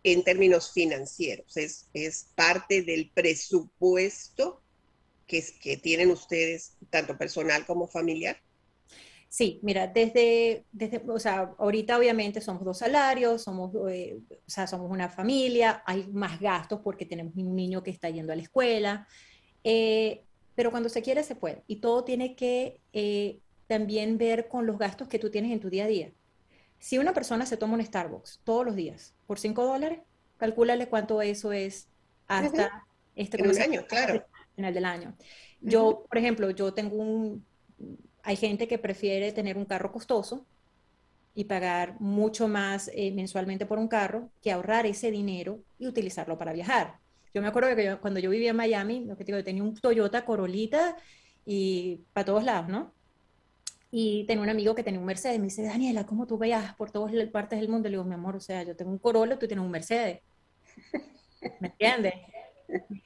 en 0.04 0.24
términos 0.24 0.72
financieros? 0.72 1.56
¿Es, 1.56 1.88
¿Es, 1.92 2.28
parte 2.34 2.82
del 2.82 3.10
presupuesto 3.10 4.62
que, 5.26 5.44
que 5.60 5.76
tienen 5.76 6.10
ustedes, 6.10 6.76
tanto 6.90 7.16
personal 7.16 7.66
como 7.66 7.88
familiar? 7.88 8.36
Sí, 9.32 9.60
mira, 9.62 9.86
desde, 9.86 10.66
desde, 10.72 11.02
o 11.08 11.18
sea, 11.18 11.54
ahorita 11.58 11.96
obviamente 11.96 12.42
somos 12.42 12.66
dos 12.66 12.76
salarios, 12.76 13.40
somos, 13.40 13.72
eh, 13.90 14.20
o 14.30 14.50
sea, 14.50 14.66
somos 14.66 14.90
una 14.90 15.08
familia, 15.08 15.82
hay 15.86 16.06
más 16.12 16.38
gastos 16.38 16.80
porque 16.84 17.06
tenemos 17.06 17.34
un 17.36 17.56
niño 17.56 17.82
que 17.82 17.90
está 17.90 18.10
yendo 18.10 18.34
a 18.34 18.36
la 18.36 18.42
escuela, 18.42 19.08
eh, 19.64 20.26
pero 20.54 20.70
cuando 20.70 20.90
se 20.90 21.00
quiere 21.00 21.24
se 21.24 21.34
puede 21.34 21.62
y 21.66 21.76
todo 21.76 22.04
tiene 22.04 22.36
que 22.36 22.82
eh, 22.92 23.40
también 23.72 24.18
ver 24.18 24.48
con 24.48 24.66
los 24.66 24.78
gastos 24.78 25.08
que 25.08 25.18
tú 25.18 25.30
tienes 25.30 25.50
en 25.50 25.58
tu 25.58 25.70
día 25.70 25.84
a 25.84 25.86
día. 25.86 26.12
Si 26.78 26.98
una 26.98 27.14
persona 27.14 27.46
se 27.46 27.56
toma 27.56 27.72
un 27.72 27.82
Starbucks 27.82 28.40
todos 28.44 28.66
los 28.66 28.76
días 28.76 29.14
por 29.26 29.38
5 29.38 29.64
dólares, 29.64 30.00
calcúlale 30.36 30.88
cuánto 30.88 31.22
eso 31.22 31.52
es 31.52 31.88
hasta 32.28 32.84
este 33.16 33.42
en 33.42 33.62
año, 33.62 33.86
claro. 33.88 34.26
Final 34.56 34.74
del 34.74 34.84
año. 34.84 35.16
Yo, 35.62 36.04
por 36.06 36.18
ejemplo, 36.18 36.50
yo 36.50 36.74
tengo 36.74 36.96
un, 36.96 37.46
hay 38.22 38.36
gente 38.36 38.68
que 38.68 38.76
prefiere 38.76 39.32
tener 39.32 39.56
un 39.56 39.64
carro 39.64 39.90
costoso 39.90 40.44
y 41.34 41.44
pagar 41.44 41.98
mucho 41.98 42.48
más 42.48 42.90
eh, 42.92 43.10
mensualmente 43.10 43.64
por 43.64 43.78
un 43.78 43.88
carro 43.88 44.28
que 44.42 44.52
ahorrar 44.52 44.84
ese 44.84 45.10
dinero 45.10 45.60
y 45.78 45.86
utilizarlo 45.86 46.36
para 46.36 46.52
viajar. 46.52 46.98
Yo 47.32 47.40
me 47.40 47.48
acuerdo 47.48 47.74
que 47.74 47.96
cuando 48.02 48.20
yo 48.20 48.28
vivía 48.28 48.50
en 48.50 48.56
Miami, 48.56 49.06
lo 49.06 49.16
que 49.16 49.24
digo, 49.24 49.42
tenía 49.42 49.62
un 49.62 49.74
Toyota 49.74 50.26
Corolita 50.26 50.94
y 51.46 52.02
para 52.12 52.26
todos 52.26 52.44
lados, 52.44 52.68
¿no? 52.68 52.92
Y 53.94 54.24
tenía 54.24 54.42
un 54.42 54.48
amigo 54.48 54.74
que 54.74 54.82
tenía 54.82 54.98
un 54.98 55.04
Mercedes. 55.04 55.38
Me 55.38 55.44
dice, 55.44 55.62
Daniela, 55.62 56.06
¿cómo 56.06 56.26
tú 56.26 56.38
viajas 56.38 56.74
por 56.76 56.90
todas 56.90 57.12
partes 57.28 57.60
del 57.60 57.68
mundo? 57.68 57.90
Le 57.90 57.96
digo, 57.96 58.04
mi 58.04 58.14
amor, 58.14 58.34
o 58.34 58.40
sea, 58.40 58.62
yo 58.62 58.74
tengo 58.74 58.90
un 58.90 58.98
Corolla, 58.98 59.38
tú 59.38 59.46
tienes 59.46 59.62
un 59.62 59.70
Mercedes. 59.70 60.20
¿Me 61.60 61.68
entiendes? 61.68 62.14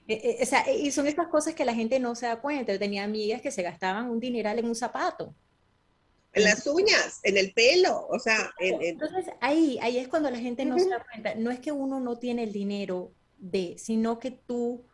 E, 0.06 0.38
e, 0.38 0.38
o 0.40 0.46
sea, 0.46 0.70
y 0.72 0.92
son 0.92 1.08
estas 1.08 1.26
cosas 1.26 1.54
que 1.54 1.64
la 1.64 1.74
gente 1.74 1.98
no 1.98 2.14
se 2.14 2.26
da 2.26 2.40
cuenta. 2.40 2.72
Yo 2.72 2.78
tenía 2.78 3.02
amigas 3.02 3.42
que 3.42 3.50
se 3.50 3.62
gastaban 3.62 4.08
un 4.08 4.20
dineral 4.20 4.60
en 4.60 4.66
un 4.66 4.76
zapato. 4.76 5.34
En 6.32 6.44
las 6.44 6.64
uñas, 6.68 7.18
en 7.24 7.36
el 7.36 7.52
pelo, 7.52 8.06
o 8.08 8.20
sea. 8.20 8.52
Entonces 8.60 9.24
ahí, 9.40 9.78
ahí 9.82 9.98
es 9.98 10.06
cuando 10.06 10.30
la 10.30 10.38
gente 10.38 10.64
no 10.64 10.78
se 10.78 10.88
da 10.88 11.04
cuenta. 11.10 11.34
No 11.34 11.50
es 11.50 11.58
que 11.58 11.72
uno 11.72 11.98
no 11.98 12.16
tiene 12.16 12.44
el 12.44 12.52
dinero 12.52 13.10
de, 13.38 13.74
sino 13.76 14.20
que 14.20 14.30
tú 14.30 14.84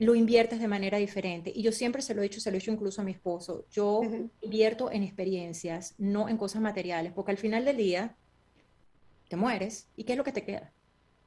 lo 0.00 0.14
inviertes 0.14 0.60
de 0.60 0.66
manera 0.66 0.96
diferente. 0.96 1.52
Y 1.54 1.62
yo 1.62 1.72
siempre 1.72 2.00
se 2.00 2.14
lo 2.14 2.22
he 2.22 2.24
dicho, 2.24 2.40
se 2.40 2.50
lo 2.50 2.56
he 2.56 2.60
dicho 2.60 2.72
incluso 2.72 3.02
a 3.02 3.04
mi 3.04 3.12
esposo, 3.12 3.66
yo 3.70 4.00
invierto 4.40 4.90
en 4.90 5.02
experiencias, 5.02 5.94
no 5.98 6.30
en 6.30 6.38
cosas 6.38 6.62
materiales, 6.62 7.12
porque 7.12 7.32
al 7.32 7.36
final 7.36 7.66
del 7.66 7.76
día 7.76 8.16
te 9.28 9.36
mueres 9.36 9.88
y 9.96 10.04
¿qué 10.04 10.12
es 10.12 10.18
lo 10.18 10.24
que 10.24 10.32
te 10.32 10.42
queda? 10.42 10.72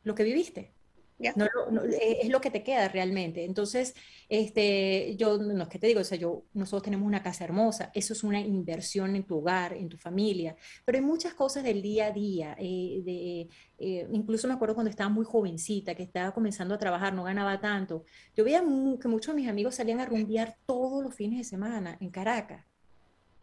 Lo 0.04 0.16
que 0.16 0.24
viviste. 0.24 0.74
Eh, 1.20 2.20
es 2.24 2.30
lo 2.30 2.42
que 2.42 2.52
te 2.52 2.64
queda 2.64 2.88
realmente. 2.88 3.46
Entonces, 3.46 3.94
este, 4.30 5.16
yo, 5.18 5.38
no 5.38 5.70
que 5.70 5.80
te 5.80 5.88
digo, 5.88 6.02
o 6.02 6.04
sea, 6.04 6.18
yo, 6.18 6.44
nosotros 6.54 6.84
tenemos 6.84 7.08
una 7.08 7.24
casa 7.24 7.44
hermosa, 7.44 7.92
eso 7.94 8.14
es 8.14 8.24
una 8.24 8.40
inversión 8.40 9.16
en 9.16 9.24
tu 9.24 9.38
hogar, 9.38 9.74
en 9.74 9.90
tu 9.90 9.98
familia, 9.98 10.56
pero 10.86 10.98
hay 10.98 11.04
muchas 11.04 11.34
cosas 11.34 11.64
del 11.64 11.82
día 11.82 12.08
a 12.08 12.12
día. 12.12 12.56
Eh, 12.60 13.02
de, 13.04 13.50
eh, 13.78 14.08
incluso 14.12 14.48
me 14.48 14.54
acuerdo 14.54 14.76
cuando 14.76 14.90
estaba 14.90 15.10
muy 15.10 15.26
jovencita, 15.26 15.96
que 15.96 16.04
estaba 16.04 16.34
comenzando 16.34 16.76
a 16.76 16.78
trabajar, 16.78 17.14
no 17.14 17.24
ganaba 17.24 17.60
tanto. 17.60 18.06
Yo 18.36 18.44
veía 18.44 18.62
que 19.02 19.08
muchos 19.08 19.36
de 19.36 19.42
mis 19.42 19.50
amigos 19.50 19.76
salían 19.76 20.00
a 20.00 20.06
rumbear 20.06 20.58
todos 20.66 21.04
los 21.04 21.16
fines 21.16 21.40
de 21.40 21.44
semana 21.44 21.98
en 22.00 22.10
Caracas. 22.10 22.66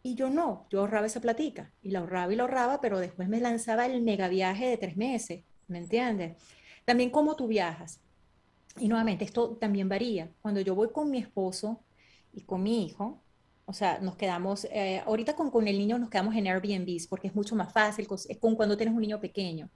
Y 0.03 0.15
yo 0.15 0.31
no, 0.31 0.67
yo 0.71 0.81
ahorraba 0.81 1.07
esa 1.07 1.21
platica 1.21 1.73
y 1.83 1.91
la 1.91 1.99
ahorraba 1.99 2.33
y 2.33 2.37
la 2.37 2.45
ahorraba, 2.45 2.81
pero 2.81 2.99
después 2.99 3.29
me 3.29 3.39
lanzaba 3.39 3.85
el 3.85 4.01
mega 4.03 4.29
viaje 4.29 4.67
de 4.67 4.79
tres 4.79 4.97
meses, 4.97 5.45
¿me 5.69 5.79
entiendes? 5.79 6.37
También 6.91 7.11
cómo 7.11 7.37
tú 7.37 7.47
viajas. 7.47 8.01
Y 8.77 8.89
nuevamente, 8.89 9.25
esto 9.25 9.51
también 9.51 9.89
varía. 9.89 10.29
Cuando 10.43 10.61
yo 10.61 10.75
voy 10.75 10.89
con 10.91 11.09
mi 11.09 11.19
esposo 11.19 11.85
y 12.33 12.41
con 12.41 12.65
mi 12.65 12.85
hijo, 12.85 13.23
o 13.65 13.73
sea, 13.73 14.01
nos 14.01 14.17
quedamos, 14.17 14.65
eh, 14.73 15.01
ahorita 15.07 15.37
con, 15.37 15.53
con, 15.53 15.69
el 15.69 15.79
niño 15.79 16.01
nos 16.01 16.11
quedamos 16.11 16.35
en 16.35 16.49
Airbnb 16.49 16.89
porque 17.09 17.29
es 17.29 17.35
mucho 17.37 17.55
más 17.55 17.73
fácil, 17.73 18.09
con 18.09 18.57
cuando 18.57 18.77
tienes 18.77 18.93
un 18.93 19.03
niño 19.03 19.21
pequeño. 19.21 19.71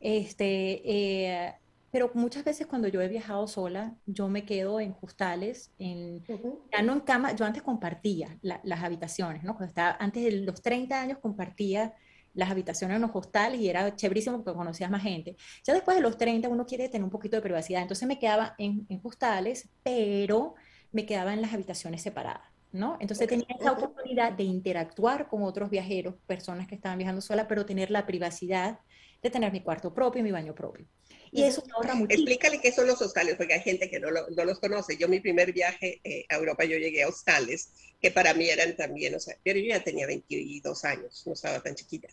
Este, 0.00 0.82
eh, 0.84 1.54
pero 1.92 2.10
muchas 2.14 2.42
veces 2.42 2.66
cuando 2.66 2.88
yo 2.88 3.00
he 3.00 3.06
viajado 3.06 3.46
sola, 3.46 3.94
yo 4.04 4.28
me 4.28 4.44
quedo 4.44 4.80
en 4.80 4.96
hostales, 5.00 5.72
en, 5.78 6.24
ya 6.72 6.82
no 6.82 6.94
en 6.94 7.00
cama, 7.02 7.36
yo 7.36 7.44
antes 7.44 7.62
compartía 7.62 8.40
las 8.42 8.82
habitaciones, 8.82 9.44
¿no? 9.44 9.52
Cuando 9.52 9.68
estaba, 9.68 9.96
antes 10.00 10.24
de 10.24 10.32
los 10.32 10.60
30 10.62 11.00
años 11.00 11.18
compartía 11.18 11.94
las 12.36 12.50
habitaciones 12.50 12.94
en 12.96 13.02
los 13.02 13.10
hostales 13.12 13.60
y 13.60 13.68
era 13.68 13.96
chéverísimo 13.96 14.44
porque 14.44 14.56
conocías 14.56 14.90
más 14.90 15.02
gente. 15.02 15.36
Ya 15.64 15.74
después 15.74 15.96
de 15.96 16.02
los 16.02 16.16
30 16.16 16.48
uno 16.48 16.66
quiere 16.66 16.88
tener 16.88 17.04
un 17.04 17.10
poquito 17.10 17.36
de 17.36 17.42
privacidad, 17.42 17.82
entonces 17.82 18.06
me 18.06 18.18
quedaba 18.18 18.54
en, 18.58 18.86
en 18.88 19.00
hostales, 19.02 19.68
pero 19.82 20.54
me 20.92 21.04
quedaba 21.04 21.32
en 21.32 21.42
las 21.42 21.52
habitaciones 21.52 22.02
separadas. 22.02 22.42
¿no? 22.72 22.96
Entonces 23.00 23.26
tenía 23.26 23.46
esa 23.58 23.72
oportunidad 23.72 24.32
de 24.32 24.44
interactuar 24.44 25.28
con 25.28 25.42
otros 25.42 25.70
viajeros, 25.70 26.14
personas 26.26 26.66
que 26.66 26.74
estaban 26.74 26.98
viajando 26.98 27.22
sola, 27.22 27.48
pero 27.48 27.64
tener 27.64 27.90
la 27.90 28.06
privacidad 28.06 28.78
de 29.22 29.30
tener 29.30 29.50
mi 29.52 29.60
cuarto 29.60 29.94
propio, 29.94 30.22
mi 30.22 30.30
baño 30.30 30.54
propio. 30.54 30.86
Y 31.32 31.42
eso 31.42 31.62
ahorra 31.74 31.94
mucho. 31.94 32.14
Explícale 32.14 32.60
qué 32.60 32.72
son 32.72 32.86
los 32.86 33.00
hostales, 33.02 33.36
porque 33.36 33.54
hay 33.54 33.60
gente 33.60 33.90
que 33.90 34.00
no, 34.00 34.08
no 34.10 34.44
los 34.44 34.58
conoce. 34.58 34.96
Yo 34.96 35.08
mi 35.08 35.20
primer 35.20 35.52
viaje 35.52 36.00
eh, 36.04 36.24
a 36.28 36.36
Europa, 36.36 36.64
yo 36.64 36.78
llegué 36.78 37.02
a 37.02 37.08
hostales, 37.08 37.70
que 38.00 38.10
para 38.10 38.34
mí 38.34 38.48
eran 38.48 38.76
también, 38.76 39.14
o 39.14 39.20
sea, 39.20 39.36
pero 39.42 39.58
yo 39.58 39.66
ya 39.66 39.82
tenía 39.82 40.06
22 40.06 40.84
años, 40.84 41.22
no 41.26 41.32
estaba 41.32 41.62
tan 41.62 41.74
chiquita. 41.74 42.08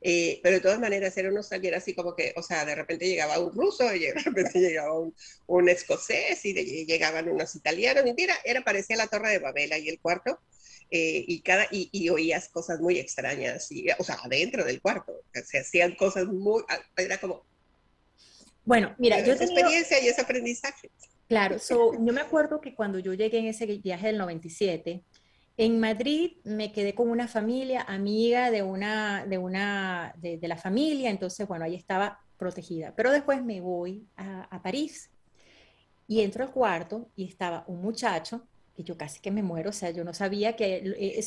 Eh, 0.00 0.40
pero 0.42 0.56
de 0.56 0.60
todas 0.60 0.80
maneras 0.80 1.16
era 1.16 1.28
un 1.28 1.38
hostal 1.38 1.64
era 1.64 1.78
así 1.78 1.94
como 1.94 2.16
que, 2.16 2.32
o 2.36 2.42
sea, 2.42 2.64
de 2.64 2.74
repente 2.74 3.06
llegaba 3.06 3.38
un 3.38 3.52
ruso, 3.52 3.94
y 3.94 4.00
de 4.00 4.14
repente 4.14 4.58
llegaba 4.60 4.98
un, 4.98 5.14
un 5.46 5.68
escocés, 5.68 6.44
y 6.44 6.54
llegaban 6.86 7.28
unos 7.28 7.54
italianos, 7.54 8.04
y 8.06 8.14
mira, 8.14 8.34
era, 8.44 8.62
parecía 8.62 8.96
la 8.96 9.06
Torre 9.06 9.30
de 9.30 9.38
Babel 9.38 9.72
y 9.82 9.88
el 9.88 10.00
cuarto. 10.00 10.40
Eh, 10.92 11.24
y, 11.28 11.42
cada, 11.42 11.68
y, 11.70 11.88
y, 11.92 12.08
oías 12.08 12.48
cosas 12.48 12.80
muy 12.80 12.98
extrañas, 12.98 13.70
y, 13.70 13.86
o 13.96 14.02
sea, 14.02 14.16
adentro 14.24 14.64
del 14.64 14.80
cuarto, 14.80 15.22
se 15.32 15.58
hacían 15.58 15.94
cosas 15.94 16.26
muy, 16.26 16.64
era 16.96 17.20
como, 17.20 17.44
Bueno, 18.70 18.94
mira, 18.98 19.18
yo 19.18 19.32
esa 19.32 19.42
experiencia 19.42 20.00
y 20.00 20.06
ese 20.06 20.20
aprendizaje. 20.20 20.92
Claro, 21.26 21.58
so, 21.58 21.92
yo 21.92 22.12
me 22.12 22.20
acuerdo 22.20 22.60
que 22.60 22.72
cuando 22.72 23.00
yo 23.00 23.14
llegué 23.14 23.38
en 23.38 23.46
ese 23.46 23.66
viaje 23.66 24.06
del 24.06 24.18
97, 24.18 25.02
en 25.56 25.80
Madrid 25.80 26.36
me 26.44 26.70
quedé 26.70 26.94
con 26.94 27.10
una 27.10 27.26
familia 27.26 27.82
amiga 27.82 28.52
de 28.52 28.62
una, 28.62 29.26
de 29.26 29.38
una, 29.38 30.14
de, 30.18 30.38
la 30.42 30.56
familia, 30.56 31.10
entonces, 31.10 31.48
bueno, 31.48 31.64
ahí 31.64 31.74
estaba 31.74 32.20
protegida. 32.36 32.94
Pero 32.94 33.10
después 33.10 33.42
me 33.42 33.60
voy 33.60 34.06
a, 34.16 34.62
París 34.62 35.10
y 36.06 36.20
entro 36.20 36.44
al 36.44 36.52
cuarto 36.52 37.10
y 37.16 37.24
estaba 37.24 37.64
un 37.66 37.82
muchacho 37.82 38.46
que 38.76 38.84
yo 38.84 38.96
casi 38.96 39.20
que 39.20 39.32
me 39.32 39.42
muero, 39.42 39.70
o 39.70 39.72
sea, 39.72 39.90
yo 39.90 40.04
no 40.04 40.14
sabía 40.14 40.54
que, 40.54 40.76
eh, 40.96 41.24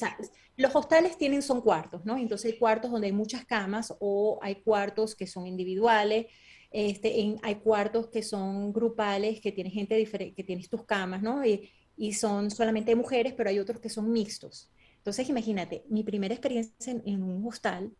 los 0.56 0.74
hostales 0.74 1.18
tienen, 1.18 1.41
son 1.41 1.60
cuartos, 1.60 2.06
¿no? 2.06 2.18
Entonces 2.18 2.54
hay 2.54 2.58
cuartos 2.58 2.89
donde 2.89 3.08
hay 3.08 3.14
muchas 3.14 3.44
camas 3.44 3.94
o 4.00 4.39
hay 4.41 4.62
cuartos 4.62 5.14
que 5.14 5.28
son 5.28 5.46
individuales, 5.46 6.28
este, 6.74 7.38
hay 7.41 7.55
cuartos 7.55 8.07
que 8.07 8.24
son 8.24 8.74
grupales, 8.74 9.39
que 9.39 9.53
tienes 9.53 9.74
gente 9.74 9.95
diferente, 9.95 10.36
que 10.36 10.43
tienes 10.43 10.67
tus 10.67 10.84
camas, 10.84 11.21
¿no? 11.21 11.45
Y, 11.45 11.69
y 11.95 12.13
son 12.13 12.51
solamente 12.51 12.95
mujeres, 12.95 13.34
pero 13.34 13.49
hay 13.49 13.59
otros 13.59 13.80
que 13.80 13.89
son 13.89 14.11
mixtos. 14.11 14.69
Entonces, 14.97 15.30
imagínate, 15.30 15.84
mi 15.89 16.03
primera 16.03 16.34
experiencia 16.34 16.95
en, 17.05 17.24
un 17.24 17.45
hostal 17.45 17.91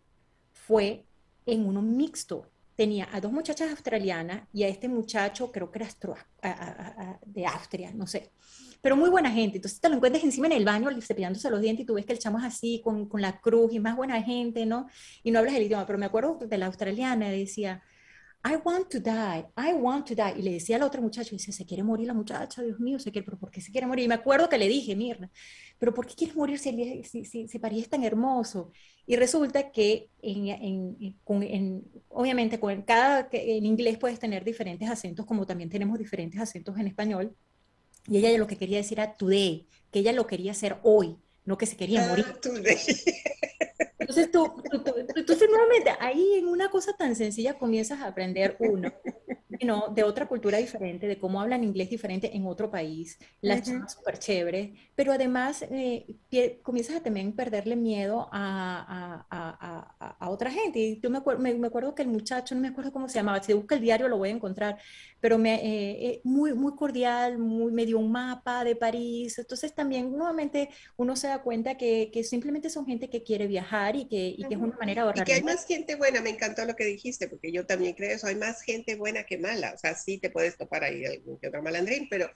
fue 0.52 1.06
en 1.46 1.66
uno 1.66 1.82
mixto. 1.82 2.50
Tenía 2.76 3.08
a 3.12 3.22
dos 3.22 3.32
muchachas 3.32 3.70
australianas 3.70 4.48
y 4.52 4.64
a 4.64 4.68
este 4.68 4.88
muchacho, 4.88 5.52
creo 5.52 5.70
que 5.70 5.80
era 5.80 5.90
de 7.26 7.46
Austria, 7.46 7.92
no 7.94 8.08
sé. 8.08 8.32
Pero 8.82 8.98
muy 8.98 9.10
buena 9.10 9.30
gente. 9.30 9.58
Entonces 9.58 9.80
te 9.80 9.90
lo 9.90 9.96
encuentras 9.96 10.24
encima 10.24 10.48
en 10.48 10.54
el 10.54 10.66
baño 10.66 10.90
cepillándose 11.02 11.50
los 11.52 11.62
dientes 11.62 11.84
y 11.84 11.86
tú 11.86 11.94
ves 11.94 12.06
que 12.06 12.14
el 12.14 12.20
chamo 12.20 12.40
es 12.40 12.46
así, 12.46 12.82
con, 12.84 13.08
con 13.08 13.22
la 13.22 13.40
cruz 13.40 13.74
y 13.74 13.80
más 13.80 13.96
buena 13.96 14.22
gente, 14.24 14.66
¿no? 14.66 14.88
Y 15.22 15.32
no 15.32 15.40
hablas 15.40 15.54
el 15.56 15.64
idioma. 15.64 15.86
Pero 15.86 16.00
me 16.00 16.08
acuerdo 16.08 16.40
de 16.42 16.58
la 16.58 16.66
australiana, 16.66 17.30
decía, 17.30 17.84
I 18.46 18.58
want 18.64 18.90
to 18.90 19.00
die, 19.00 19.46
I 19.56 19.74
want 19.74 20.06
to 20.08 20.16
die. 20.16 20.38
Y 20.38 20.42
le 20.42 20.52
decía 20.52 20.76
al 20.76 20.84
otro 20.84 21.02
muchacho, 21.02 21.32
dice, 21.32 21.54
se 21.54 21.66
quiere 21.66 21.82
morir 21.82 22.08
la 22.08 22.14
muchacha, 22.14 22.62
Dios 22.62 22.78
mío, 22.80 23.00
se 23.00 23.10
quiere, 23.10 23.24
pero 23.24 23.40
¿por 23.40 23.50
qué 23.50 23.62
se 23.62 23.72
quiere 23.72 23.88
morir? 23.88 24.04
Y 24.04 24.08
me 24.10 24.16
acuerdo 24.16 24.50
que 24.50 24.58
le 24.58 24.68
dije, 24.68 24.96
Mirna, 24.98 25.32
pero 25.80 25.94
¿por 25.94 26.06
qué 26.06 26.14
quieres 26.14 26.36
morir 26.36 26.60
si, 26.60 27.04
si, 27.06 27.24
si, 27.24 27.48
si 27.48 27.60
París 27.60 27.84
es 27.84 27.90
tan 27.90 28.04
hermoso? 28.04 28.72
Y 29.06 29.16
resulta 29.16 29.72
que, 29.72 30.10
en, 30.22 30.48
en, 30.48 31.16
en, 31.26 31.86
obviamente, 32.10 32.60
con 32.60 32.82
cada, 32.82 33.30
en 33.32 33.66
inglés 33.66 33.98
puedes 33.98 34.20
tener 34.20 34.44
diferentes 34.44 34.90
acentos, 34.90 35.26
como 35.26 35.46
también 35.46 35.70
tenemos 35.70 35.98
diferentes 35.98 36.40
acentos 36.40 36.78
en 36.78 36.88
español. 36.88 37.36
Y 38.08 38.18
ella 38.18 38.38
lo 38.38 38.48
que 38.48 38.58
quería 38.58 38.78
decir 38.78 39.00
era 39.00 39.16
today, 39.16 39.68
que 39.90 40.00
ella 40.00 40.12
lo 40.12 40.28
quería 40.28 40.52
hacer 40.52 40.80
hoy, 40.84 41.18
no 41.46 41.58
que 41.58 41.66
se 41.66 41.78
quería 41.78 42.06
ah, 42.06 42.10
morir. 42.10 42.26
Entonces 44.00 44.32
tú, 44.32 44.62
tú, 44.70 44.84
tú, 45.26 45.34
nuevamente 45.50 45.92
ahí 46.00 46.36
en 46.36 46.48
una 46.48 46.70
cosa 46.70 46.94
tan 46.94 47.16
sencilla 47.16 47.58
comienzas 47.58 48.02
a 48.02 48.08
aprender 48.08 48.58
uno, 48.60 48.92
de 49.96 50.04
otra 50.04 50.28
cultura 50.28 50.58
diferente, 50.58 51.08
de 51.08 51.18
cómo 51.18 51.42
hablan 51.42 51.64
inglés 51.64 51.90
diferente 51.90 52.36
en 52.36 52.46
otro 52.46 52.70
país, 52.70 53.18
las 53.42 53.68
uh 53.68 53.84
súper 53.88 54.18
chéveres, 54.20 54.72
pero 54.96 55.12
además 55.12 55.66
eh, 55.70 56.06
comienzas 56.62 56.98
a 56.98 57.04
también 57.04 57.34
perderle 57.34 57.76
miedo 57.76 58.30
a, 58.32 59.26
a, 59.30 59.98
a, 60.00 60.18
a 60.20 60.30
otra 60.30 60.52
gente. 60.52 60.80
Y 60.80 61.00
yo 61.00 61.10
me, 61.10 61.22
me, 61.40 61.54
me, 61.56 61.68
acuerdo 61.68 61.96
que 61.96 62.02
el 62.02 62.08
muchacho, 62.08 62.56
no 62.56 62.62
me 62.62 62.70
acuerdo 62.70 62.92
cómo 62.92 63.10
se 63.10 63.16
llamaba, 63.16 63.42
si 63.42 63.54
busca 63.54 63.76
el 63.76 63.82
diario 63.82 64.08
lo 64.08 64.18
voy 64.18 64.30
a 64.30 64.34
encontrar, 64.34 64.78
pero 65.20 65.38
me, 65.38 65.56
eh, 65.56 66.08
eh, 66.08 66.22
muy, 66.24 66.54
muy 66.54 66.76
cordial, 66.76 67.38
muy, 67.38 67.72
me 67.72 67.86
dio 67.86 68.00
un 68.00 68.12
mapa 68.12 68.64
de 68.64 68.76
París. 68.76 69.38
Entonces 69.40 69.74
también 69.74 70.16
nuevamente 70.16 70.70
uno 70.98 71.16
se 71.16 71.28
da 71.28 71.42
cuenta 71.42 71.76
que, 71.78 72.10
que 72.14 72.24
simplemente 72.24 72.70
son 72.70 72.86
gente 72.86 73.10
que 73.10 73.24
quiere 73.24 73.48
viajar 73.48 73.96
y 73.96 74.06
que, 74.06 74.36
y 74.38 74.44
que 74.44 74.54
es 74.54 74.60
una 74.60 74.76
manera 74.78 75.04
de 75.04 75.08
ahorrar. 75.08 75.28
Y 75.28 75.32
que 75.32 75.34
hay 75.34 75.44
más 75.44 75.66
gente 75.66 75.96
buena, 75.96 76.22
me 76.22 76.30
encantó 76.30 76.66
lo 76.66 76.76
que 76.76 76.86
dijiste, 76.86 77.28
porque 77.28 77.52
yo 77.52 77.66
también 77.66 77.94
creo 77.94 78.16
eso, 78.16 78.28
hay 78.28 78.36
más 78.36 78.62
gente 78.62 78.96
buena 78.96 79.24
que 79.24 79.38
mala. 79.54 79.74
O 79.74 79.78
sea, 79.78 79.96
sí 79.96 80.18
te 80.18 80.30
puedes 80.30 80.58
topar 80.58 80.84
ahí 80.84 81.06
algún 81.06 81.40
que 81.40 81.48
otro 81.48 81.62
malandrín, 81.62 82.08
pero 82.10 82.30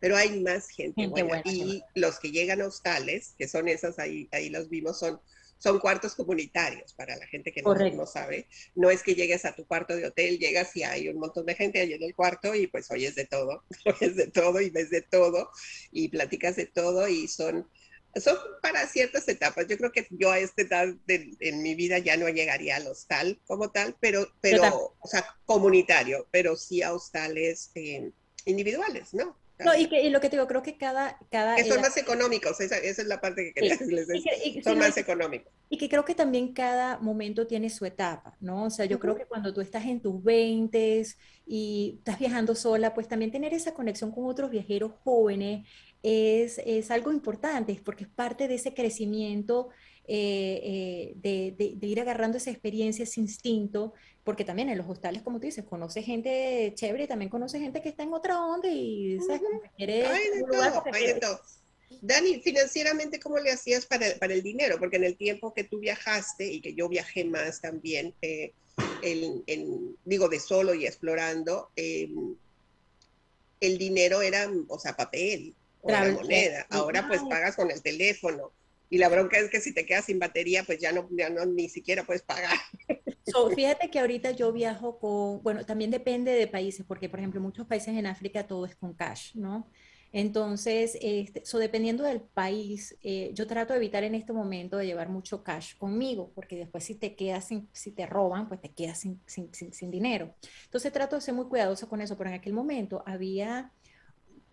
pero 0.00 0.16
hay 0.16 0.40
más 0.40 0.68
gente, 0.68 1.06
buena. 1.06 1.40
Y 1.46 1.82
los 1.94 2.18
que 2.18 2.30
llegan 2.30 2.60
a 2.60 2.66
hostales, 2.66 3.34
que 3.38 3.48
son 3.48 3.68
esas, 3.68 3.98
ahí, 3.98 4.28
ahí 4.32 4.50
los 4.50 4.68
vimos, 4.68 4.98
son 4.98 5.18
son 5.64 5.78
cuartos 5.78 6.14
comunitarios 6.14 6.92
para 6.92 7.16
la 7.16 7.26
gente 7.26 7.50
que 7.50 7.62
no, 7.62 8.06
sabe. 8.06 8.46
No 8.74 8.90
es 8.90 9.02
que 9.02 9.14
llegues 9.14 9.46
a 9.46 9.54
tu 9.54 9.66
cuarto 9.66 9.96
de 9.96 10.06
hotel, 10.06 10.38
llegas 10.38 10.76
y 10.76 10.82
hay 10.82 11.08
un 11.08 11.18
montón 11.18 11.46
de 11.46 11.54
gente 11.54 11.80
ahí 11.80 11.94
en 11.94 12.02
el 12.02 12.14
cuarto 12.14 12.54
y 12.54 12.66
pues 12.66 12.90
oyes 12.90 13.14
de 13.14 13.24
todo, 13.24 13.64
oyes 13.86 14.14
de 14.14 14.26
todo 14.26 14.60
y 14.60 14.68
ves 14.68 14.90
de 14.90 15.00
todo 15.00 15.50
y 15.90 16.08
platicas 16.08 16.56
de 16.56 16.66
todo 16.66 17.08
y 17.08 17.28
son, 17.28 17.66
son 18.20 18.36
para 18.62 18.86
ciertas 18.86 19.26
etapas. 19.28 19.66
Yo 19.68 19.76
creo 19.76 19.92
que 19.92 20.06
yo 20.10 20.30
a 20.30 20.38
esta 20.38 20.62
edad 20.62 20.88
en 21.08 21.62
mi 21.62 21.74
vida 21.74 21.98
ya 21.98 22.16
no 22.16 22.28
llegaría 22.28 22.76
al 22.76 22.86
hostal 22.86 23.40
como 23.46 23.70
tal, 23.70 23.96
pero, 24.00 24.28
pero 24.40 24.94
o 25.00 25.08
sea, 25.08 25.24
comunitario, 25.44 26.26
pero 26.30 26.56
sí 26.56 26.82
a 26.82 26.92
hostales 26.92 27.70
eh, 27.74 28.10
individuales, 28.44 29.14
¿no? 29.14 29.36
No, 29.56 29.72
y, 29.76 29.86
que, 29.88 30.10
lo 30.10 30.20
que 30.20 30.28
te 30.28 30.36
digo, 30.36 30.48
creo 30.48 30.62
que 30.62 30.76
cada... 30.76 31.16
cada 31.30 31.54
que 31.54 31.64
son 31.64 31.80
más 31.80 31.96
económicos, 31.96 32.60
esa, 32.60 32.76
esa, 32.76 33.02
es 33.02 33.08
la 33.08 33.20
parte 33.20 33.44
que 33.44 33.52
quería 33.52 33.76
decirles, 33.76 34.08
son 34.64 34.78
más 34.78 34.96
económicos. 34.96 35.52
Y 35.68 35.78
que 35.78 35.88
creo 35.88 36.04
que 36.04 36.16
también 36.16 36.52
cada 36.52 36.98
momento 36.98 37.46
tiene 37.46 37.70
su 37.70 37.84
etapa, 37.84 38.36
¿no? 38.40 38.64
O 38.64 38.70
sea, 38.70 38.84
yo 38.86 38.98
creo 38.98 39.14
que 39.14 39.26
cuando 39.26 39.54
tú 39.54 39.60
estás 39.60 39.84
en 39.84 40.00
tus 40.00 40.22
20 40.24 41.06
y 41.46 41.94
estás 41.98 42.18
viajando 42.18 42.56
sola, 42.56 42.94
pues 42.94 43.06
también 43.06 43.30
tener 43.30 43.54
esa 43.54 43.74
conexión 43.74 44.10
con 44.10 44.26
otros 44.26 44.50
viajeros 44.50 44.90
jóvenes 45.04 45.68
es, 46.04 46.60
es 46.66 46.90
algo 46.90 47.10
importante, 47.10 47.80
porque 47.82 48.04
es 48.04 48.10
parte 48.10 48.46
de 48.46 48.56
ese 48.56 48.74
crecimiento 48.74 49.70
eh, 50.06 51.14
eh, 51.22 51.54
de, 51.56 51.86
ir 51.86 51.98
agarrando 51.98 52.36
esa 52.36 52.50
experiencia, 52.50 53.04
ese 53.04 53.20
instinto, 53.20 53.94
porque 54.22 54.44
también 54.44 54.68
en 54.68 54.76
los 54.76 54.86
hostales, 54.86 55.22
como 55.22 55.40
tú 55.40 55.46
dices, 55.46 55.64
conoce 55.64 56.02
gente 56.02 56.72
chévere 56.74 57.04
y 57.04 57.08
también 57.08 57.30
conoce 57.30 57.58
gente 57.58 57.80
que 57.80 57.88
está 57.88 58.02
en 58.02 58.12
otra 58.12 58.44
onda 58.44 58.68
y 58.68 59.18
¿sabes? 59.26 59.40
quiere... 59.78 60.06
Hay 60.06 60.28
de 60.28 60.42
todo, 60.42 60.84
hay 60.92 61.06
de 61.06 61.14
todo. 61.14 61.40
Dani, 62.02 62.40
financieramente, 62.40 63.18
¿cómo 63.18 63.38
le 63.38 63.50
hacías 63.50 63.86
para 63.86 64.06
el, 64.06 64.18
para 64.18 64.34
el 64.34 64.42
dinero? 64.42 64.78
Porque 64.78 64.96
en 64.96 65.04
el 65.04 65.16
tiempo 65.16 65.54
que 65.54 65.64
tú 65.64 65.78
viajaste 65.78 66.46
y 66.46 66.60
que 66.60 66.74
yo 66.74 66.86
viajé 66.86 67.24
más 67.24 67.62
también, 67.62 68.12
eh, 68.20 68.52
digo, 70.04 70.28
de 70.28 70.38
solo 70.38 70.74
y 70.74 70.84
explorando, 70.84 71.70
em, 71.76 72.34
el 73.60 73.78
dinero 73.78 74.20
era, 74.20 74.50
o 74.68 74.78
sea, 74.78 74.94
papel, 74.94 75.54
la 75.86 76.10
moneda. 76.10 76.66
Ahora 76.70 77.06
pues 77.06 77.20
pagas 77.28 77.56
con 77.56 77.70
el 77.70 77.82
teléfono 77.82 78.52
y 78.90 78.98
la 78.98 79.08
bronca 79.08 79.38
es 79.38 79.50
que 79.50 79.60
si 79.60 79.72
te 79.72 79.86
quedas 79.86 80.04
sin 80.04 80.18
batería, 80.18 80.62
pues 80.64 80.78
ya 80.78 80.92
no, 80.92 81.08
ya 81.10 81.30
no 81.30 81.44
ni 81.46 81.68
siquiera 81.68 82.04
puedes 82.04 82.22
pagar. 82.22 82.56
fíjate 83.54 83.90
que 83.90 83.98
ahorita 83.98 84.30
yo 84.32 84.52
viajo 84.52 84.98
con, 84.98 85.42
bueno, 85.42 85.64
también 85.66 85.90
depende 85.90 86.32
de 86.32 86.46
países, 86.46 86.84
porque 86.86 87.08
por 87.08 87.18
ejemplo, 87.18 87.40
muchos 87.40 87.66
países 87.66 87.88
en 87.88 88.06
África 88.06 88.46
todo 88.46 88.66
es 88.66 88.76
con 88.76 88.94
cash, 88.94 89.34
¿no? 89.34 89.68
Entonces, 90.12 90.96
este, 91.02 91.42
dependiendo 91.58 92.04
del 92.04 92.20
país, 92.20 92.96
eh, 93.02 93.32
yo 93.34 93.48
trato 93.48 93.72
de 93.72 93.78
evitar 93.78 94.04
en 94.04 94.14
este 94.14 94.32
momento 94.32 94.76
de 94.76 94.86
llevar 94.86 95.08
mucho 95.08 95.42
cash 95.42 95.74
conmigo, 95.76 96.30
porque 96.36 96.54
después 96.54 96.84
si 96.84 96.94
te 96.94 97.16
quedas 97.16 97.48
sin, 97.48 97.68
si 97.72 97.90
te 97.90 98.06
roban, 98.06 98.46
pues 98.46 98.60
te 98.60 98.70
quedas 98.70 99.00
sin, 99.00 99.20
sin, 99.26 99.52
sin, 99.52 99.90
dinero. 99.90 100.32
Entonces 100.66 100.92
trato 100.92 101.16
de 101.16 101.22
ser 101.22 101.34
muy 101.34 101.46
cuidadosa 101.46 101.88
con 101.88 102.00
eso, 102.00 102.16
pero 102.16 102.30
en 102.30 102.36
aquel 102.36 102.52
momento 102.52 103.02
había 103.06 103.72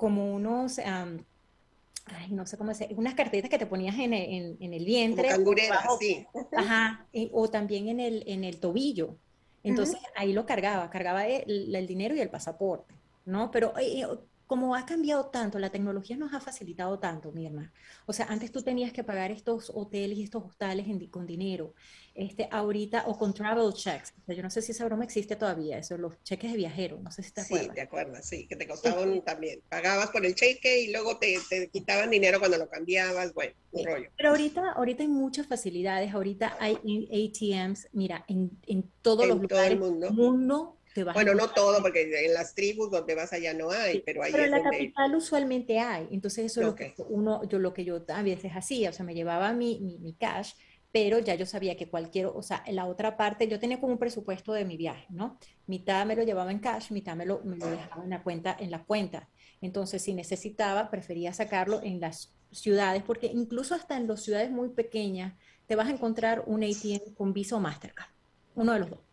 como 0.02 0.34
unos 0.34 0.80
ay, 0.80 2.32
no 2.32 2.48
sé 2.48 2.58
cómo 2.58 2.70
decir, 2.70 2.88
unas 2.98 3.14
cartitas 3.14 3.52
que 3.52 3.60
te 3.60 3.68
ponías 3.68 4.00
en 4.00 4.14
el, 4.14 4.58
en, 4.60 4.74
el 4.74 4.84
vientre. 4.84 5.30
Como 5.36 5.54
sí. 6.00 6.26
Ajá, 6.58 7.06
o 7.32 7.52
también 7.52 7.88
en 7.88 8.00
el, 8.00 8.24
en 8.26 8.44
el 8.44 8.60
tobillo. 8.60 9.16
Entonces 9.64 10.00
ahí 10.16 10.34
lo 10.34 10.48
cargaba, 10.48 10.90
cargaba 10.90 11.28
el, 11.28 11.76
el, 11.76 11.86
dinero 11.86 12.16
y 12.16 12.20
el 12.20 12.32
pasaporte, 12.32 12.96
¿no? 13.26 13.52
Pero 13.52 13.74
eh, 13.78 14.04
como 14.52 14.76
ha 14.76 14.86
cambiado 14.86 15.28
tanto, 15.28 15.60
la 15.60 15.70
tecnología 15.70 16.18
nos 16.18 16.34
ha 16.34 16.42
facilitado 16.42 17.00
tanto, 17.00 17.32
Mirna. 17.32 17.72
O 18.06 18.12
sea, 18.12 18.26
antes 18.26 18.52
tú 18.52 18.62
tenías 18.62 18.92
que 18.92 19.02
pagar 19.02 19.32
estos 19.32 19.72
hoteles 19.74 20.18
y 20.18 20.24
estos 20.24 20.44
hostales 20.44 20.88
con 21.10 21.26
dinero. 21.26 21.74
Este, 22.14 22.50
ahorita, 22.52 23.06
o 23.08 23.18
con 23.18 23.34
travel 23.34 23.72
checks. 23.74 24.14
O 24.22 24.26
sea, 24.26 24.36
yo 24.36 24.44
no 24.44 24.50
sé 24.50 24.62
si 24.62 24.74
esa 24.74 24.84
broma 24.84 25.06
existe 25.06 25.38
todavía, 25.38 25.78
eso, 25.78 25.98
los 25.98 26.22
cheques 26.24 26.52
de 26.52 26.58
viajero. 26.58 27.00
No 27.02 27.12
sé 27.12 27.24
si 27.24 27.32
te 27.32 27.40
acuerdas. 27.40 27.68
Sí, 27.70 27.76
te 27.76 27.82
acuerdas, 27.82 28.28
sí, 28.28 28.46
que 28.46 28.58
te 28.58 28.68
costaban 28.68 29.22
también. 29.22 29.62
Pagabas 29.70 30.10
por 30.10 30.26
el 30.26 30.36
cheque 30.36 30.82
y 30.82 30.92
luego 30.92 31.18
te, 31.18 31.38
te, 31.50 31.70
quitaban 31.70 32.10
dinero 32.10 32.40
cuando 32.40 32.58
lo 32.58 32.68
cambiabas. 32.68 33.34
Bueno, 33.34 33.54
un 33.72 33.86
rollo. 33.86 34.10
Pero 34.18 34.32
ahorita, 34.32 34.74
ahorita 34.74 35.04
hay 35.04 35.08
muchas 35.08 35.48
facilidades. 35.48 36.14
Ahorita 36.14 36.58
hay 36.60 36.76
ATMs, 36.76 37.88
mira, 37.94 38.26
en, 38.28 38.52
en 38.68 38.92
todos 39.02 39.26
los 39.26 39.40
lugares 39.40 39.70
del 39.70 39.80
mundo. 39.80 40.12
mundo 40.12 40.81
bueno, 41.14 41.34
no 41.34 41.50
todo, 41.50 41.82
porque 41.82 42.26
en 42.26 42.34
las 42.34 42.54
tribus 42.54 42.92
donde 42.92 43.16
vas 43.16 43.32
allá 43.34 43.54
no 43.54 43.72
hay, 43.72 44.02
pero 44.02 44.24
hay. 44.24 44.32
Pero 44.32 44.46
en 44.46 44.52
la 44.52 44.64
capital 44.64 45.16
usualmente 45.16 45.80
hay. 45.80 46.08
Entonces, 46.12 46.46
eso 46.46 46.62
es 46.62 46.68
lo 46.68 46.76
que 46.76 46.94
uno, 47.10 47.48
yo 47.48 47.60
lo 47.60 47.74
que 47.74 47.86
yo 47.86 48.04
a 48.10 48.24
veces 48.24 48.52
hacía, 48.54 48.90
o 48.90 48.94
sea, 48.94 49.06
me 49.06 49.14
llevaba 49.14 49.54
mi, 49.54 49.80
mi, 49.80 50.14
cash, 50.14 50.54
pero 50.92 51.20
ya 51.20 51.36
yo 51.36 51.46
sabía 51.46 51.78
que 51.78 51.90
cualquier, 51.90 52.26
o 52.28 52.42
sea, 52.42 52.64
la 52.68 52.86
otra 52.86 53.16
parte, 53.16 53.48
yo 53.48 53.60
tenía 53.60 53.80
como 53.80 53.94
un 53.94 54.00
presupuesto 54.00 54.54
de 54.54 54.66
mi 54.66 54.76
viaje, 54.76 55.06
¿no? 55.10 55.38
Mitad 55.68 56.06
me 56.06 56.16
lo 56.16 56.24
llevaba 56.24 56.52
en 56.52 56.60
cash, 56.60 56.92
mitad 56.92 57.16
me 57.16 57.26
lo, 57.26 57.42
me 57.44 57.58
lo 57.58 57.68
dejaba 57.68 58.04
en 58.04 58.10
la 58.10 58.22
cuenta, 58.22 58.56
en 58.60 58.72
la 58.72 58.84
cuenta. 58.84 59.30
Entonces, 59.62 60.02
si 60.02 60.14
necesitaba, 60.14 60.90
prefería 60.90 61.32
sacarlo 61.32 61.82
en 61.84 62.02
las 62.02 62.34
ciudades, 62.52 63.04
porque 63.04 63.28
incluso 63.28 63.76
hasta 63.76 63.96
en 63.96 64.08
las 64.08 64.22
ciudades 64.22 64.52
muy 64.52 64.70
pequeñas, 64.70 65.34
te 65.68 65.76
vas 65.78 65.88
a 65.88 65.92
encontrar 65.92 66.44
un 66.48 66.64
ATM 66.64 67.14
con 67.14 67.32
Visa 67.32 67.56
o 67.56 67.62
Mastercard, 67.62 68.10
uno 68.56 68.74
de 68.74 68.80
los 68.80 68.90
dos. 68.90 69.11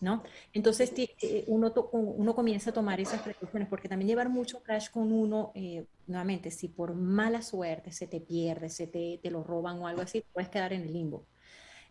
¿No? 0.00 0.22
Entonces 0.52 0.92
eh, 0.96 1.44
uno, 1.46 1.72
uno 1.92 2.34
comienza 2.34 2.70
a 2.70 2.72
tomar 2.72 3.00
esas 3.00 3.20
precauciones, 3.20 3.68
porque 3.68 3.88
también 3.88 4.08
llevar 4.08 4.30
mucho 4.30 4.62
cash 4.62 4.88
con 4.90 5.12
uno, 5.12 5.52
eh, 5.54 5.84
nuevamente, 6.06 6.50
si 6.50 6.68
por 6.68 6.94
mala 6.94 7.42
suerte 7.42 7.92
se 7.92 8.06
te 8.06 8.20
pierde, 8.20 8.70
se 8.70 8.86
te, 8.86 9.20
te, 9.22 9.30
lo 9.30 9.44
roban 9.44 9.78
o 9.78 9.86
algo 9.86 10.02
así, 10.02 10.24
puedes 10.32 10.48
quedar 10.48 10.72
en 10.72 10.82
el 10.82 10.92
limbo. 10.92 11.26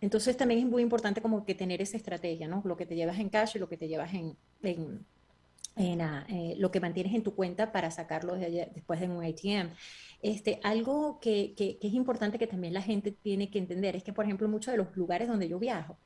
Entonces 0.01 0.35
también 0.37 0.61
es 0.61 0.65
muy 0.65 0.81
importante 0.81 1.21
como 1.21 1.45
que 1.45 1.55
tener 1.55 1.81
esa 1.81 1.97
estrategia, 1.97 2.47
¿no? 2.47 2.61
Lo 2.65 2.77
que 2.77 2.85
te 2.85 2.95
llevas 2.95 3.19
en 3.19 3.29
cash 3.29 3.55
y 3.55 3.59
lo 3.59 3.69
que 3.69 3.77
te 3.77 3.87
llevas 3.87 4.13
en, 4.13 4.35
en, 4.63 5.05
en 5.75 6.01
eh, 6.01 6.55
lo 6.57 6.71
que 6.71 6.79
mantienes 6.79 7.13
en 7.13 7.23
tu 7.23 7.35
cuenta 7.35 7.71
para 7.71 7.91
sacarlo 7.91 8.35
de 8.35 8.71
después 8.73 8.99
de 8.99 9.09
un 9.09 9.23
ATM. 9.23 9.73
Este, 10.21 10.59
algo 10.63 11.19
que, 11.19 11.53
que 11.55 11.77
es 11.81 11.93
importante 11.93 12.39
que 12.39 12.47
también 12.47 12.73
la 12.73 12.81
gente 12.81 13.11
tiene 13.11 13.49
que 13.51 13.59
entender 13.59 13.95
es 13.95 14.03
que, 14.03 14.13
por 14.13 14.25
ejemplo, 14.25 14.47
muchos 14.47 14.71
de 14.71 14.77
los 14.77 14.95
lugares 14.95 15.27
donde 15.27 15.49
yo 15.49 15.59
viajo, 15.59 15.97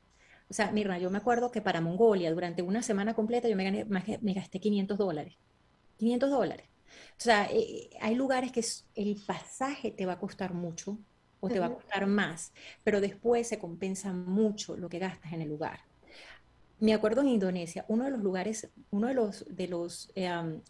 o 0.48 0.54
sea, 0.54 0.70
mira, 0.72 0.98
yo 0.98 1.10
me 1.10 1.18
acuerdo 1.18 1.50
que 1.50 1.62
para 1.62 1.80
Mongolia, 1.80 2.32
durante 2.32 2.62
una 2.62 2.82
semana 2.82 3.14
completa, 3.14 3.48
yo 3.48 3.56
me, 3.56 3.64
gané, 3.64 3.86
me 3.86 4.34
gasté 4.34 4.60
500 4.60 4.98
dólares. 4.98 5.36
500 5.98 6.30
dólares. 6.30 6.68
O 7.18 7.22
sea, 7.22 7.48
eh, 7.50 7.90
hay 8.00 8.14
lugares 8.14 8.52
que 8.52 8.64
el 8.94 9.16
pasaje 9.26 9.90
te 9.90 10.06
va 10.06 10.14
a 10.14 10.18
costar 10.18 10.54
mucho 10.54 10.98
o 11.40 11.48
te 11.48 11.60
va 11.60 11.66
a 11.66 11.74
costar 11.74 12.06
más, 12.06 12.52
pero 12.82 13.00
después 13.00 13.46
se 13.46 13.58
compensa 13.58 14.12
mucho 14.12 14.76
lo 14.76 14.88
que 14.88 14.98
gastas 14.98 15.32
en 15.32 15.42
el 15.42 15.48
lugar. 15.48 15.80
Me 16.80 16.92
acuerdo 16.92 17.20
en 17.20 17.28
Indonesia, 17.28 17.84
uno 17.88 18.04
de 18.04 18.10
los 18.10 18.20
lugares, 18.20 18.68
uno 18.90 19.08
de 19.08 19.14
los, 19.14 19.44
de 19.48 19.68
los 19.68 20.10
eh, 20.14 20.28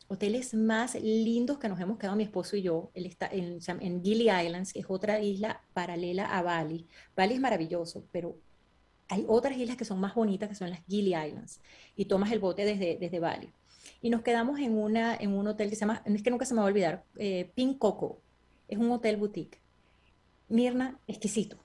hoteles 0.09 0.53
más 0.55 0.97
lindos 0.97 1.59
que 1.59 1.68
nos 1.68 1.81
hemos 1.81 1.99
quedado 1.99 2.16
mi 2.16 2.25
esposo 2.25 2.57
y 2.57 2.62
yo, 2.62 2.91
él 2.95 3.07
está 3.07 3.29
en, 3.29 3.59
en 3.81 4.05
Gili 4.05 4.31
Islands, 4.31 4.72
que 4.72 4.81
es 4.81 4.87
otra 4.89 5.20
isla 5.20 5.62
paralela 5.72 6.27
a 6.27 6.43
Bali. 6.43 6.87
Bali 7.16 7.35
es 7.35 7.41
maravilloso, 7.41 8.05
pero 8.12 8.37
hay 9.14 9.24
otras 9.28 9.56
islas 9.56 9.76
que 9.76 9.84
son 9.84 10.00
más 10.00 10.14
bonitas, 10.14 10.48
que 10.48 10.56
son 10.56 10.70
las 10.70 10.84
Gili 10.86 11.14
Islands, 11.14 11.60
y 11.94 12.06
tomas 12.06 12.32
el 12.32 12.40
bote 12.40 12.64
desde, 12.64 12.98
desde 12.98 13.20
Bali. 13.20 13.52
Y 14.02 14.10
nos 14.10 14.22
quedamos 14.22 14.58
en, 14.58 14.76
una, 14.76 15.14
en 15.14 15.32
un 15.32 15.46
hotel 15.46 15.70
que 15.70 15.76
se 15.76 15.80
llama, 15.80 16.02
es 16.04 16.22
que 16.22 16.30
nunca 16.30 16.44
se 16.44 16.54
me 16.54 16.60
va 16.60 16.66
a 16.66 16.68
olvidar, 16.68 17.04
eh, 17.16 17.50
Pink 17.54 17.78
Coco. 17.78 18.20
Es 18.66 18.78
un 18.78 18.90
hotel 18.90 19.16
boutique. 19.16 19.60
Mirna, 20.48 20.98
exquisito, 21.06 21.58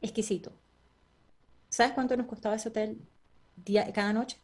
exquisito. 0.00 0.52
¿Sabes 1.68 1.92
cuánto 1.92 2.16
nos 2.16 2.26
costaba 2.26 2.54
ese 2.54 2.68
hotel 2.68 3.00
día, 3.56 3.92
cada 3.92 4.12
noche? 4.12 4.38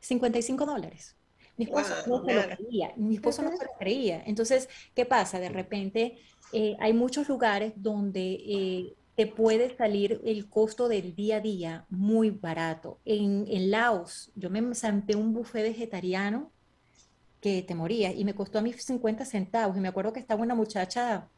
55 0.00 0.66
dólares. 0.66 1.14
Mi 1.56 1.66
esposo 1.66 1.94
no 2.08 2.24
se 2.24 2.34
lo 2.34 2.56
creía, 2.56 2.92
mi 2.96 3.14
esposo 3.14 3.42
no 3.42 3.56
se 3.56 3.64
lo 3.64 3.70
creía. 3.78 4.22
Entonces, 4.26 4.68
¿qué 4.94 5.06
pasa? 5.06 5.38
De 5.38 5.50
repente 5.50 6.18
eh, 6.52 6.76
hay 6.80 6.92
muchos 6.92 7.28
lugares 7.28 7.74
donde 7.76 8.32
eh, 8.32 8.94
te 9.16 9.26
puede 9.26 9.76
salir 9.76 10.20
el 10.24 10.48
costo 10.48 10.88
del 10.88 11.14
día 11.14 11.36
a 11.36 11.40
día 11.40 11.86
muy 11.88 12.30
barato. 12.30 12.98
En, 13.04 13.44
en 13.48 13.70
Laos, 13.70 14.32
yo 14.34 14.50
me 14.50 14.74
zampé 14.74 15.14
un 15.14 15.32
buffet 15.32 15.62
vegetariano 15.62 16.50
que 17.40 17.62
te 17.62 17.74
moría 17.74 18.12
y 18.12 18.24
me 18.24 18.34
costó 18.34 18.58
a 18.58 18.62
mí 18.62 18.72
50 18.72 19.24
centavos. 19.24 19.76
Y 19.76 19.80
me 19.80 19.88
acuerdo 19.88 20.12
que 20.12 20.20
estaba 20.20 20.42
una 20.42 20.54
muchacha 20.54 21.28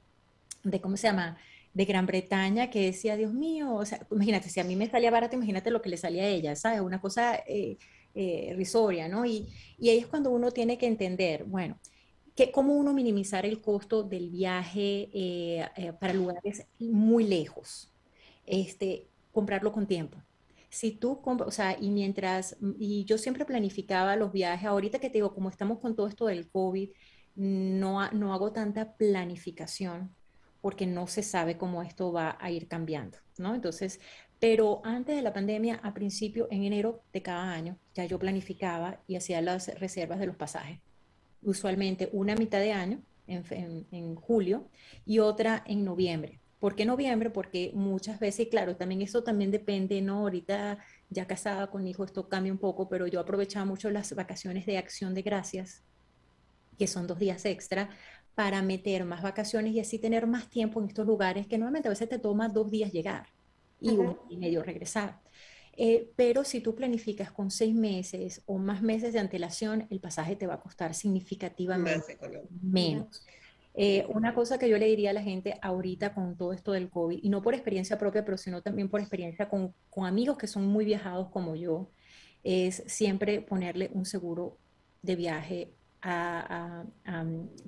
de, 0.62 0.80
¿cómo 0.80 0.96
se 0.96 1.08
llama? 1.08 1.36
De 1.74 1.84
Gran 1.84 2.06
Bretaña 2.06 2.70
que 2.70 2.86
decía, 2.86 3.16
Dios 3.16 3.34
mío, 3.34 3.74
o 3.74 3.84
sea, 3.84 4.06
imagínate, 4.10 4.48
si 4.48 4.60
a 4.60 4.64
mí 4.64 4.76
me 4.76 4.88
salía 4.88 5.10
barato, 5.10 5.36
imagínate 5.36 5.70
lo 5.70 5.82
que 5.82 5.90
le 5.90 5.96
salía 5.96 6.22
a 6.22 6.28
ella, 6.28 6.56
¿sabes? 6.56 6.80
Una 6.80 7.00
cosa 7.00 7.36
eh, 7.46 7.76
eh, 8.14 8.54
risoria, 8.56 9.08
¿no? 9.08 9.26
Y, 9.26 9.48
y 9.78 9.90
ahí 9.90 9.98
es 9.98 10.06
cuando 10.06 10.30
uno 10.30 10.50
tiene 10.50 10.78
que 10.78 10.86
entender, 10.86 11.44
bueno, 11.44 11.78
cómo 12.52 12.74
uno 12.74 12.92
minimizar 12.92 13.46
el 13.46 13.60
costo 13.60 14.02
del 14.02 14.30
viaje 14.30 15.08
eh, 15.12 15.68
eh, 15.76 15.92
para 15.98 16.12
lugares 16.12 16.66
muy 16.78 17.24
lejos. 17.24 17.92
Este, 18.44 19.08
comprarlo 19.32 19.72
con 19.72 19.86
tiempo. 19.86 20.18
Si 20.68 20.92
tú, 20.92 21.20
o 21.24 21.50
sea, 21.50 21.76
y 21.80 21.90
mientras, 21.90 22.56
y 22.78 23.04
yo 23.04 23.18
siempre 23.18 23.44
planificaba 23.46 24.16
los 24.16 24.32
viajes, 24.32 24.66
ahorita 24.66 24.98
que 24.98 25.08
te 25.08 25.14
digo, 25.18 25.34
como 25.34 25.48
estamos 25.48 25.78
con 25.78 25.96
todo 25.96 26.08
esto 26.08 26.26
del 26.26 26.48
COVID, 26.50 26.90
no, 27.36 28.10
no 28.10 28.34
hago 28.34 28.52
tanta 28.52 28.96
planificación 28.96 30.14
porque 30.60 30.86
no 30.86 31.06
se 31.06 31.22
sabe 31.22 31.56
cómo 31.56 31.82
esto 31.82 32.12
va 32.12 32.36
a 32.40 32.50
ir 32.50 32.68
cambiando, 32.68 33.18
¿no? 33.38 33.54
Entonces, 33.54 34.00
pero 34.38 34.82
antes 34.84 35.16
de 35.16 35.22
la 35.22 35.32
pandemia, 35.32 35.76
a 35.82 35.94
principio, 35.94 36.48
en 36.50 36.64
enero 36.64 37.02
de 37.12 37.22
cada 37.22 37.52
año, 37.52 37.78
ya 37.94 38.04
yo 38.04 38.18
planificaba 38.18 39.00
y 39.06 39.16
hacía 39.16 39.40
las 39.40 39.68
reservas 39.78 40.18
de 40.18 40.26
los 40.26 40.36
pasajes 40.36 40.80
usualmente 41.46 42.10
una 42.12 42.34
mitad 42.34 42.58
de 42.58 42.72
año, 42.72 43.00
en, 43.26 44.14
julio, 44.14 44.68
y 45.04 45.18
otra 45.18 45.62
en 45.66 45.84
noviembre. 45.84 46.40
¿Por 46.60 46.74
qué 46.74 46.84
noviembre? 46.84 47.30
Porque 47.30 47.70
muchas 47.74 48.18
veces, 48.20 48.48
claro, 48.48 48.76
también 48.76 49.02
eso 49.02 49.22
también 49.22 49.50
depende, 49.50 50.00
¿no? 50.00 50.20
Ahorita 50.20 50.78
ya 51.10 51.26
casada 51.26 51.68
con 51.68 51.86
hijo, 51.86 52.04
esto 52.04 52.28
cambia 52.28 52.52
un 52.52 52.58
poco, 52.58 52.88
pero 52.88 53.06
yo 53.06 53.20
aprovechaba 53.20 53.64
mucho 53.64 53.90
las 53.90 54.14
vacaciones 54.14 54.66
de 54.66 54.78
acción 54.78 55.14
de 55.14 55.22
gracias, 55.22 55.82
que 56.78 56.86
son 56.86 57.06
dos 57.06 57.18
días 57.18 57.44
extra, 57.44 57.90
para 58.34 58.62
meter 58.62 59.04
más 59.04 59.22
vacaciones 59.22 59.72
y 59.72 59.80
así 59.80 59.98
tener 59.98 60.26
más 60.26 60.48
tiempo 60.48 60.80
en 60.80 60.88
estos 60.88 61.06
lugares 61.06 61.46
que 61.46 61.58
normalmente 61.58 61.88
a 61.88 61.90
veces 61.90 62.08
te 62.08 62.18
toma 62.18 62.48
dos 62.48 62.70
días 62.70 62.92
llegar 62.92 63.28
y 63.80 63.90
un 63.90 64.18
y 64.28 64.36
medio 64.36 64.62
regresar. 64.62 65.20
Eh, 65.76 66.10
pero 66.16 66.42
si 66.44 66.60
tú 66.60 66.74
planificas 66.74 67.30
con 67.30 67.50
seis 67.50 67.74
meses 67.74 68.42
o 68.46 68.56
más 68.56 68.80
meses 68.82 69.12
de 69.12 69.18
antelación, 69.18 69.86
el 69.90 70.00
pasaje 70.00 70.34
te 70.34 70.46
va 70.46 70.54
a 70.54 70.60
costar 70.60 70.94
significativamente 70.94 72.18
menos. 72.62 73.26
Eh, 73.74 74.06
una 74.08 74.34
cosa 74.34 74.58
que 74.58 74.70
yo 74.70 74.78
le 74.78 74.86
diría 74.86 75.10
a 75.10 75.12
la 75.12 75.22
gente 75.22 75.58
ahorita 75.60 76.14
con 76.14 76.34
todo 76.34 76.54
esto 76.54 76.72
del 76.72 76.88
COVID, 76.88 77.18
y 77.22 77.28
no 77.28 77.42
por 77.42 77.52
experiencia 77.52 77.98
propia, 77.98 78.24
pero 78.24 78.38
sino 78.38 78.62
también 78.62 78.88
por 78.88 79.00
experiencia 79.00 79.50
con, 79.50 79.74
con 79.90 80.06
amigos 80.06 80.38
que 80.38 80.46
son 80.46 80.66
muy 80.66 80.86
viajados 80.86 81.28
como 81.28 81.56
yo, 81.56 81.90
es 82.42 82.82
siempre 82.86 83.42
ponerle 83.42 83.90
un 83.92 84.06
seguro 84.06 84.56
de 85.02 85.16
viaje, 85.16 85.72
a, 86.00 86.84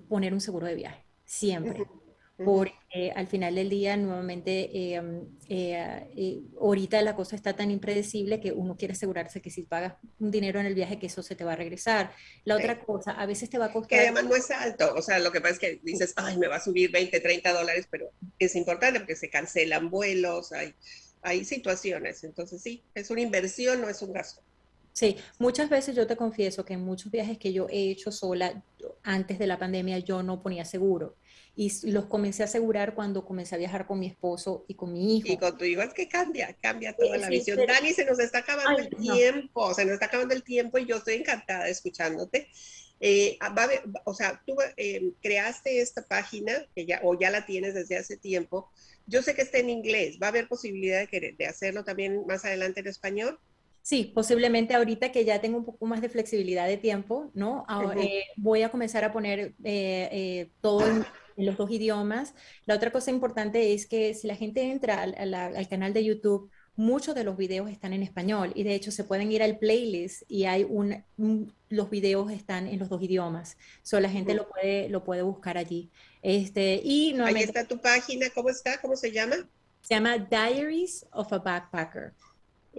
poner 0.09 0.33
un 0.33 0.41
seguro 0.41 0.67
de 0.67 0.77
viaje, 0.77 1.05
siempre 1.25 1.85
porque 2.45 3.12
al 3.16 3.26
final 3.26 3.57
del 3.57 3.68
día 3.68 3.97
nuevamente 3.97 4.70
eh, 4.72 5.03
eh, 5.49 6.09
eh, 6.16 6.41
ahorita 6.61 7.03
la 7.03 7.16
cosa 7.16 7.34
está 7.34 7.57
tan 7.57 7.70
impredecible 7.70 8.41
que 8.41 8.53
uno 8.53 8.76
quiere 8.76 8.93
asegurarse 8.93 9.43
que 9.43 9.51
si 9.51 9.62
pagas 9.62 9.95
un 10.20 10.30
dinero 10.30 10.61
en 10.61 10.66
el 10.66 10.74
viaje 10.74 11.01
que 11.01 11.07
eso 11.07 11.22
se 11.22 11.34
te 11.34 11.45
va 11.45 11.55
a 11.55 11.57
regresar. 11.57 12.12
La 12.45 12.57
otra 12.57 12.80
cosa, 12.80 13.12
a 13.12 13.26
veces 13.26 13.51
te 13.51 13.59
va 13.59 13.66
a 13.66 13.72
costar... 13.72 13.99
Que 13.99 14.05
además 14.07 14.24
no 14.24 14.36
es 14.36 14.51
alto, 14.51 14.95
o 14.95 15.03
sea, 15.03 15.18
lo 15.18 15.32
que 15.32 15.41
pasa 15.41 15.55
es 15.55 15.59
que 15.59 15.80
dices, 15.82 16.12
ay, 16.16 16.39
me 16.39 16.47
va 16.47 16.57
a 16.57 16.61
subir 16.61 16.93
20, 16.93 17.18
30 17.18 17.53
dólares, 17.53 17.89
pero 17.91 18.11
es 18.39 18.55
importante 18.55 19.01
porque 19.01 19.16
se 19.16 19.30
cancelan 19.30 19.91
vuelos, 19.91 20.53
hay, 20.53 20.74
hay 21.22 21.45
situaciones, 21.45 22.22
entonces 22.22 22.62
sí, 22.62 22.84
es 22.95 23.11
una 23.11 23.20
inversión, 23.20 23.80
no 23.80 23.89
es 23.89 24.01
un 24.01 24.12
gasto. 24.12 24.43
Sí, 24.93 25.16
muchas 25.39 25.68
veces 25.68 25.95
yo 25.95 26.07
te 26.07 26.16
confieso 26.16 26.64
que 26.64 26.74
en 26.74 26.84
muchos 26.84 27.11
viajes 27.11 27.39
que 27.39 27.53
yo 27.53 27.68
he 27.68 27.91
hecho 27.91 28.11
sola 28.11 28.62
antes 29.03 29.39
de 29.39 29.47
la 29.47 29.59
pandemia 29.59 29.99
yo 30.01 30.22
no 30.22 30.43
ponía 30.43 30.64
seguro 30.64 31.16
y 31.61 31.91
los 31.91 32.07
comencé 32.07 32.45
a 32.45 32.47
asegurar 32.47 32.95
cuando 32.95 33.25
comencé 33.25 33.57
a 33.57 33.59
viajar 33.59 33.85
con 33.85 33.99
mi 33.99 34.07
esposo 34.07 34.65
y 34.69 34.75
con 34.75 34.93
mi 34.93 35.17
hijo. 35.17 35.27
Y 35.27 35.37
con 35.39 35.59
tu 35.59 35.65
hijo 35.65 35.83
es 35.83 35.93
que 35.93 36.09
cambia, 36.09 36.57
cambia 36.63 36.95
toda 36.95 37.19
la 37.19 37.29
visión. 37.29 37.59
Dani, 37.67 37.93
se 37.93 38.05
nos 38.05 38.21
está 38.21 38.39
acabando 38.39 38.79
el 38.79 38.91
tiempo, 38.91 39.75
se 39.75 39.85
nos 39.85 39.95
está 39.95 40.07
acabando 40.07 40.35
el 40.35 40.45
tiempo 40.45 40.79
y 40.79 40.87
yo 40.87 40.99
estoy 40.99 41.15
encantada 41.15 41.69
escuchándote. 41.69 42.49
Eh, 43.01 43.39
ah, 43.41 43.53
o 44.05 44.15
sea, 44.15 44.41
tú 44.47 44.55
eh, 44.77 45.11
creaste 45.21 45.81
esta 45.81 46.03
página 46.03 46.53
que 46.77 46.87
ya, 46.87 47.01
o 47.03 47.19
ya 47.19 47.29
la 47.29 47.45
tienes 47.45 47.75
desde 47.75 47.97
hace 47.97 48.17
tiempo. 48.17 48.71
Yo 49.09 49.23
sé 49.23 49.35
que 49.35 49.43
está 49.43 49.59
en 49.59 49.71
inglés. 49.71 50.21
¿Va 50.23 50.29
a 50.29 50.31
haber 50.31 50.47
posibilidad 50.47 51.09
de, 51.11 51.35
de 51.37 51.47
hacerlo 51.47 51.83
también 51.83 52.25
más 52.25 52.45
adelante 52.45 52.79
en 52.79 52.87
español? 52.87 53.41
Sí, 53.83 54.13
posiblemente 54.15 54.75
ahorita 54.75 55.11
que 55.11 55.25
ya 55.25 55.41
tengo 55.41 55.59
un 55.59 55.65
poco 55.65 55.87
más 55.87 56.03
de 56.03 56.09
flexibilidad 56.09 56.69
de 56.69 56.77
tiempo, 56.77 57.33
¿no? 57.35 57.67
Eh, 58.01 58.27
voy 58.37 58.63
a 58.63 58.69
comenzar 58.69 59.03
a 59.03 59.13
poner 59.13 59.55
todo 60.61 60.87
en, 60.87 61.05
en 61.39 61.47
los 61.47 61.57
dos 61.57 61.70
idiomas. 61.70 62.34
La 62.66 62.74
otra 62.74 62.91
cosa 62.91 63.11
importante 63.11 63.72
es 63.72 63.86
que 63.86 64.12
si 64.12 64.26
la 64.26 64.34
gente 64.34 64.70
entra 64.70 65.03
al, 65.03 65.68
canal 65.68 65.95
de 65.95 66.05
YouTube, 66.05 66.51
muchos 66.76 67.14
de 67.14 67.24
los 67.24 67.36
videos 67.36 67.70
están 67.70 67.93
en 67.93 68.03
español 68.03 68.53
y 68.55 68.64
de 68.64 68.74
hecho 68.74 68.91
se 68.91 69.05
pueden 69.05 69.32
ir 69.32 69.43
al 69.43 69.59
playlist 69.59 70.22
y 70.28 70.45
hay 70.45 70.64
un, 70.64 71.05
los 71.68 71.91
videos 71.91 72.30
están 72.32 72.66
en 72.66 72.78
los 72.78 72.89
dos 72.89 73.01
idiomas. 73.03 73.57
So, 73.82 74.01
la 74.01 74.11
gente 74.11 74.34
lo 74.34 74.49
puede, 74.49 74.89
lo 74.89 75.05
puede 75.05 75.22
buscar 75.22 75.57
allí. 75.57 75.91
Este, 76.22 76.80
y 76.82 77.18
Ahí 77.20 77.36
está 77.36 77.64
tu 77.64 77.80
página, 77.80 78.28
¿cómo 78.34 78.51
está? 78.51 78.80
¿Cómo 78.80 78.97
se 78.97 79.12
llama? 79.12 79.36
Se 79.80 79.95
llama 79.95 80.18
Diaries 80.18 81.07
of 81.12 81.32
a 81.32 81.39
Backpacker. 81.39 82.14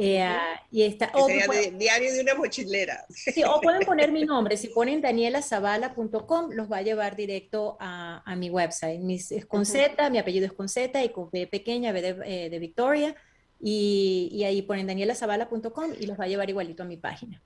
Eh, 0.02 0.26
y 0.72 0.84
está, 0.84 1.12
o 1.14 1.28
diario 1.28 2.14
de 2.14 2.22
una 2.22 2.34
mochilera. 2.34 3.06
Sí, 3.10 3.43
o 3.43 3.60
pueden 3.60 3.82
poner 3.86 4.14
mi 4.14 4.24
nombre. 4.24 4.56
Si 4.56 4.70
ponen 4.70 5.02
danielasabala.com, 5.02 6.52
los 6.54 6.72
va 6.72 6.78
a 6.78 6.82
llevar 6.84 7.18
directo 7.18 7.76
a, 7.82 8.24
a 8.26 8.36
mi 8.38 8.50
website. 8.50 9.02
Mis, 9.02 9.30
es 9.34 9.45
con 9.45 9.66
Z, 9.66 10.10
mi 10.10 10.18
apellido 10.18 10.45
es 10.45 10.54
con 10.54 10.70
Z 10.70 11.04
y 11.04 11.10
con 11.10 11.30
B 11.32 11.47
pequeña, 11.47 11.91
B 11.91 12.02
de, 12.02 12.16
eh, 12.24 12.50
de 12.50 12.60
Victoria. 12.60 13.14
Y, 13.60 14.30
y, 14.32 14.45
ahí 14.45 14.62
ponen 14.62 14.88
danielasabala.com 14.88 15.91
y 16.00 16.06
los 16.06 16.18
va 16.18 16.24
a 16.24 16.28
llevar 16.28 16.50
igualito 16.50 16.84
a 16.84 16.86
mi 16.86 16.95
página. 16.95 17.43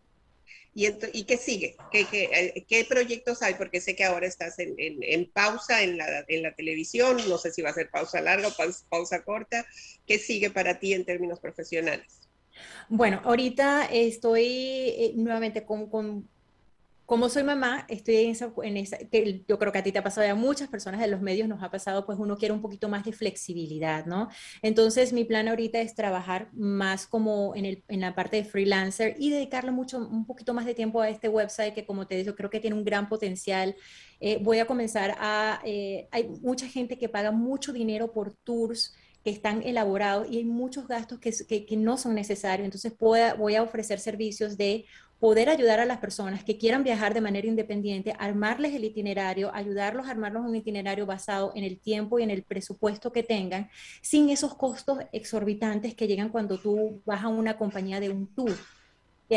¿Y, 0.76 0.88
¿Y 1.12 1.24
qué 1.24 1.38
sigue? 1.38 1.76
¿Qué, 1.91 2.06
qué, 2.06 2.26
eh, 2.26 2.66
qué 2.70 2.86
proyectos 2.86 3.41
hay? 3.41 3.56
Porque 3.56 3.82
sé 3.82 3.95
que 3.95 4.04
ahora 4.04 4.28
estás 4.28 4.60
en, 4.60 4.76
en, 4.78 4.99
en, 5.01 5.26
pausa 5.32 5.82
en 5.82 5.97
la, 5.97 6.24
en 6.28 6.43
la 6.43 6.54
televisión, 6.54 7.18
no 7.28 7.39
sé 7.39 7.51
si 7.51 7.64
va 7.64 7.72
a 7.72 7.74
ser 7.74 7.89
pausa 7.89 8.22
larga 8.22 8.49
o 8.49 8.54
pausa, 8.56 8.86
pausa 8.89 9.24
corta. 9.24 9.66
¿Qué 10.06 10.20
sigue 10.20 10.51
para 10.51 10.78
ti 10.78 10.93
en 10.93 11.04
términos 11.04 11.39
profesionales? 11.39 12.22
Bueno, 12.89 13.22
ahorita 13.24 13.86
estoy 13.86 14.45
eh, 14.45 15.14
nuevamente 15.16 15.66
con, 15.66 15.89
como 17.06 17.30
soy 17.30 17.43
mamá, 17.43 17.86
estoy 17.89 18.16
en 18.18 18.30
esa, 18.32 18.54
en 18.64 18.78
esa, 18.78 18.97
que 18.97 19.43
yo 19.47 19.60
creo 19.60 19.72
que 19.72 19.80
a 19.80 19.84
ti 19.84 19.91
te 19.91 19.99
ha 19.99 20.04
pasado, 20.04 20.30
a 20.30 20.36
muchas 20.36 20.70
personas 20.70 21.01
de 21.01 21.08
los 21.08 21.22
medios 21.22 21.47
nos 21.49 21.62
ha 21.62 21.70
pasado, 21.70 22.06
pues 22.06 22.18
uno 22.18 22.38
quiere 22.38 22.54
un 22.54 22.62
poquito 22.62 22.88
más 22.89 23.04
de 23.04 23.12
flexibilidad, 23.12 24.06
¿no? 24.06 24.30
Entonces, 24.62 25.12
mi 25.12 25.26
plan 25.26 25.47
ahorita 25.47 25.82
es 25.82 25.95
trabajar 25.95 26.49
más 26.54 27.06
como 27.06 27.56
en, 27.56 27.66
el, 27.66 27.84
en 27.88 28.01
la 28.01 28.16
parte 28.16 28.38
de 28.38 28.45
freelancer 28.45 29.16
y 29.20 29.32
dedicarle 29.32 29.72
mucho, 29.72 29.97
un 29.97 30.26
poquito 30.26 30.54
más 30.54 30.66
de 30.66 30.74
tiempo 30.74 31.01
a 31.01 31.10
este 31.10 31.28
website 31.28 31.74
que, 31.74 31.86
como 31.86 32.08
te 32.08 32.16
digo, 32.16 32.36
creo 32.36 32.49
que 32.49 32.60
tiene 32.60 32.76
un 32.76 32.86
gran 32.86 33.10
potencial. 33.10 33.76
Eh, 34.20 34.39
voy 34.41 34.60
a 34.60 34.66
comenzar 34.66 35.16
a, 35.20 35.62
eh, 35.66 36.08
hay 36.12 36.30
mucha 36.41 36.68
gente 36.68 36.97
que 36.97 37.10
paga 37.10 37.32
mucho 37.32 37.74
dinero 37.74 38.14
por 38.14 38.34
tours 38.34 38.95
que 39.24 39.30
están 39.30 39.63
elaborados 39.63 40.28
y 40.30 40.38
hay 40.38 40.45
muchos 40.45 40.88
gastos 40.88 41.19
que, 41.19 41.32
que, 41.65 41.78
no 41.78 41.97
son 41.97 42.15
necesarios. 42.15 42.65
Entonces 42.65 42.93
voy 42.99 43.55
a 43.55 43.63
ofrecer 43.63 43.99
servicios 43.99 44.57
de 44.57 44.86
poder 45.24 45.47
ayudar 45.47 45.80
a 45.80 45.86
las 45.86 45.99
personas 45.99 46.43
que 46.43 46.57
quieran 46.57 46.84
viajar 46.84 47.13
de 47.13 47.21
manera 47.21 47.47
independiente, 47.47 48.13
armarles 48.19 48.74
el 48.74 48.84
itinerario, 48.84 49.55
ayudarlos 49.55 50.07
a 50.07 50.11
armarlos 50.11 50.45
un 50.45 50.53
itinerario 50.53 51.05
basado 51.05 51.53
en 51.55 51.63
el 51.63 51.80
tiempo 51.80 52.19
y 52.19 52.24
en 52.24 52.30
el 52.30 52.43
presupuesto 52.43 53.13
que 53.13 53.24
tengan, 53.24 53.69
sin 54.01 54.30
esos 54.30 54.55
costos 54.55 54.99
exorbitantes 55.13 55.95
que 55.95 56.07
llegan 56.07 56.28
cuando 56.28 56.59
tú 56.59 57.01
vas 57.05 57.24
a 57.24 57.30
una 57.30 57.55
compañía 57.55 58.01
de 58.01 58.09
un 58.09 58.28
tour. 58.36 58.51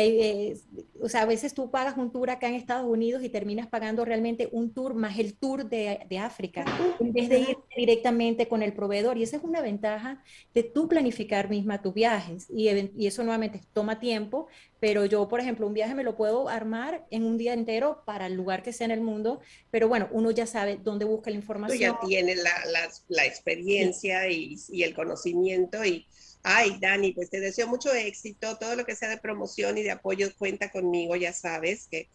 Eh, 0.05 0.57
o 1.01 1.09
sea, 1.09 1.21
a 1.21 1.25
veces 1.25 1.53
tú 1.53 1.69
pagas 1.71 1.97
un 1.97 2.11
tour 2.11 2.29
acá 2.29 2.47
en 2.47 2.55
Estados 2.55 2.87
Unidos 2.87 3.23
y 3.23 3.29
terminas 3.29 3.67
pagando 3.67 4.05
realmente 4.05 4.49
un 4.51 4.73
tour 4.73 4.93
más 4.93 5.17
el 5.19 5.35
tour 5.35 5.69
de, 5.69 5.99
de, 6.09 6.17
África, 6.19 6.65
en 6.99 7.13
vez 7.13 7.29
de 7.29 7.39
ir 7.39 7.57
directamente 7.75 8.47
con 8.47 8.63
el 8.63 8.73
proveedor. 8.73 9.17
Y 9.17 9.23
esa 9.23 9.37
es 9.37 9.43
una 9.43 9.61
ventaja 9.61 10.23
de 10.53 10.63
tú 10.63 10.87
planificar 10.87 11.49
misma 11.49 11.81
tus 11.81 11.93
viajes. 11.93 12.47
Y, 12.49 12.69
y 12.69 13.07
eso 13.07 13.23
nuevamente 13.23 13.61
toma 13.73 13.99
tiempo, 13.99 14.47
pero 14.79 15.05
yo, 15.05 15.27
por 15.27 15.39
ejemplo, 15.39 15.67
un 15.67 15.73
viaje 15.73 15.95
me 15.95 16.03
lo 16.03 16.15
puedo 16.15 16.49
armar 16.49 17.05
en 17.09 17.23
un 17.23 17.37
día 17.37 17.53
entero 17.53 18.03
para 18.05 18.27
el 18.27 18.33
lugar 18.33 18.63
que 18.63 18.73
sea 18.73 18.85
en 18.85 18.91
el 18.91 19.01
mundo, 19.01 19.39
pero 19.71 19.87
bueno, 19.87 20.07
uno 20.11 20.31
ya 20.31 20.45
sabe 20.45 20.77
dónde 20.83 21.05
busca 21.05 21.29
la 21.29 21.37
información. 21.37 21.77
Tú 21.77 22.07
ya 22.07 22.07
tienes 22.07 22.43
la, 22.43 22.51
la, 22.71 22.89
la 23.07 23.25
experiencia 23.25 24.29
y, 24.29 24.57
y 24.69 24.83
el 24.83 24.93
conocimiento 24.93 25.83
y 25.83 26.05
Ay, 26.43 26.77
Dani, 26.79 27.11
pues 27.11 27.29
te 27.29 27.39
deseo 27.39 27.67
mucho 27.67 27.93
éxito. 27.93 28.57
Todo 28.57 28.75
lo 28.75 28.85
que 28.85 28.95
sea 28.95 29.09
de 29.09 29.17
promoción 29.17 29.77
y 29.77 29.83
de 29.83 29.91
apoyo 29.91 30.33
cuenta 30.37 30.71
conmigo, 30.71 31.15
ya 31.15 31.33
sabes, 31.33 31.87
que, 31.89 32.07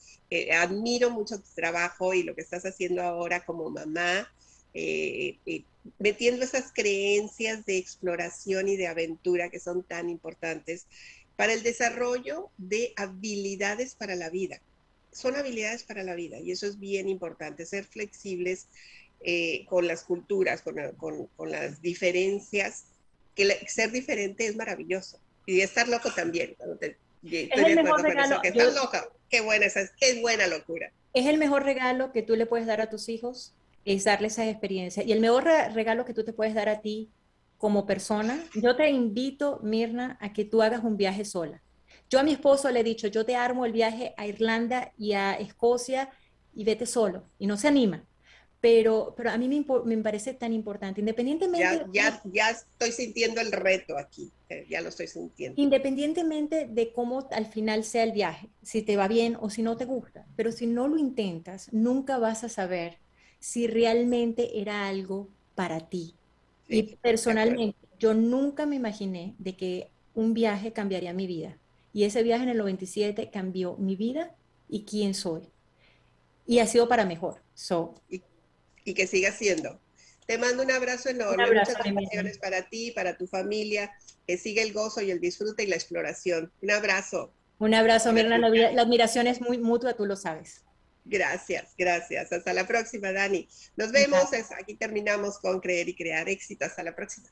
admiro 0.54 1.10
mucho 1.10 1.38
tu 1.38 1.48
trabajo 1.54 2.14
y 2.14 2.22
lo 2.22 2.34
que 2.34 2.40
estás 2.40 2.64
haciendo 2.64 3.02
ahora 3.02 3.44
como 3.44 3.68
mamá, 3.68 4.32
eh, 4.72 5.36
eh, 5.44 5.64
metiendo 5.98 6.44
esas 6.44 6.72
creencias 6.72 7.66
de 7.66 7.76
exploración 7.76 8.68
y 8.68 8.76
de 8.76 8.86
aventura 8.86 9.50
que 9.50 9.60
son 9.60 9.82
tan 9.82 10.08
importantes 10.08 10.86
para 11.36 11.52
el 11.52 11.62
desarrollo 11.62 12.50
de 12.56 12.92
habilidades 12.96 13.94
para 13.94 14.14
la 14.14 14.30
vida. 14.30 14.60
Son 15.12 15.36
habilidades 15.36 15.82
para 15.82 16.04
la 16.04 16.14
vida 16.14 16.38
y 16.38 16.52
eso 16.52 16.66
es 16.66 16.78
bien 16.78 17.08
importante, 17.08 17.66
ser 17.66 17.84
flexibles 17.84 18.68
eh, 19.20 19.66
con 19.66 19.86
las 19.86 20.04
culturas, 20.04 20.62
con, 20.62 21.28
las 21.50 21.82
diferencias 21.82 22.84
que 23.34 23.68
ser 23.68 23.90
diferente 23.90 24.46
es 24.46 24.56
maravilloso. 24.56 25.20
Y 25.46 25.60
estar 25.60 25.88
loco 25.88 26.10
también. 26.14 26.56
es 26.80 27.50
el 27.52 27.76
mejor 27.76 28.02
regalo. 28.02 28.40
Que 28.40 28.48
estás 28.48 28.74
loca. 28.74 29.08
Qué 29.28 29.40
buena, 29.40 29.66
esa, 29.66 29.80
qué 29.98 30.20
buena 30.20 30.46
locura. 30.46 30.92
Es 31.14 31.26
el 31.26 31.38
mejor 31.38 31.64
regalo 31.64 32.12
que 32.12 32.22
tú 32.22 32.36
le 32.36 32.46
puedes 32.46 32.66
dar 32.66 32.80
a 32.80 32.90
tus 32.90 33.08
hijos, 33.08 33.54
es 33.84 34.04
darles 34.04 34.34
esa 34.34 34.48
experiencia. 34.48 35.02
Y 35.02 35.12
el 35.12 35.20
mejor 35.20 35.44
regalo 35.44 36.04
que 36.04 36.14
tú 36.14 36.24
te 36.24 36.32
puedes 36.32 36.54
dar 36.54 36.68
a 36.68 36.80
ti 36.80 37.10
como 37.58 37.86
persona, 37.86 38.42
yo 38.54 38.76
te 38.76 38.90
invito, 38.90 39.60
Mirna, 39.62 40.18
a 40.20 40.32
que 40.32 40.44
tú 40.44 40.62
hagas 40.62 40.84
un 40.84 40.96
viaje 40.96 41.24
sola. 41.24 41.62
Yo 42.10 42.20
a 42.20 42.22
mi 42.22 42.32
esposo 42.32 42.70
le 42.70 42.80
he 42.80 42.84
dicho, 42.84 43.06
yo 43.08 43.24
te 43.24 43.36
armo 43.36 43.64
el 43.64 43.72
viaje 43.72 44.14
a 44.16 44.26
Irlanda 44.26 44.92
y 44.98 45.12
a 45.14 45.34
Escocia 45.34 46.10
y 46.54 46.64
vete 46.64 46.86
solo. 46.86 47.24
Y 47.38 47.46
no 47.46 47.56
se 47.56 47.68
anima 47.68 48.04
pero, 48.62 49.12
pero 49.16 49.30
a 49.30 49.36
mí 49.38 49.48
me, 49.48 49.66
me 49.84 50.02
parece 50.04 50.34
tan 50.34 50.52
importante, 50.52 51.00
independientemente... 51.00 51.84
Ya, 51.92 52.22
ya, 52.22 52.22
ya, 52.32 52.50
estoy 52.50 52.92
sintiendo 52.92 53.40
el 53.40 53.50
reto 53.50 53.98
aquí, 53.98 54.30
eh, 54.48 54.66
ya 54.70 54.80
lo 54.80 54.90
estoy 54.90 55.08
sintiendo. 55.08 55.60
Independientemente 55.60 56.68
de 56.68 56.92
cómo 56.92 57.28
al 57.32 57.46
final 57.46 57.82
sea 57.82 58.04
el 58.04 58.12
viaje, 58.12 58.50
si 58.62 58.82
te 58.82 58.96
va 58.96 59.08
bien 59.08 59.36
o 59.40 59.50
si 59.50 59.62
no 59.62 59.76
te 59.76 59.84
gusta, 59.84 60.28
pero 60.36 60.52
si 60.52 60.68
no 60.68 60.86
lo 60.86 60.96
intentas, 60.96 61.72
nunca 61.72 62.18
vas 62.18 62.44
a 62.44 62.48
saber 62.48 62.98
si 63.40 63.66
realmente 63.66 64.60
era 64.60 64.86
algo 64.86 65.28
para 65.56 65.88
ti. 65.88 66.14
y 66.68 66.94
personalmente, 67.02 67.76
yo 67.98 68.14
nunca 68.14 68.64
me 68.64 68.76
imaginé 68.76 69.34
de 69.38 69.56
que 69.56 69.90
un 70.14 70.34
viaje 70.34 70.72
cambiaría 70.72 71.12
mi 71.12 71.26
vida. 71.26 71.58
Y 71.92 72.04
ese 72.04 72.22
viaje 72.22 72.44
en 72.44 72.50
el 72.50 72.58
97 72.58 73.28
cambió 73.32 73.76
mi 73.76 73.96
vida 73.96 74.36
y 74.68 74.84
quién 74.84 75.14
soy. 75.14 75.42
Y 76.46 76.60
ha 76.60 76.66
sido 76.68 76.88
para 76.88 77.04
mejor. 77.04 77.42
So, 77.54 77.96
y 78.08 78.22
que 78.84 79.06
siga 79.06 79.32
siendo. 79.32 79.80
Te 80.26 80.38
mando 80.38 80.62
un 80.62 80.70
abrazo 80.70 81.08
enorme, 81.08 81.46
muchas 81.46 81.82
bendiciones 81.82 82.38
para 82.38 82.68
ti, 82.68 82.92
para 82.92 83.16
tu 83.16 83.26
familia, 83.26 83.92
que 84.26 84.38
siga 84.38 84.62
el 84.62 84.72
gozo 84.72 85.00
y 85.00 85.10
el 85.10 85.20
disfrute 85.20 85.64
y 85.64 85.66
la 85.66 85.76
exploración. 85.76 86.52
Un 86.62 86.70
abrazo. 86.70 87.32
Un 87.58 87.74
abrazo, 87.74 88.12
Mirna. 88.12 88.38
La, 88.38 88.82
admiración 88.82 89.26
es 89.26 89.40
muy 89.40 89.58
mutua, 89.58 89.94
tú 89.94 90.06
lo 90.06 90.16
sabes. 90.16 90.62
Gracias, 91.04 91.74
gracias. 91.76 92.32
Hasta 92.32 92.52
la 92.52 92.66
próxima, 92.66 93.12
Dani. 93.12 93.48
Nos 93.76 93.90
vemos. 93.90 94.24
Aquí 94.60 94.74
terminamos 94.74 95.38
con 95.38 95.60
Creer 95.60 95.88
y 95.88 95.94
Crear 95.94 96.28
Éxito. 96.28 96.64
Hasta 96.64 96.82
la 96.82 96.94
próxima. 96.94 97.28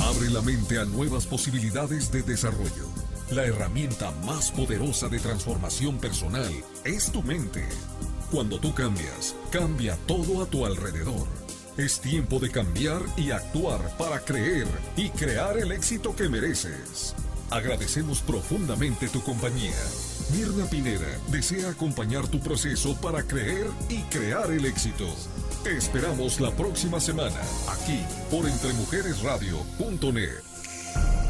Abre 0.00 0.30
la 0.30 0.42
mente 0.42 0.78
a 0.78 0.84
nuevas 0.84 1.26
posibilidades 1.26 2.12
de 2.12 2.22
desarrollo. 2.22 3.01
La 3.34 3.44
herramienta 3.46 4.10
más 4.26 4.50
poderosa 4.50 5.08
de 5.08 5.18
transformación 5.18 5.96
personal 5.96 6.52
es 6.84 7.10
tu 7.10 7.22
mente. 7.22 7.66
Cuando 8.30 8.60
tú 8.60 8.74
cambias, 8.74 9.34
cambia 9.50 9.96
todo 10.06 10.42
a 10.42 10.46
tu 10.46 10.66
alrededor. 10.66 11.26
Es 11.78 11.98
tiempo 11.98 12.38
de 12.38 12.50
cambiar 12.50 13.00
y 13.16 13.30
actuar 13.30 13.80
para 13.96 14.20
creer 14.20 14.66
y 14.98 15.08
crear 15.08 15.56
el 15.56 15.72
éxito 15.72 16.14
que 16.14 16.28
mereces. 16.28 17.14
Agradecemos 17.48 18.20
profundamente 18.20 19.08
tu 19.08 19.22
compañía. 19.22 19.80
Mirna 20.36 20.66
Pineda 20.66 21.18
desea 21.28 21.70
acompañar 21.70 22.28
tu 22.28 22.38
proceso 22.38 22.94
para 23.00 23.22
creer 23.22 23.66
y 23.88 24.02
crear 24.14 24.50
el 24.50 24.66
éxito. 24.66 25.06
Te 25.64 25.74
esperamos 25.74 26.38
la 26.38 26.50
próxima 26.50 27.00
semana, 27.00 27.40
aquí 27.66 28.04
por 28.30 28.46
entremujeresradio.net. 28.46 31.21